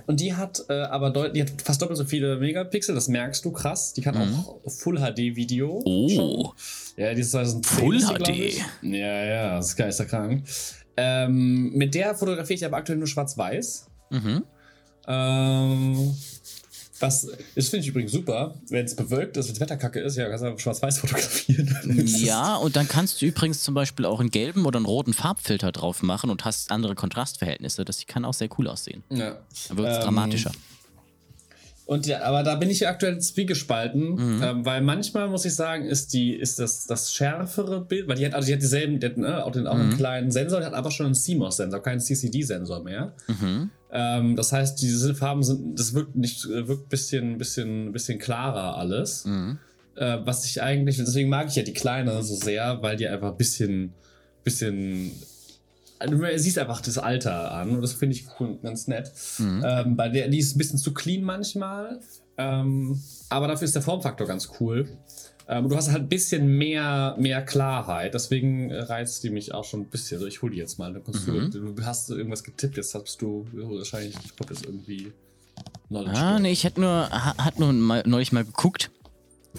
und 0.07 0.19
die 0.19 0.33
hat 0.33 0.63
äh, 0.69 0.73
aber 0.73 1.09
deut 1.09 1.35
die 1.35 1.41
hat 1.41 1.51
fast 1.63 1.81
doppelt 1.81 1.97
so 1.97 2.05
viele 2.05 2.37
Megapixel, 2.37 2.95
das 2.95 3.07
merkst 3.07 3.43
du 3.45 3.51
krass. 3.51 3.93
Die 3.93 4.01
kann 4.01 4.17
auch 4.17 4.61
Full 4.69 4.97
HD 4.97 5.35
Video. 5.35 5.79
Mhm. 5.79 5.85
Oh. 5.85 6.09
schon. 6.09 6.53
Ja, 6.97 7.13
die 7.13 7.21
ist 7.21 7.31
2010 7.31 7.63
Full 7.63 7.99
HD. 7.99 8.61
Ja, 8.83 9.25
ja, 9.25 9.55
das 9.57 9.67
ist 9.67 9.75
geisterkrank. 9.75 10.43
Ähm, 10.97 11.71
mit 11.73 11.93
der 11.93 12.15
fotografiere 12.15 12.55
ich 12.55 12.65
aber 12.65 12.77
aktuell 12.77 12.97
nur 12.97 13.07
schwarz-weiß. 13.07 13.87
Mhm. 14.11 14.43
Ähm, 15.07 16.15
was, 16.99 17.27
das 17.55 17.67
finde 17.69 17.83
ich 17.83 17.89
übrigens 17.89 18.11
super, 18.13 18.55
wenn 18.69 18.85
es 18.85 18.95
bewölkt 18.95 19.35
ist, 19.37 19.47
wenn 19.47 19.53
das 19.55 19.59
Wetter 19.61 19.77
kacke 19.77 19.99
ist, 19.99 20.15
ja, 20.15 20.29
kannst 20.29 20.43
du 20.45 20.57
schwarz-weiß 20.57 20.99
fotografieren. 20.99 21.77
Ja, 22.05 22.55
und 22.55 22.75
dann 22.75 22.87
kannst 22.87 23.21
du 23.21 23.25
übrigens 23.25 23.63
zum 23.63 23.73
Beispiel 23.73 24.05
auch 24.05 24.19
einen 24.19 24.31
gelben 24.31 24.65
oder 24.65 24.77
einen 24.77 24.85
roten 24.85 25.13
Farbfilter 25.13 25.71
drauf 25.71 26.03
machen 26.03 26.29
und 26.29 26.45
hast 26.45 26.71
andere 26.71 26.95
Kontrastverhältnisse. 26.95 27.83
Das 27.85 28.05
kann 28.07 28.23
auch 28.25 28.33
sehr 28.33 28.49
cool 28.57 28.67
aussehen. 28.67 29.03
ja. 29.09 29.37
Dann 29.67 29.77
wird 29.77 29.89
es 29.89 29.97
Ähm, 29.97 30.03
dramatischer. 30.03 30.51
Und 31.87 32.07
ja, 32.07 32.23
aber 32.23 32.41
da 32.41 32.55
bin 32.55 32.71
ich 32.71 32.87
aktuell 32.87 33.19
zwiegespalten, 33.19 34.15
Mhm. 34.37 34.41
ähm, 34.43 34.65
weil 34.65 34.81
manchmal 34.81 35.27
muss 35.29 35.45
ich 35.45 35.53
sagen, 35.53 35.85
ist 35.85 36.13
die, 36.13 36.33
ist 36.33 36.57
das, 36.57 36.87
das 36.87 37.13
schärfere 37.13 37.79
Bild, 37.81 38.07
weil 38.07 38.15
die 38.15 38.25
hat, 38.25 38.33
also 38.33 38.47
die 38.47 38.53
hat 38.53 38.61
dieselben, 38.63 38.99
die 38.99 39.05
hat, 39.05 39.17
ne, 39.17 39.45
auch, 39.45 39.51
den, 39.51 39.67
auch 39.67 39.75
Mhm. 39.75 39.81
einen 39.81 39.97
kleinen 39.97 40.31
Sensor, 40.31 40.61
die 40.61 40.65
hat 40.65 40.73
aber 40.73 40.89
schon 40.89 41.05
einen 41.05 41.13
CMOS-Sensor, 41.15 41.83
keinen 41.83 41.99
CCD-Sensor 41.99 42.83
mehr. 42.83 43.13
Mhm. 43.27 43.69
Ähm, 43.97 44.35
das 44.35 44.51
heißt, 44.51 44.81
diese 44.81 45.15
Farben 45.15 45.41
sind, 45.41 45.79
das 45.79 45.93
wirkt 45.93 46.17
nicht, 46.17 46.45
wirkt 46.49 46.87
ein 46.87 46.89
bisschen, 46.89 47.37
bisschen, 47.37 47.93
bisschen 47.93 48.19
klarer 48.19 48.77
alles. 48.77 49.23
Mhm. 49.23 49.57
Äh, 49.95 50.17
was 50.25 50.43
ich 50.43 50.61
eigentlich, 50.61 50.97
deswegen 50.97 51.29
mag 51.29 51.47
ich 51.47 51.55
ja 51.55 51.63
die 51.63 51.73
kleine 51.73 52.21
so 52.21 52.35
sehr, 52.35 52.81
weil 52.81 52.97
die 52.97 53.07
einfach 53.07 53.31
ein 53.31 53.37
bisschen, 53.37 53.93
bisschen, 54.43 55.11
also 55.97 56.17
siehst 56.35 56.59
einfach 56.59 56.81
das 56.81 56.97
Alter 56.97 57.53
an 57.53 57.69
und 57.69 57.81
das 57.81 57.93
finde 57.93 58.17
ich 58.17 58.25
cool, 58.37 58.59
ganz 58.61 58.89
nett. 58.89 59.13
Mhm. 59.37 59.63
Ähm, 59.65 59.95
bei 59.95 60.09
der, 60.09 60.27
die 60.27 60.39
ist 60.39 60.55
ein 60.55 60.57
bisschen 60.57 60.77
zu 60.77 60.93
clean 60.93 61.23
manchmal, 61.23 62.01
ähm, 62.37 63.01
aber 63.29 63.47
dafür 63.47 63.63
ist 63.63 63.75
der 63.75 63.81
Formfaktor 63.81 64.27
ganz 64.27 64.49
cool. 64.59 64.89
Ähm, 65.47 65.69
du 65.69 65.75
hast 65.75 65.89
halt 65.91 66.03
ein 66.03 66.09
bisschen 66.09 66.57
mehr, 66.57 67.15
mehr 67.19 67.43
Klarheit, 67.43 68.13
deswegen 68.15 68.71
äh, 68.71 68.79
reizt 68.81 69.23
die 69.23 69.29
mich 69.29 69.53
auch 69.53 69.63
schon 69.63 69.81
ein 69.81 69.85
bisschen. 69.89 70.17
Also 70.17 70.27
ich 70.27 70.41
hol 70.41 70.49
die 70.49 70.57
jetzt 70.57 70.79
mal. 70.79 70.91
Mhm. 70.91 71.51
du, 71.51 71.73
du 71.73 71.85
hast 71.85 72.09
irgendwas 72.09 72.43
getippt, 72.43 72.77
jetzt 72.77 72.95
hast 72.95 73.21
du 73.21 73.45
wahrscheinlich, 73.53 74.15
kommt 74.37 74.49
jetzt 74.49 74.65
irgendwie 74.65 75.11
Knowledge. 75.89 76.17
Ah, 76.17 76.39
nee, 76.39 76.51
ich 76.51 76.63
hätte 76.63 76.81
nur, 76.81 77.09
ha- 77.11 77.35
hat 77.37 77.59
nur 77.59 77.71
mal, 77.73 78.01
neulich 78.05 78.31
mal 78.31 78.43
geguckt. 78.43 78.89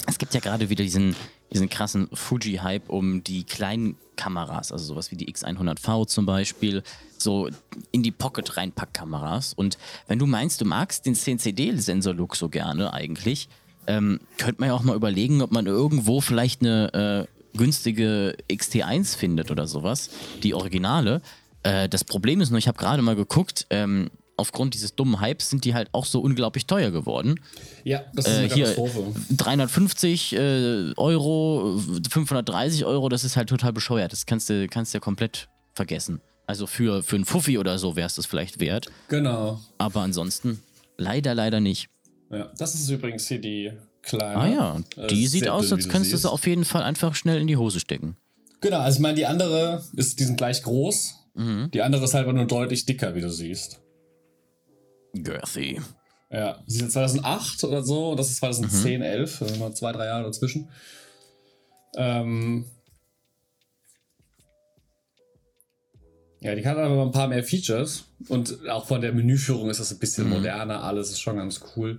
Es 0.06 0.18
gibt 0.18 0.34
ja 0.34 0.40
gerade 0.40 0.68
wieder 0.68 0.82
diesen, 0.82 1.14
diesen 1.52 1.68
krassen 1.70 2.08
Fuji-Hype 2.12 2.90
um 2.90 3.22
die 3.24 3.44
kleinen 3.44 3.96
Kameras, 4.16 4.72
also 4.72 4.84
sowas 4.84 5.10
wie 5.10 5.16
die 5.16 5.32
X100V 5.32 6.06
zum 6.06 6.26
Beispiel, 6.26 6.82
so 7.16 7.48
in 7.92 8.02
die 8.02 8.10
Pocket 8.10 8.56
reinpack 8.56 8.92
Kameras. 8.92 9.54
Und 9.54 9.78
wenn 10.08 10.18
du 10.18 10.26
meinst, 10.26 10.60
du 10.60 10.64
magst 10.64 11.06
den 11.06 11.14
CNCD-Sensor-Look 11.14 12.36
so 12.36 12.48
gerne 12.48 12.92
eigentlich, 12.92 13.48
ähm, 13.86 14.20
könnte 14.38 14.60
man 14.60 14.68
ja 14.68 14.74
auch 14.74 14.82
mal 14.82 14.96
überlegen, 14.96 15.42
ob 15.42 15.52
man 15.52 15.66
irgendwo 15.66 16.20
vielleicht 16.20 16.60
eine 16.62 17.26
äh, 17.54 17.56
günstige 17.56 18.36
XT1 18.50 19.16
findet 19.16 19.50
oder 19.50 19.66
sowas. 19.66 20.10
Die 20.42 20.54
Originale. 20.54 21.22
Äh, 21.62 21.88
das 21.88 22.04
Problem 22.04 22.40
ist 22.40 22.50
nur, 22.50 22.58
ich 22.58 22.68
habe 22.68 22.78
gerade 22.78 23.02
mal 23.02 23.16
geguckt, 23.16 23.66
ähm, 23.70 24.10
aufgrund 24.36 24.74
dieses 24.74 24.94
dummen 24.94 25.20
Hypes 25.20 25.48
sind 25.50 25.64
die 25.64 25.74
halt 25.74 25.88
auch 25.92 26.04
so 26.04 26.20
unglaublich 26.20 26.66
teuer 26.66 26.90
geworden. 26.90 27.40
Ja, 27.84 28.02
das 28.14 28.26
ist 28.26 28.32
Äh, 28.32 28.36
eine 28.38 28.54
hier 28.54 28.64
Katastrophe. 28.66 29.14
350 29.30 30.32
äh, 30.36 30.92
Euro, 30.96 31.80
530 32.10 32.84
Euro, 32.84 33.08
das 33.08 33.24
ist 33.24 33.36
halt 33.36 33.48
total 33.48 33.72
bescheuert. 33.72 34.12
Das 34.12 34.26
kannst 34.26 34.50
du, 34.50 34.66
kannst 34.68 34.92
ja 34.94 35.00
komplett 35.00 35.48
vergessen. 35.72 36.20
Also 36.46 36.66
für, 36.66 37.02
für 37.02 37.16
einen 37.16 37.24
Fuffi 37.24 37.58
oder 37.58 37.78
so 37.78 37.96
wäre 37.96 38.06
es 38.06 38.14
das 38.14 38.26
vielleicht 38.26 38.60
wert. 38.60 38.86
Genau. 39.08 39.60
Aber 39.78 40.02
ansonsten 40.02 40.60
leider, 40.98 41.34
leider 41.34 41.60
nicht. 41.60 41.88
Ja, 42.30 42.50
das 42.58 42.74
ist 42.74 42.88
übrigens 42.88 43.26
hier 43.28 43.40
die 43.40 43.72
kleine. 44.02 44.36
Ah 44.36 44.46
ja, 44.48 44.80
Äh, 44.96 45.06
die 45.08 45.26
sieht 45.26 45.44
sehr 45.44 45.54
aus, 45.54 45.72
als 45.72 45.88
könntest 45.88 46.12
du 46.12 46.16
sie 46.16 46.30
auf 46.30 46.46
jeden 46.46 46.64
Fall 46.64 46.82
einfach 46.82 47.14
schnell 47.14 47.40
in 47.40 47.46
die 47.46 47.56
Hose 47.56 47.80
stecken. 47.80 48.16
Genau, 48.60 48.78
also 48.78 48.96
ich 48.96 49.02
meine, 49.02 49.14
die 49.16 49.26
andere 49.26 49.84
ist, 49.94 50.18
die 50.18 50.24
sind 50.24 50.36
gleich 50.36 50.62
groß. 50.62 51.14
Mhm. 51.34 51.70
Die 51.72 51.82
andere 51.82 52.04
ist 52.04 52.14
halt 52.14 52.24
aber 52.24 52.32
nur 52.32 52.46
deutlich 52.46 52.86
dicker, 52.86 53.14
wie 53.14 53.20
du 53.20 53.30
siehst. 53.30 53.80
Girthy. 55.14 55.80
Ja, 56.30 56.62
sie 56.66 56.80
ist 56.84 56.92
2008 56.92 57.62
oder 57.64 57.82
so, 57.84 58.14
das 58.16 58.30
ist 58.30 58.38
2010, 58.38 58.96
Mhm. 59.00 59.02
11, 59.06 59.42
also 59.42 59.56
noch 59.56 59.74
zwei, 59.74 59.92
drei 59.92 60.06
Jahre 60.06 60.24
dazwischen. 60.24 60.68
Ähm 61.96 62.66
ja, 66.40 66.54
die 66.54 66.66
hat 66.66 66.76
aber 66.76 67.02
ein 67.02 67.12
paar 67.12 67.28
mehr 67.28 67.42
Features 67.44 68.04
und 68.28 68.68
auch 68.68 68.86
von 68.86 69.00
der 69.00 69.12
Menüführung 69.12 69.70
ist 69.70 69.80
das 69.80 69.92
ein 69.92 69.98
bisschen 69.98 70.24
Mhm. 70.24 70.30
moderner, 70.34 70.82
alles 70.82 71.10
ist 71.10 71.20
schon 71.20 71.36
ganz 71.36 71.60
cool. 71.76 71.98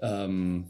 Ähm 0.00 0.64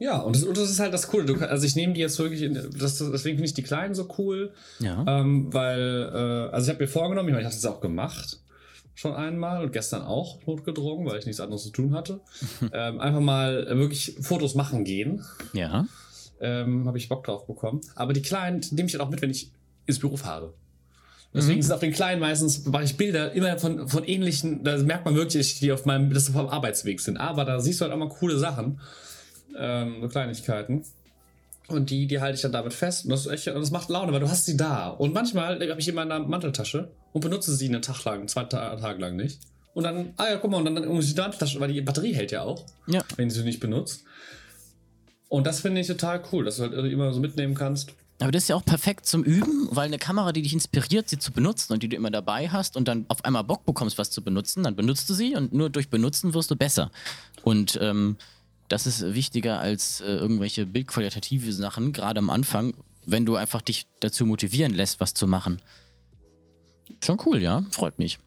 ja, 0.00 0.18
und 0.18 0.34
das, 0.36 0.42
und 0.42 0.56
das 0.56 0.70
ist 0.70 0.80
halt 0.80 0.92
das 0.92 1.06
Coole. 1.08 1.24
Du, 1.24 1.34
also 1.36 1.64
ich 1.64 1.76
nehme 1.76 1.92
die 1.94 2.00
jetzt 2.00 2.18
wirklich, 2.18 2.42
in, 2.42 2.54
das, 2.54 2.98
deswegen 2.98 3.36
finde 3.36 3.44
ich 3.44 3.54
die 3.54 3.62
kleinen 3.62 3.94
so 3.94 4.08
cool, 4.18 4.52
Ja. 4.80 5.04
ähm, 5.06 5.52
weil, 5.52 6.10
äh, 6.12 6.52
also 6.54 6.66
ich 6.66 6.74
habe 6.74 6.84
mir 6.84 6.88
vorgenommen, 6.88 7.28
ich 7.28 7.32
meine, 7.34 7.42
ich 7.46 7.52
habe 7.52 7.54
das 7.62 7.64
auch 7.66 7.80
gemacht, 7.80 8.40
schon 8.94 9.14
einmal 9.14 9.62
und 9.64 9.72
gestern 9.72 10.02
auch 10.02 10.44
notgedrungen, 10.46 11.06
weil 11.06 11.18
ich 11.18 11.26
nichts 11.26 11.40
anderes 11.40 11.62
zu 11.62 11.70
tun 11.70 11.94
hatte. 11.94 12.20
ähm, 12.72 13.00
einfach 13.00 13.20
mal 13.20 13.66
äh, 13.68 13.76
wirklich 13.78 14.16
Fotos 14.20 14.54
machen 14.54 14.84
gehen. 14.84 15.24
Ja. 15.52 15.86
Ähm, 16.40 16.86
habe 16.86 16.98
ich 16.98 17.08
Bock 17.08 17.24
drauf 17.24 17.46
bekommen. 17.46 17.80
Aber 17.94 18.12
die 18.12 18.22
kleinen 18.22 18.60
nehme 18.72 18.86
ich 18.86 18.92
dann 18.92 19.00
auch 19.00 19.10
mit, 19.10 19.22
wenn 19.22 19.30
ich 19.30 19.52
ins 19.86 19.98
Büro 20.00 20.16
fahre. 20.16 20.54
Deswegen 21.34 21.60
sind 21.62 21.72
auf 21.72 21.80
den 21.80 21.92
kleinen 21.92 22.20
meistens, 22.20 22.64
mache 22.64 22.84
ich 22.84 22.96
Bilder 22.96 23.32
immer 23.32 23.58
von, 23.58 23.88
von 23.88 24.04
ähnlichen, 24.04 24.62
da 24.62 24.78
merkt 24.78 25.04
man 25.04 25.16
wirklich, 25.16 25.58
die 25.58 25.72
auf 25.72 25.84
meinem, 25.84 26.12
dass 26.14 26.26
sie 26.26 26.32
vom 26.32 26.48
Arbeitsweg 26.48 27.00
sind. 27.00 27.16
Aber 27.16 27.44
da 27.44 27.58
siehst 27.58 27.80
du 27.80 27.84
halt 27.84 27.92
auch 27.92 27.98
mal 27.98 28.08
coole 28.08 28.38
Sachen. 28.38 28.80
Ähm, 29.58 29.96
so 30.00 30.08
Kleinigkeiten. 30.08 30.84
Und 31.66 31.90
die, 31.90 32.06
die 32.06 32.20
halte 32.20 32.36
ich 32.36 32.42
dann 32.42 32.52
damit 32.52 32.72
fest. 32.72 33.04
Und 33.04 33.10
das, 33.10 33.26
ist 33.26 33.32
echt, 33.32 33.46
das 33.48 33.70
macht 33.72 33.88
Laune, 33.88 34.12
weil 34.12 34.20
du 34.20 34.28
hast 34.28 34.44
sie 34.46 34.56
da. 34.56 34.88
Und 34.88 35.12
manchmal 35.12 35.58
habe 35.68 35.80
ich 35.80 35.84
die 35.84 35.90
in 35.90 35.96
meiner 35.96 36.20
Manteltasche 36.20 36.90
und 37.12 37.20
benutze 37.20 37.54
sie 37.56 37.68
einen 37.68 37.82
Tag 37.82 38.04
lang, 38.04 38.28
zwei 38.28 38.44
Ta 38.44 38.76
Tage 38.76 39.00
lang 39.00 39.16
nicht. 39.16 39.40
Und 39.72 39.82
dann, 39.84 40.12
ah 40.18 40.26
ja, 40.30 40.36
guck 40.36 40.52
mal, 40.52 40.58
und 40.58 40.66
dann 40.66 40.98
ich 41.00 41.14
die 41.14 41.20
Manteltasche, 41.20 41.58
weil 41.58 41.72
die 41.72 41.80
Batterie 41.80 42.14
hält 42.14 42.30
ja 42.30 42.42
auch, 42.42 42.64
Ja. 42.86 43.02
wenn 43.16 43.28
du 43.28 43.34
sie 43.34 43.42
nicht 43.42 43.58
benutzt. 43.60 44.04
Und 45.28 45.46
das 45.48 45.60
finde 45.60 45.80
ich 45.80 45.88
total 45.88 46.22
cool, 46.30 46.44
dass 46.44 46.58
du 46.58 46.62
halt 46.62 46.92
immer 46.92 47.12
so 47.12 47.18
mitnehmen 47.18 47.54
kannst. 47.54 47.90
Aber 48.24 48.32
das 48.32 48.44
ist 48.44 48.48
ja 48.48 48.56
auch 48.56 48.64
perfekt 48.64 49.04
zum 49.04 49.22
Üben, 49.22 49.68
weil 49.70 49.84
eine 49.84 49.98
Kamera, 49.98 50.32
die 50.32 50.40
dich 50.40 50.54
inspiriert, 50.54 51.10
sie 51.10 51.18
zu 51.18 51.30
benutzen 51.30 51.74
und 51.74 51.82
die 51.82 51.90
du 51.90 51.96
immer 51.96 52.10
dabei 52.10 52.48
hast 52.48 52.74
und 52.74 52.88
dann 52.88 53.04
auf 53.08 53.22
einmal 53.22 53.44
Bock 53.44 53.66
bekommst, 53.66 53.98
was 53.98 54.10
zu 54.10 54.22
benutzen, 54.24 54.62
dann 54.62 54.74
benutzt 54.74 55.10
du 55.10 55.12
sie 55.12 55.36
und 55.36 55.52
nur 55.52 55.68
durch 55.68 55.90
Benutzen 55.90 56.32
wirst 56.32 56.50
du 56.50 56.56
besser. 56.56 56.90
Und 57.42 57.78
ähm, 57.82 58.16
das 58.68 58.86
ist 58.86 59.12
wichtiger 59.12 59.60
als 59.60 60.00
äh, 60.00 60.06
irgendwelche 60.06 60.64
bildqualitative 60.64 61.52
Sachen, 61.52 61.92
gerade 61.92 62.18
am 62.18 62.30
Anfang, 62.30 62.72
wenn 63.04 63.26
du 63.26 63.36
einfach 63.36 63.60
dich 63.60 63.86
dazu 64.00 64.24
motivieren 64.24 64.72
lässt, 64.72 65.00
was 65.00 65.12
zu 65.12 65.26
machen. 65.26 65.60
Schon 67.04 67.20
cool, 67.26 67.42
ja, 67.42 67.62
freut 67.72 67.98
mich. 67.98 68.18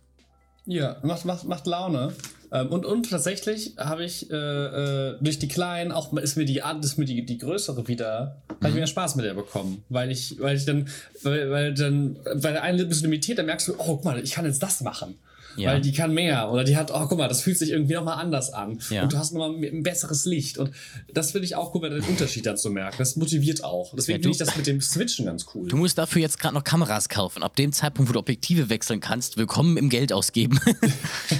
Ja, 0.68 0.98
macht, 1.02 1.26
macht, 1.26 1.46
macht 1.46 1.66
Laune. 1.66 2.14
Ähm, 2.52 2.68
und, 2.68 2.86
und 2.86 3.10
tatsächlich 3.10 3.74
habe 3.78 4.04
ich 4.06 4.30
äh, 4.32 4.36
äh, 4.36 5.18
durch 5.20 5.40
die 5.40 5.48
kleinen 5.48 5.92
auch 5.92 6.14
ist 6.14 6.38
mir 6.38 6.46
die 6.46 6.62
ist 6.82 6.98
mir 6.98 7.06
die, 7.06 7.26
die 7.26 7.38
größere 7.38 7.88
wieder 7.88 8.42
habe 8.50 8.70
ich 8.70 8.76
mehr 8.76 8.88
Spaß 8.88 9.16
mit 9.16 9.26
der 9.26 9.34
bekommen, 9.34 9.84
weil 9.90 10.12
ich 10.12 10.40
weil 10.40 10.56
ich 10.56 10.66
dann 10.66 10.88
weil, 11.24 11.52
weil 11.52 11.74
dann 11.74 12.18
weil 12.34 12.54
der 12.54 12.64
eine 12.64 12.84
ist 12.84 13.02
limitiert, 13.02 13.40
dann 13.40 13.48
merkst 13.48 13.68
du, 13.68 13.74
oh 13.78 13.86
guck 13.86 14.06
mal, 14.06 14.20
ich 14.24 14.32
kann 14.32 14.46
jetzt 14.46 14.64
das 14.64 14.82
machen. 14.82 15.18
Ja. 15.58 15.72
Weil 15.72 15.82
die 15.82 15.92
kann 15.92 16.14
mehr 16.14 16.52
oder 16.52 16.64
die 16.64 16.78
hat, 16.78 16.92
oh 16.94 17.08
guck 17.08 17.18
mal, 17.18 17.28
das 17.28 17.42
fühlt 17.42 17.58
sich 17.58 17.72
irgendwie 17.72 17.96
nochmal 17.96 18.20
anders 18.20 18.54
an. 18.54 18.80
Ja. 18.92 19.04
Und 19.04 19.14
du 19.14 19.18
hast 19.18 19.34
nochmal 19.34 19.56
ein 19.56 19.82
besseres 19.82 20.26
Licht. 20.26 20.58
Und 20.60 20.72
das 21.12 21.32
finde 21.32 21.46
ich 21.46 21.56
auch 21.56 21.74
cool, 21.74 21.90
den 21.90 22.04
Unterschied 22.04 22.46
dann 22.46 22.58
zu 22.58 22.70
merken. 22.70 22.98
Das 23.00 23.16
motiviert 23.16 23.64
auch. 23.64 23.94
Deswegen 23.96 24.20
Ja, 24.20 24.24
finde 24.24 24.30
ich 24.32 24.38
das 24.38 24.56
mit 24.56 24.68
dem 24.68 24.82
Switchen 24.82 25.26
ganz 25.26 25.48
cool. 25.56 25.68
Du 25.68 25.76
musst 25.78 25.98
dafür 25.98 26.22
jetzt 26.22 26.40
gerade 26.40 26.54
noch 26.54 26.64
Kameras 26.64 27.10
kaufen. 27.10 27.42
Ab 27.42 27.56
dem 27.56 27.74
Zeitpunkt, 27.74 28.10
wo 28.10 28.14
du 28.14 28.20
Objektive 28.20 28.70
wechseln 28.70 29.00
kannst, 29.00 29.38
willkommen 29.38 29.78
im 29.78 29.90
Geld 29.90 30.14
ausgeben. 30.14 30.60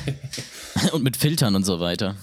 und 0.92 1.04
mit 1.04 1.16
Filtern 1.16 1.56
und 1.56 1.66
so 1.66 1.80
weiter. 1.80 2.16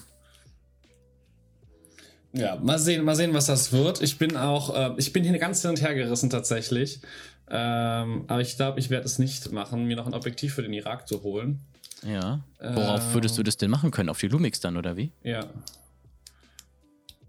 Ja, 2.33 2.57
mal 2.57 2.81
sehen, 2.81 3.05
mal 3.05 3.15
sehen, 3.15 3.33
was 3.33 3.47
das 3.47 3.73
wird. 3.73 4.03
Ich 4.03 4.19
bin 4.19 4.37
auch, 4.37 4.75
äh, 4.75 4.95
ich 4.97 5.13
bin 5.13 5.23
hier 5.23 5.39
ganz 5.39 5.63
hin 5.63 5.71
und 5.71 5.81
her 5.81 5.95
gerissen 5.95 6.31
tatsächlich. 6.31 7.01
Ähm, 7.49 8.25
aber 8.27 8.41
ich 8.41 8.57
glaube, 8.57 8.81
ich 8.81 8.91
werde 8.91 9.07
es 9.07 9.21
nicht 9.21 9.53
machen, 9.53 9.85
mir 9.85 9.97
noch 9.97 10.07
ein 10.07 10.15
Objektiv 10.15 10.55
für 10.55 10.63
den 10.63 10.73
Irak 10.73 11.07
zu 11.07 11.23
holen. 11.23 11.61
Ja. 12.03 12.41
Worauf 12.61 13.15
würdest 13.15 13.37
du 13.39 13.43
das 13.43 13.57
denn 13.57 13.71
machen 13.71 13.91
können? 13.91 14.09
Auf 14.09 14.19
die 14.21 14.29
Lumix 14.29 14.61
dann, 14.61 14.77
oder 14.77 14.97
wie? 14.97 15.11
Ja. 15.23 15.47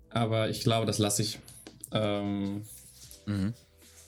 Aber 0.10 0.50
ich 0.50 0.62
glaube, 0.62 0.86
das 0.86 0.98
lasse 0.98 1.22
ich. 1.22 1.40
Ähm, 1.92 2.64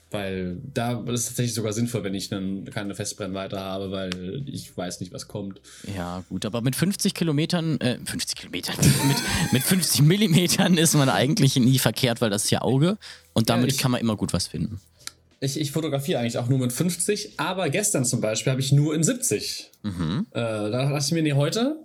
Weil 0.10 0.58
da 0.74 1.02
ist 1.02 1.22
es 1.22 1.26
tatsächlich 1.28 1.54
sogar 1.54 1.74
sinnvoll, 1.74 2.04
wenn 2.04 2.14
ich 2.14 2.34
einen, 2.34 2.64
keine 2.66 2.96
Festbrennweite 2.96 3.60
habe, 3.60 3.92
weil 3.92 4.44
ich 4.48 4.76
weiß 4.76 5.02
nicht, 5.02 5.12
was 5.12 5.28
kommt. 5.28 5.60
Ja, 5.96 6.24
gut, 6.30 6.46
aber 6.46 6.62
mit 6.62 6.76
50 6.78 7.14
Kilometern, 7.14 7.80
äh, 7.82 8.00
50 8.06 8.36
Kilometern, 8.38 8.76
mit, 9.08 9.18
mit 9.52 9.64
50 9.64 10.02
Millimetern 10.04 10.78
ist 10.78 10.94
man 10.94 11.10
eigentlich 11.10 11.58
nie 11.58 11.78
verkehrt, 11.78 12.22
weil 12.22 12.30
das 12.30 12.46
ist 12.46 12.52
ja 12.52 12.62
Auge 12.62 12.98
und 13.34 13.50
damit 13.50 13.72
ich- 13.74 13.78
kann 13.80 13.92
man 13.92 14.00
immer 14.00 14.16
gut 14.16 14.32
was 14.32 14.48
finden. 14.48 14.80
Ich, 15.40 15.60
ich 15.60 15.72
fotografiere 15.72 16.20
eigentlich 16.20 16.38
auch 16.38 16.48
nur 16.48 16.60
mit 16.60 16.74
50, 16.74 17.40
aber 17.40 17.70
gestern 17.70 18.06
zum 18.06 18.22
Beispiel 18.22 18.52
habe 18.52 18.62
ich 18.62 18.72
nur 18.72 18.96
in 18.96 19.04
70. 19.04 19.72
Äh, 20.32 20.40
da 20.40 20.70
dachte 20.70 21.06
ich 21.06 21.12
mir, 21.12 21.22
nee, 21.24 21.34
heute. 21.34 21.78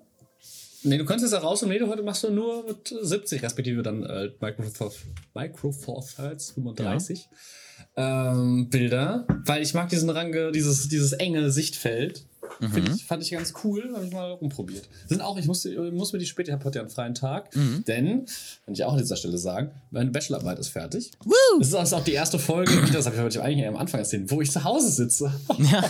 Nee, 0.84 0.98
du 0.98 1.04
kannst 1.04 1.22
jetzt 1.22 1.32
da 1.32 1.38
raus 1.38 1.62
und 1.62 1.68
nee, 1.68 1.78
du 1.78 1.88
heute 1.88 2.02
machst 2.02 2.24
du 2.24 2.30
nur 2.30 2.64
mit 2.66 2.94
70, 3.00 3.42
respektive 3.42 3.82
dann 3.82 4.02
äh, 4.02 4.30
Micro 4.40 4.62
Four, 4.62 4.92
Micro 5.34 5.70
Four 5.70 6.04
Thirds 6.04 6.52
35 6.52 7.28
ähm, 7.96 8.68
Bilder, 8.70 9.26
weil 9.44 9.62
ich 9.62 9.74
mag 9.74 9.88
diesen 9.88 10.10
Range, 10.10 10.52
dieses, 10.52 10.88
dieses 10.88 11.12
enge 11.12 11.50
Sichtfeld. 11.50 12.26
Find 12.60 12.88
ich, 12.94 13.04
fand 13.04 13.22
ich 13.22 13.30
ganz 13.30 13.52
cool, 13.64 13.92
habe 13.94 14.06
ich 14.06 14.12
mal 14.12 14.32
rumprobiert. 14.32 14.88
Sind 15.08 15.20
auch, 15.20 15.36
ich 15.38 15.46
muss, 15.46 15.66
muss 15.92 16.12
mir 16.12 16.18
die 16.18 16.26
später, 16.26 16.50
ich 16.50 16.54
habe 16.54 16.64
heute 16.64 16.78
ja 16.78 16.82
einen 16.82 16.90
freien 16.90 17.14
Tag, 17.14 17.50
denn, 17.86 18.26
kann 18.64 18.74
ich 18.74 18.84
auch 18.84 18.92
an 18.92 18.98
dieser 18.98 19.16
Stelle 19.16 19.38
sagen, 19.38 19.70
meine 19.90 20.10
Bachelorarbeit 20.10 20.58
ist 20.58 20.68
fertig. 20.68 21.12
Das 21.58 21.68
ist 21.68 21.74
also 21.74 21.96
auch 21.96 22.04
die 22.04 22.12
erste 22.12 22.38
Folge, 22.38 22.72
das 22.92 23.06
habe 23.06 23.28
ich 23.28 23.40
eigentlich 23.40 23.66
am 23.66 23.76
Anfang 23.76 24.00
erzählt, 24.00 24.30
wo 24.30 24.40
ich 24.40 24.50
zu 24.50 24.64
Hause 24.64 24.90
sitze. 24.90 25.32
Ja. 25.58 25.84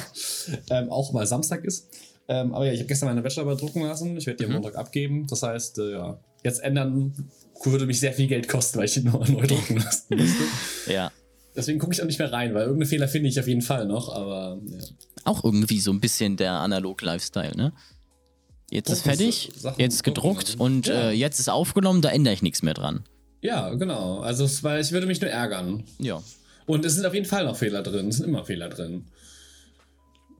ähm, 0.70 0.90
auch 0.90 1.12
mal 1.12 1.26
Samstag 1.26 1.64
ist. 1.64 1.88
Ähm, 2.28 2.54
aber 2.54 2.66
ja, 2.66 2.72
ich 2.72 2.78
habe 2.78 2.88
gestern 2.88 3.08
meine 3.08 3.22
Bachelorarbeit 3.22 3.60
drucken 3.60 3.82
lassen. 3.82 4.16
Ich 4.16 4.26
werde 4.26 4.38
die 4.38 4.46
am 4.46 4.52
Montag 4.52 4.76
abgeben. 4.76 5.26
Das 5.26 5.42
heißt, 5.42 5.78
äh, 5.78 5.92
ja, 5.92 6.20
jetzt 6.44 6.62
ändern 6.62 7.12
würde 7.64 7.86
mich 7.86 8.00
sehr 8.00 8.12
viel 8.12 8.26
Geld 8.26 8.48
kosten, 8.48 8.78
weil 8.78 8.86
ich 8.86 8.94
die 8.94 9.02
noch 9.02 9.26
neu 9.28 9.46
drucken 9.46 9.76
lassen 9.76 10.16
müsste. 10.16 10.44
Ja. 10.86 11.12
Deswegen 11.54 11.78
gucke 11.78 11.92
ich 11.92 12.02
auch 12.02 12.06
nicht 12.06 12.18
mehr 12.18 12.32
rein, 12.32 12.54
weil 12.54 12.62
irgendeine 12.62 12.86
Fehler 12.86 13.08
finde 13.08 13.28
ich 13.28 13.38
auf 13.38 13.46
jeden 13.46 13.62
Fall 13.62 13.86
noch. 13.86 14.14
Aber 14.14 14.58
ja. 14.66 14.78
Auch 15.24 15.44
irgendwie 15.44 15.80
so 15.80 15.92
ein 15.92 16.00
bisschen 16.00 16.36
der 16.36 16.52
Analog-Lifestyle, 16.54 17.56
ne? 17.56 17.72
Jetzt 18.70 18.88
ist 18.90 19.04
Drucken, 19.04 19.18
fertig, 19.18 19.50
Sachen 19.56 19.80
jetzt 19.80 20.02
gedruckt 20.02 20.56
und 20.58 20.86
Ja. 20.86 21.10
äh, 21.10 21.12
jetzt 21.12 21.38
ist 21.40 21.48
aufgenommen, 21.50 22.00
da 22.00 22.08
ändere 22.08 22.32
ich 22.34 22.42
nichts 22.42 22.62
mehr 22.62 22.74
dran. 22.74 23.04
ja, 23.42 23.70
genau. 23.74 24.20
Also, 24.20 24.48
weil 24.62 24.80
ich 24.80 24.92
würde 24.92 25.06
mich 25.06 25.20
nur 25.20 25.30
ärgern. 25.30 25.84
Ja. 25.98 26.22
Und 26.66 26.84
es 26.84 26.94
sind 26.94 27.04
auf 27.04 27.12
jeden 27.14 27.26
Fall 27.26 27.44
noch 27.44 27.56
Fehler 27.56 27.82
drin. 27.82 28.08
Es 28.08 28.16
sind 28.16 28.26
immer 28.28 28.44
Fehler 28.44 28.68
drin. 28.68 29.06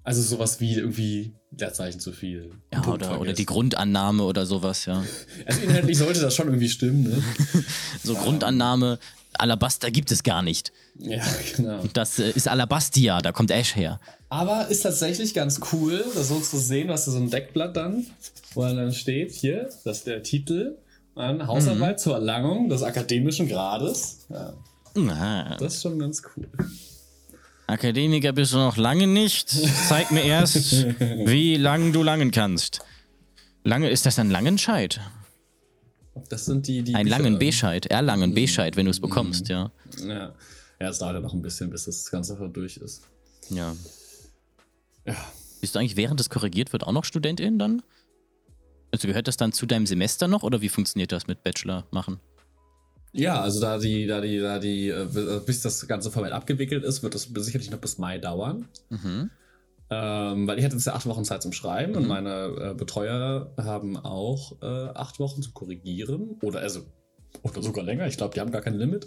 Also 0.05 0.23
sowas 0.23 0.61
wie 0.61 0.75
irgendwie 0.75 1.33
Leerzeichen 1.57 2.01
zu 2.01 2.13
viel. 2.13 2.51
Ja, 2.73 2.85
oder, 2.87 3.21
oder 3.21 3.33
die 3.35 3.45
Grundannahme 3.47 4.25
oder 4.25 4.47
sowas, 4.47 4.87
ja. 4.87 5.05
Also 5.47 5.61
inhaltlich 5.61 5.99
sollte 5.99 6.21
das 6.21 6.35
schon 6.35 6.47
irgendwie 6.49 6.69
stimmen, 6.69 7.03
ne? 7.05 7.23
So 8.03 8.15
Grundannahme, 8.15 8.99
Alabaster 9.39 9.91
gibt 9.91 10.11
es 10.13 10.23
gar 10.23 10.43
nicht. 10.43 10.73
Ja, 10.99 11.23
genau. 11.57 11.81
Das 11.93 12.19
äh, 12.19 12.31
ist 12.31 12.49
Alabastia, 12.49 13.21
da 13.21 13.33
kommt 13.33 13.51
Ash 13.51 13.75
her. 13.77 14.01
Aber 14.29 14.69
ist 14.69 14.83
tatsächlich 14.83 15.35
ganz 15.35 15.61
cool, 15.73 16.05
das 16.15 16.29
so 16.29 16.41
zu 16.41 16.59
sehen, 16.59 16.89
was 16.89 17.05
da 17.05 17.13
so 17.13 17.19
ein 17.19 17.31
Deckblatt 17.31 17.77
dann, 17.77 18.07
wo 18.55 18.63
dann 18.63 18.93
steht, 18.93 19.33
hier, 19.33 19.69
das 19.85 19.99
ist 19.99 20.07
der 20.07 20.23
Titel, 20.23 20.77
an 21.15 21.47
Hausarbeit 21.47 22.01
zur 22.01 22.15
Erlangung 22.15 22.69
des 22.69 22.83
akademischen 22.83 23.49
Grades. 23.49 24.27
Ja, 24.31 24.55
Na, 24.95 25.57
das 25.57 25.75
ist 25.75 25.83
schon 25.83 25.99
ganz 25.99 26.23
cool. 26.37 26.49
Akademiker 27.67 28.33
bist 28.33 28.53
du 28.53 28.59
noch 28.59 28.77
lange 28.77 29.07
nicht. 29.07 29.51
Zeig 29.89 30.11
mir 30.11 30.25
erst, 30.25 30.87
wie 31.01 31.57
lang 31.57 31.93
du 31.93 32.03
langen 32.03 32.31
kannst. 32.31 32.81
Lange, 33.65 33.91
ist 33.91 34.07
das 34.07 34.19
ein 34.19 34.31
Langenscheid? 34.31 35.01
Das 36.29 36.45
sind 36.45 36.67
die, 36.67 36.83
die 36.83 36.95
Ein 36.95 37.05
Bücher- 37.07 37.19
langen 37.19 37.39
Bescheid, 37.39 37.87
Erlangen 37.87 38.35
Bescheid, 38.35 38.77
wenn 38.77 38.85
du 38.85 38.91
es 38.91 39.01
bekommst, 39.01 39.49
ja. 39.49 39.71
Ja. 40.05 40.35
Ja, 40.81 40.89
es 40.89 40.99
dauert 40.99 41.15
ja 41.15 41.21
noch 41.21 41.33
ein 41.33 41.43
bisschen, 41.43 41.71
bis 41.71 41.85
das 41.85 42.11
Ganze 42.11 42.37
durch 42.53 42.77
ist. 42.77 43.03
Ja. 43.51 43.75
Ja. 45.07 45.15
Bist 45.61 45.75
du 45.75 45.79
eigentlich, 45.79 45.97
während 45.97 46.21
es 46.21 46.29
korrigiert 46.29 46.73
wird, 46.73 46.85
auch 46.85 46.93
noch 46.93 47.05
Studentin 47.05 47.59
dann? 47.59 47.83
Also 48.91 49.09
gehört 49.09 49.27
das 49.29 49.37
dann 49.37 49.53
zu 49.53 49.65
deinem 49.65 49.87
Semester 49.87 50.29
noch 50.29 50.43
oder 50.43 50.61
wie 50.61 50.69
funktioniert 50.69 51.13
das 51.13 51.27
mit 51.29 51.43
Bachelor 51.45 51.87
machen? 51.93 52.21
Ja, 53.13 53.41
also 53.41 53.61
da 53.61 53.79
die, 53.79 54.07
da 54.07 54.21
die, 54.21 54.39
da 54.41 54.59
die, 54.59 54.89
äh, 54.89 55.41
bis 55.47 55.61
das 55.63 55.87
Ganze 55.87 56.11
formell 56.11 56.33
abgewickelt 56.33 56.83
ist, 56.85 57.03
wird 57.03 57.15
das 57.15 57.25
sicherlich 57.33 57.71
noch 57.71 57.79
bis 57.79 57.99
Mai 57.99 58.19
dauern. 58.19 58.69
Mhm. 58.91 59.31
Ähm, 59.95 60.47
weil 60.47 60.59
ich 60.59 60.65
hatte 60.65 60.75
jetzt 60.75 60.87
ja 60.87 60.95
acht 60.95 61.05
Wochen 61.05 61.25
Zeit 61.25 61.43
zum 61.43 61.53
Schreiben 61.53 61.95
und 61.97 62.09
meine 62.09 62.71
äh, 62.71 62.75
Betreuer 62.75 63.53
haben 63.59 63.99
auch 63.99 64.53
äh, 64.63 64.67
acht 64.95 65.21
Wochen 65.21 65.43
zu 65.43 65.53
korrigieren. 65.53 66.39
Oder 66.41 66.61
also, 66.61 66.81
oder 67.43 67.63
sogar 67.63 67.85
länger. 67.85 68.07
Ich 68.07 68.17
glaube, 68.17 68.33
die 68.33 68.41
haben 68.41 68.53
gar 68.53 68.63
kein 68.63 68.75
Limit. 68.75 69.07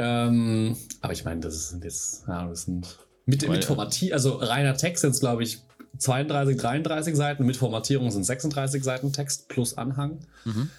Ähm, 0.00 0.76
aber 1.02 1.12
ich 1.12 1.24
meine, 1.24 1.40
das 1.40 1.68
sind 1.68 1.84
jetzt, 1.84 2.24
ja, 2.26 2.48
das 2.48 2.62
sind 2.62 2.98
mit, 3.26 3.42
Weil, 3.42 3.50
mit 3.50 3.64
äh, 3.64 3.66
Formatierung, 3.66 4.12
also 4.14 4.34
reiner 4.34 4.76
Text 4.76 5.02
sind 5.02 5.10
es, 5.10 5.20
glaube 5.20 5.44
ich, 5.44 5.60
32, 5.98 6.56
33 6.56 7.14
Seiten, 7.14 7.46
mit 7.46 7.56
Formatierung 7.56 8.10
sind 8.10 8.24
36 8.24 8.82
Seiten 8.82 9.12
Text 9.12 9.48
plus 9.48 9.78
Anhang. 9.78 10.18
Mhm. 10.44 10.70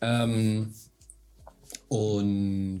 Ähm, 0.00 0.74
und 1.88 2.80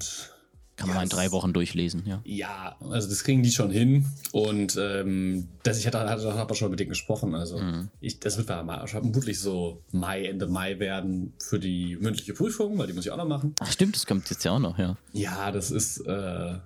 Kann 0.76 0.88
man 0.88 0.94
Ja, 0.96 0.98
mal 1.00 1.02
in 1.04 1.08
drei 1.08 1.30
Wochen 1.30 1.52
durchlesen, 1.52 2.02
ja. 2.04 2.20
ja, 2.24 2.76
also 2.90 3.08
das 3.08 3.22
kriegen 3.22 3.42
die 3.44 3.52
schon 3.52 3.70
hin. 3.70 4.06
Und 4.32 4.76
ähm, 4.80 5.48
das, 5.62 5.78
ich 5.78 5.86
hatte, 5.86 6.00
hatte, 6.00 6.34
hatte 6.34 6.54
schon 6.56 6.70
mit 6.70 6.80
denen 6.80 6.88
gesprochen. 6.90 7.34
Also 7.36 7.58
Mhm. 7.58 7.90
ich, 8.00 8.18
das 8.18 8.36
wird 8.36 8.48
vermutlich 8.48 9.38
so 9.38 9.84
Mai, 9.92 10.24
Ende 10.26 10.48
Mai 10.48 10.80
werden 10.80 11.34
für 11.40 11.60
die 11.60 11.96
mündliche 12.00 12.34
Prüfung, 12.34 12.76
weil 12.76 12.88
die 12.88 12.92
muss 12.92 13.06
ich 13.06 13.12
auch 13.12 13.16
noch 13.16 13.28
machen. 13.28 13.54
Ach 13.60 13.70
stimmt, 13.70 13.94
das 13.94 14.04
kommt 14.06 14.28
jetzt 14.30 14.44
ja 14.44 14.50
auch 14.52 14.58
noch, 14.58 14.76
ja. 14.78 14.96
Ja, 15.12 15.52
das 15.52 15.70
ist 15.70 15.98
äh, 16.06 16.58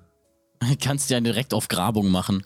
Kannst 0.80 1.10
ja 1.10 1.20
direkt 1.20 1.54
auf 1.54 1.68
Grabung 1.68 2.08
machen. 2.10 2.44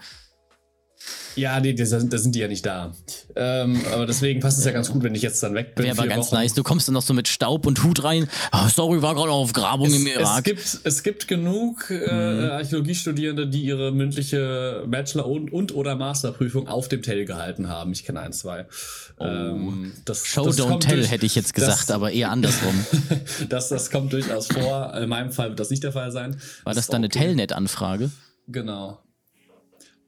Ja, 1.34 1.59
nee, 1.61 1.72
da 1.72 1.86
sind, 1.86 2.12
da 2.12 2.18
sind 2.18 2.34
die 2.34 2.40
ja 2.40 2.48
nicht 2.48 2.66
da. 2.66 2.92
Ähm, 3.36 3.80
aber 3.92 4.05
deswegen 4.07 4.40
passt 4.40 4.59
es 4.59 4.64
ja 4.66 4.72
ganz 4.72 4.90
gut, 4.90 5.03
wenn 5.03 5.14
ich 5.14 5.22
jetzt 5.22 5.42
dann 5.42 5.55
weg 5.55 5.74
bin. 5.74 5.86
Wäre 5.86 5.96
aber 5.98 6.07
ganz 6.07 6.26
Wochen. 6.26 6.34
nice. 6.34 6.53
Du 6.55 6.62
kommst 6.62 6.88
dann 6.88 6.92
noch 6.92 7.03
so 7.03 7.14
mit 7.14 7.26
Staub 7.28 7.64
und 7.66 7.82
Hut 7.84 8.05
rein. 8.05 8.28
Ah, 8.50 8.68
sorry, 8.68 9.00
war 9.00 9.14
gerade 9.14 9.30
auf 9.30 9.53
Grabung 9.55 9.86
Es, 9.86 9.94
im 9.96 10.07
es, 10.07 10.12
Irak. 10.14 10.44
gibt, 10.44 10.78
es 10.84 11.03
gibt 11.03 11.28
genug 11.28 11.88
Mhm. 11.88 11.96
äh, 12.07 12.11
Archäologiestudierende, 12.50 13.46
die 13.48 13.62
ihre 13.62 13.92
mündliche 13.92 14.84
Bachelor- 14.86 15.26
und, 15.26 15.53
und 15.53 15.74
oder 15.74 15.96
Masterprüfung 15.96 16.68
auf 16.68 16.88
dem 16.88 17.03
Tail 17.03 17.24
gehalten 17.24 17.68
haben. 17.68 17.92
Ich 17.92 18.05
kenne 18.05 18.20
ein, 18.20 18.32
zwei. 18.32 18.66
Ähm, 19.18 19.92
das, 20.05 20.22
Oh. 20.22 20.26
Show 20.26 20.44
das 20.46 20.59
don't 20.59 20.80
tell, 20.80 20.96
durch- 20.98 21.11
hätte 21.11 21.24
ich 21.26 21.34
jetzt 21.34 21.55
gesagt, 21.55 21.84
das- 21.88 21.90
aber 21.90 22.12
eher 22.12 22.30
andersrum. 22.30 22.74
das, 23.48 23.70
das 23.70 23.90
kommt 23.90 24.12
durchaus 24.12 24.48
vor. 24.48 24.94
In 24.96 25.09
meinem 25.09 25.32
Fall 25.32 25.48
wird 25.50 25.61
das 25.61 25.70
nicht 25.70 25.82
der 25.82 25.92
Fall 25.92 26.12
sein. 26.12 26.36
War 26.64 26.74
das 26.74 26.84
ist 26.84 26.92
dann 26.92 26.98
eine 26.98 27.07
okay. 27.07 27.20
Telnet-Anfrage? 27.20 28.11
Genau. 28.48 28.98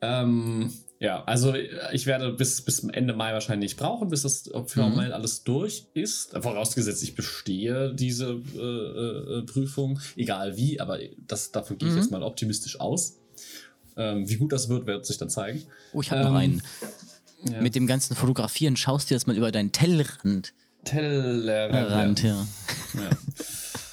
Ähm, 0.02 0.70
ja, 1.04 1.22
also 1.24 1.54
ich 1.92 2.06
werde 2.06 2.32
bis, 2.32 2.62
bis 2.62 2.78
Ende 2.84 3.12
Mai 3.14 3.32
wahrscheinlich 3.34 3.72
nicht 3.72 3.78
brauchen, 3.78 4.08
bis 4.08 4.22
das 4.22 4.50
formell 4.66 5.12
alles 5.12 5.44
durch 5.44 5.86
ist. 5.92 6.30
Vorausgesetzt, 6.40 7.02
ich 7.02 7.14
bestehe 7.14 7.92
diese 7.94 8.40
äh, 8.56 9.38
äh, 9.38 9.42
Prüfung, 9.42 10.00
egal 10.16 10.56
wie, 10.56 10.80
aber 10.80 10.98
das, 11.26 11.52
davon 11.52 11.76
gehe 11.76 11.88
ich 11.88 11.94
Mhm. 11.94 12.00
jetzt 12.00 12.10
mal 12.10 12.22
optimistisch 12.22 12.80
aus. 12.80 13.18
Ähm, 13.96 14.28
wie 14.28 14.36
gut 14.36 14.52
das 14.52 14.68
wird, 14.70 14.86
wird 14.86 15.04
sich 15.04 15.18
dann 15.18 15.28
zeigen. 15.28 15.62
Oh, 15.92 16.00
ich 16.00 16.10
habe 16.10 16.22
noch 16.22 16.30
Ähm, 16.30 16.36
einen. 16.36 16.62
ja. 17.50 17.60
Mit 17.60 17.74
dem 17.74 17.86
ganzen 17.86 18.16
Fotografieren 18.16 18.76
schaust 18.76 19.10
du 19.10 19.14
jetzt 19.14 19.26
mal 19.26 19.36
über 19.36 19.52
deinen 19.52 19.72
Tellrand. 19.72 20.54
Tellerrand. 20.84 21.90
Rand, 21.90 22.22
ja. 22.22 22.46
Ja. 22.94 23.10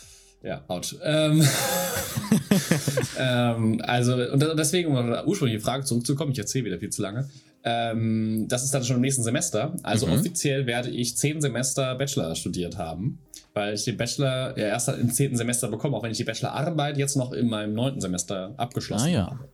Ja, 0.43 0.63
ouch. 0.67 0.95
Ähm, 1.03 1.43
ähm, 3.19 3.81
also, 3.85 4.15
und 4.15 4.39
deswegen, 4.57 4.89
um 4.89 4.95
auf 4.97 5.21
die 5.23 5.27
ursprüngliche 5.29 5.61
Frage 5.61 5.83
zurückzukommen, 5.85 6.31
ich 6.31 6.39
erzähle 6.39 6.65
wieder 6.65 6.79
viel 6.79 6.89
zu 6.89 7.01
lange. 7.01 7.29
Ähm, 7.63 8.47
das 8.47 8.63
ist 8.63 8.73
dann 8.73 8.83
schon 8.83 8.95
im 8.95 9.01
nächsten 9.01 9.23
Semester. 9.23 9.75
Also 9.83 10.07
Mhm. 10.07 10.13
offiziell 10.13 10.65
werde 10.65 10.89
ich 10.89 11.15
zehn 11.17 11.41
Semester 11.41 11.93
Bachelor 11.95 12.33
studiert 12.35 12.77
haben, 12.77 13.19
weil 13.53 13.75
ich 13.75 13.83
den 13.85 13.97
Bachelor 13.97 14.57
ja 14.57 14.65
erst 14.67 14.87
im 14.89 15.11
zehnten 15.11 15.37
Semester 15.37 15.67
bekomme, 15.67 15.95
auch 15.95 16.01
wenn 16.03 16.11
ich 16.11 16.17
die 16.17 16.23
Bachelorarbeit 16.23 16.97
jetzt 16.97 17.15
noch 17.17 17.33
in 17.33 17.47
meinem 17.47 17.73
neunten 17.75 18.01
Semester 18.01 18.53
abgeschlossen 18.57 19.05
Ah 19.05 19.09
ja. 19.09 19.25
habe. 19.27 19.49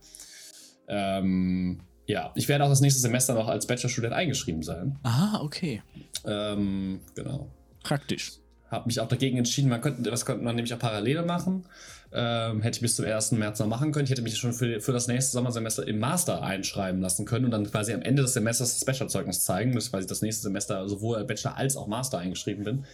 Ähm, 0.87 1.81
ja, 2.05 2.31
ich 2.35 2.47
werde 2.47 2.63
auch 2.63 2.69
das 2.69 2.79
nächste 2.79 3.01
Semester 3.01 3.33
noch 3.33 3.49
als 3.49 3.67
Bachelorstudent 3.67 4.13
eingeschrieben 4.13 4.63
sein. 4.63 4.97
Ah, 5.03 5.41
okay. 5.41 5.81
Ähm, 6.25 7.01
genau 7.13 7.49
Praktisch. 7.83 8.33
Habe 8.69 8.87
mich 8.87 8.99
auch 8.99 9.07
dagegen 9.07 9.37
entschieden, 9.37 9.69
man 9.69 9.81
könnte, 9.81 10.09
das 10.09 10.25
könnte 10.25 10.43
man 10.43 10.55
nämlich 10.55 10.73
auch 10.73 10.79
parallel 10.79 11.23
machen. 11.23 11.65
Ähm, 12.11 12.61
hätte 12.61 12.77
ich 12.77 12.81
bis 12.81 12.95
zum 12.95 13.05
1. 13.05 13.33
März 13.33 13.59
noch 13.59 13.67
machen 13.67 13.91
können. 13.91 14.05
Ich 14.05 14.11
hätte 14.11 14.21
mich 14.21 14.37
schon 14.37 14.53
für, 14.53 14.79
für 14.79 14.93
das 14.93 15.07
nächste 15.07 15.33
Sommersemester 15.33 15.85
im 15.87 15.99
Master 15.99 16.41
einschreiben 16.41 17.01
lassen 17.01 17.25
können 17.25 17.45
und 17.45 17.51
dann 17.51 17.69
quasi 17.69 17.93
am 17.93 18.01
Ende 18.01 18.21
des 18.21 18.33
Semesters 18.33 18.75
das 18.75 18.85
Bachelorzeugnis 18.85 19.43
zeigen, 19.43 19.73
dass 19.73 19.85
ich 19.85 19.91
quasi 19.91 20.07
das 20.07 20.21
nächste 20.21 20.43
Semester 20.43 20.87
sowohl 20.87 21.23
Bachelor 21.25 21.57
als 21.57 21.75
auch 21.75 21.87
Master 21.87 22.19
eingeschrieben 22.19 22.63
bin. 22.63 22.85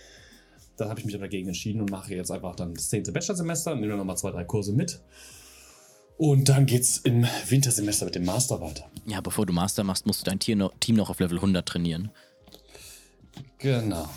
Da 0.78 0.90
habe 0.90 1.00
ich 1.00 1.06
mich 1.06 1.14
aber 1.14 1.26
dagegen 1.26 1.48
entschieden 1.48 1.82
und 1.82 1.92
mache 1.92 2.16
jetzt 2.16 2.32
einfach 2.32 2.56
dann 2.56 2.74
das 2.74 2.90
10. 2.90 3.14
Bachelorsemester 3.14 3.74
und 3.74 3.82
nehme 3.82 3.96
nochmal 3.96 4.18
zwei, 4.18 4.32
drei 4.32 4.44
Kurse 4.44 4.74
mit. 4.74 5.00
Und 6.18 6.50
dann 6.50 6.66
geht's 6.66 6.98
im 6.98 7.28
Wintersemester 7.48 8.06
mit 8.06 8.16
dem 8.16 8.26
Master 8.26 8.62
weiter. 8.62 8.86
Ja, 9.06 9.22
bevor 9.22 9.46
du 9.46 9.54
Master 9.54 9.84
machst, 9.84 10.06
musst 10.06 10.22
du 10.22 10.26
dein 10.26 10.40
Team 10.40 10.58
noch 10.96 11.10
auf 11.10 11.20
Level 11.20 11.38
100 11.38 11.66
trainieren. 11.66 12.12
Genau. 13.60 14.10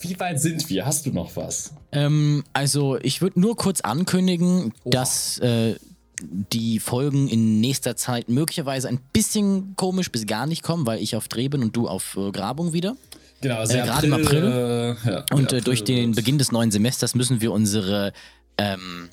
Wie 0.00 0.18
weit 0.20 0.40
sind 0.40 0.68
wir? 0.70 0.84
Hast 0.86 1.06
du 1.06 1.10
noch 1.10 1.34
was? 1.36 1.72
Ähm, 1.92 2.44
also, 2.52 2.98
ich 3.02 3.22
würde 3.22 3.40
nur 3.40 3.56
kurz 3.56 3.80
ankündigen, 3.80 4.72
Oha. 4.84 4.90
dass 4.90 5.38
äh, 5.38 5.76
die 6.22 6.78
Folgen 6.80 7.28
in 7.28 7.60
nächster 7.60 7.96
Zeit 7.96 8.28
möglicherweise 8.28 8.88
ein 8.88 9.00
bisschen 9.12 9.74
komisch 9.76 10.10
bis 10.12 10.26
gar 10.26 10.46
nicht 10.46 10.62
kommen, 10.62 10.86
weil 10.86 11.00
ich 11.02 11.16
auf 11.16 11.28
Dreh 11.28 11.48
bin 11.48 11.62
und 11.62 11.74
du 11.76 11.88
auf 11.88 12.16
äh, 12.16 12.30
Grabung 12.30 12.72
wieder. 12.74 12.96
Genau, 13.40 13.56
also 13.56 13.74
Äh, 13.74 13.82
gerade 13.82 14.06
im 14.06 14.12
April. 14.12 14.96
äh, 15.06 15.10
ja, 15.10 15.24
Und 15.32 15.52
äh, 15.52 15.60
durch 15.62 15.80
April 15.80 15.96
den 15.96 16.06
wird- 16.10 16.16
Beginn 16.16 16.36
des 16.38 16.52
neuen 16.52 16.70
Semesters 16.70 17.14
müssen 17.14 17.40
wir 17.40 17.52
unsere 17.52 18.12
ähm, 18.58 19.08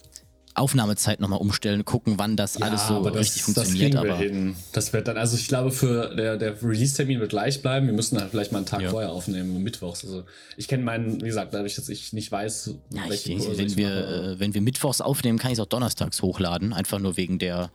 Aufnahmezeit 0.57 1.19
nochmal 1.19 1.39
umstellen, 1.39 1.85
gucken, 1.85 2.15
wann 2.17 2.35
das 2.35 2.57
Ja, 2.57 2.67
alles 2.67 2.87
so 2.87 2.95
aber 2.95 3.11
das, 3.11 3.21
richtig 3.21 3.43
funktioniert. 3.43 3.93
Das 3.93 4.01
kriegen 4.01 4.07
wir 4.07 4.13
aber 4.13 4.23
hin. 4.23 4.55
Das 4.73 4.91
wird 4.93 5.07
dann, 5.07 5.17
also 5.17 5.37
ich 5.37 5.47
glaube, 5.47 5.71
für 5.71 6.15
der, 6.15 6.37
der 6.37 6.61
Release-Termin 6.61 7.19
wird 7.19 7.29
gleich 7.29 7.61
bleiben. 7.61 7.85
Wir 7.87 7.93
müssen 7.93 8.19
halt 8.19 8.31
vielleicht 8.31 8.51
mal 8.51 8.59
einen 8.59 8.65
Tag 8.65 8.81
Ja. 8.81 8.89
vorher 8.89 9.11
aufnehmen, 9.11 9.61
mittwochs. 9.63 10.03
Also 10.03 10.23
ich 10.55 10.67
kenne 10.67 10.83
meinen, 10.83 11.21
wie 11.21 11.27
gesagt, 11.27 11.53
dadurch, 11.53 11.75
dass 11.75 11.89
ich 11.89 12.13
nicht 12.13 12.31
weiß, 12.31 12.75
ja, 12.93 13.03
ich, 13.03 13.09
welche 13.09 13.29
denke, 13.29 13.43
Kurse 13.45 13.57
wenn, 13.59 13.67
ich 13.67 13.77
wir, 13.77 13.89
äh, 13.89 14.39
wenn 14.39 14.53
wir 14.53 14.61
mittwochs 14.61 15.01
aufnehmen, 15.01 15.37
kann 15.37 15.51
ich 15.51 15.57
es 15.57 15.63
auch 15.63 15.67
donnerstags 15.67 16.21
hochladen. 16.21 16.73
Einfach 16.73 16.99
nur 16.99 17.17
wegen 17.17 17.39
der 17.39 17.71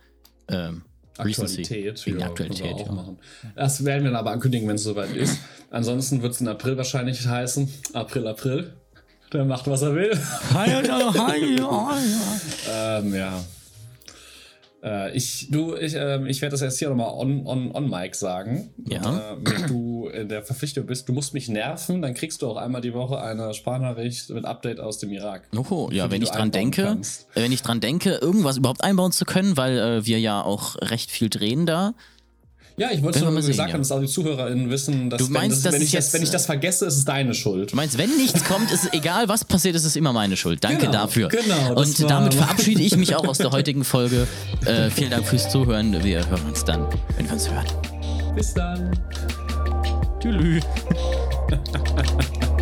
ähm. 0.47 0.83
Aktualität. 1.15 2.05
Wegen 2.07 2.19
ja, 2.19 2.25
Aktualität, 2.25 2.73
auch 2.73 2.87
ja. 2.87 2.91
machen. 2.91 3.19
Das 3.55 3.85
werden 3.85 4.03
wir 4.03 4.09
dann 4.09 4.19
aber 4.19 4.31
ankündigen, 4.31 4.67
wenn 4.67 4.77
es 4.77 4.83
soweit 4.83 5.15
ist. 5.15 5.37
Ansonsten 5.69 6.21
wird 6.23 6.33
es 6.33 6.41
in 6.41 6.47
April 6.47 6.75
wahrscheinlich 6.75 7.25
heißen. 7.27 7.71
April, 7.93 8.27
April. 8.27 8.73
Der 9.33 9.45
macht, 9.45 9.67
was 9.67 9.81
er 9.81 9.95
will. 9.95 10.11
ähm, 12.71 13.15
ja. 13.15 13.43
Äh, 14.83 15.15
ich, 15.15 15.47
du, 15.49 15.75
ich, 15.75 15.95
ähm, 15.95 16.27
ich 16.27 16.41
werde 16.41 16.51
das 16.51 16.61
jetzt 16.61 16.77
hier 16.77 16.89
nochmal 16.89 17.11
on, 17.13 17.47
on, 17.47 17.71
on 17.73 17.89
Mic 17.89 18.15
sagen. 18.15 18.69
Ja. 18.85 19.01
Äh, 19.01 19.37
wenn 19.39 19.67
du 19.67 20.07
in 20.09 20.27
der 20.27 20.43
Verpflichtung 20.43 20.85
bist, 20.85 21.07
du 21.07 21.13
musst 21.13 21.33
mich 21.33 21.47
nerven, 21.47 22.01
dann 22.01 22.13
kriegst 22.13 22.41
du 22.41 22.47
auch 22.47 22.57
einmal 22.57 22.81
die 22.81 22.93
Woche 22.93 23.21
eine 23.21 23.53
Sprachnachricht 23.53 24.29
mit 24.31 24.45
Update 24.45 24.79
aus 24.79 24.99
dem 24.99 25.11
Irak. 25.11 25.47
Oho, 25.55 25.89
ja, 25.91 26.11
wenn 26.11 26.21
ich 26.21 26.29
dran 26.29 26.51
denke, 26.51 26.83
kannst. 26.83 27.27
äh, 27.33 27.41
wenn 27.41 27.51
ich 27.51 27.61
dran 27.61 27.79
denke, 27.79 28.15
irgendwas 28.15 28.57
überhaupt 28.57 28.83
einbauen 28.83 29.13
zu 29.13 29.23
können, 29.25 29.55
weil 29.55 29.77
äh, 29.77 30.05
wir 30.05 30.19
ja 30.19 30.41
auch 30.41 30.75
recht 30.81 31.09
viel 31.09 31.29
drehen 31.29 31.65
da. 31.65 31.93
Ja, 32.75 32.89
ich 32.91 33.03
wollte 33.03 33.19
wir 33.19 33.25
nur 33.25 33.33
mal 33.33 33.41
sehen, 33.43 33.51
gesagt 33.51 33.69
ja. 33.69 33.73
haben, 33.73 33.81
dass 33.81 33.91
auch 33.91 33.99
die 33.99 34.07
ZuhörerInnen 34.07 34.69
wissen, 34.69 35.09
dass 35.09 35.19
Du 35.19 35.25
wenn, 35.25 35.33
meinst, 35.33 35.57
das, 35.57 35.63
das 35.63 35.73
wenn, 35.73 35.81
ist 35.81 35.87
ich 35.87 35.93
das, 35.93 36.05
jetzt, 36.05 36.13
wenn 36.13 36.23
ich 36.23 36.29
das 36.31 36.43
äh, 36.43 36.45
vergesse, 36.47 36.85
ist 36.87 36.97
es 36.97 37.05
deine 37.05 37.33
Schuld. 37.35 37.71
Du 37.71 37.75
meinst, 37.75 37.97
wenn 37.99 38.15
nichts 38.17 38.43
kommt, 38.45 38.71
ist 38.71 38.85
es 38.85 38.93
egal, 38.93 39.27
was 39.29 39.45
passiert, 39.45 39.75
ist 39.75 39.85
es 39.85 39.95
immer 39.95 40.11
meine 40.11 40.35
Schuld. 40.35 40.63
Danke 40.63 40.87
Genau, 40.87 40.91
dafür. 40.91 41.27
genau, 41.27 41.75
das 41.75 41.99
Und 41.99 42.09
damit 42.09 42.33
verabschiede 42.33 42.81
ich 42.81 42.97
mich 42.97 43.15
auch 43.17 43.27
aus 43.27 43.37
der 43.37 43.51
heutigen 43.51 43.83
Folge. 43.83 44.27
Äh, 44.65 44.89
vielen 44.89 45.11
Dank 45.11 45.27
fürs 45.27 45.49
Zuhören. 45.49 46.03
Wir 46.03 46.27
hören 46.27 46.45
uns 46.47 46.65
dann, 46.65 46.87
wenn 47.15 47.25
wir 47.27 47.33
uns 47.33 47.49
hören. 47.49 47.65
Bis 48.35 48.53
dann. 48.55 48.91
Tschüss. 50.19 50.63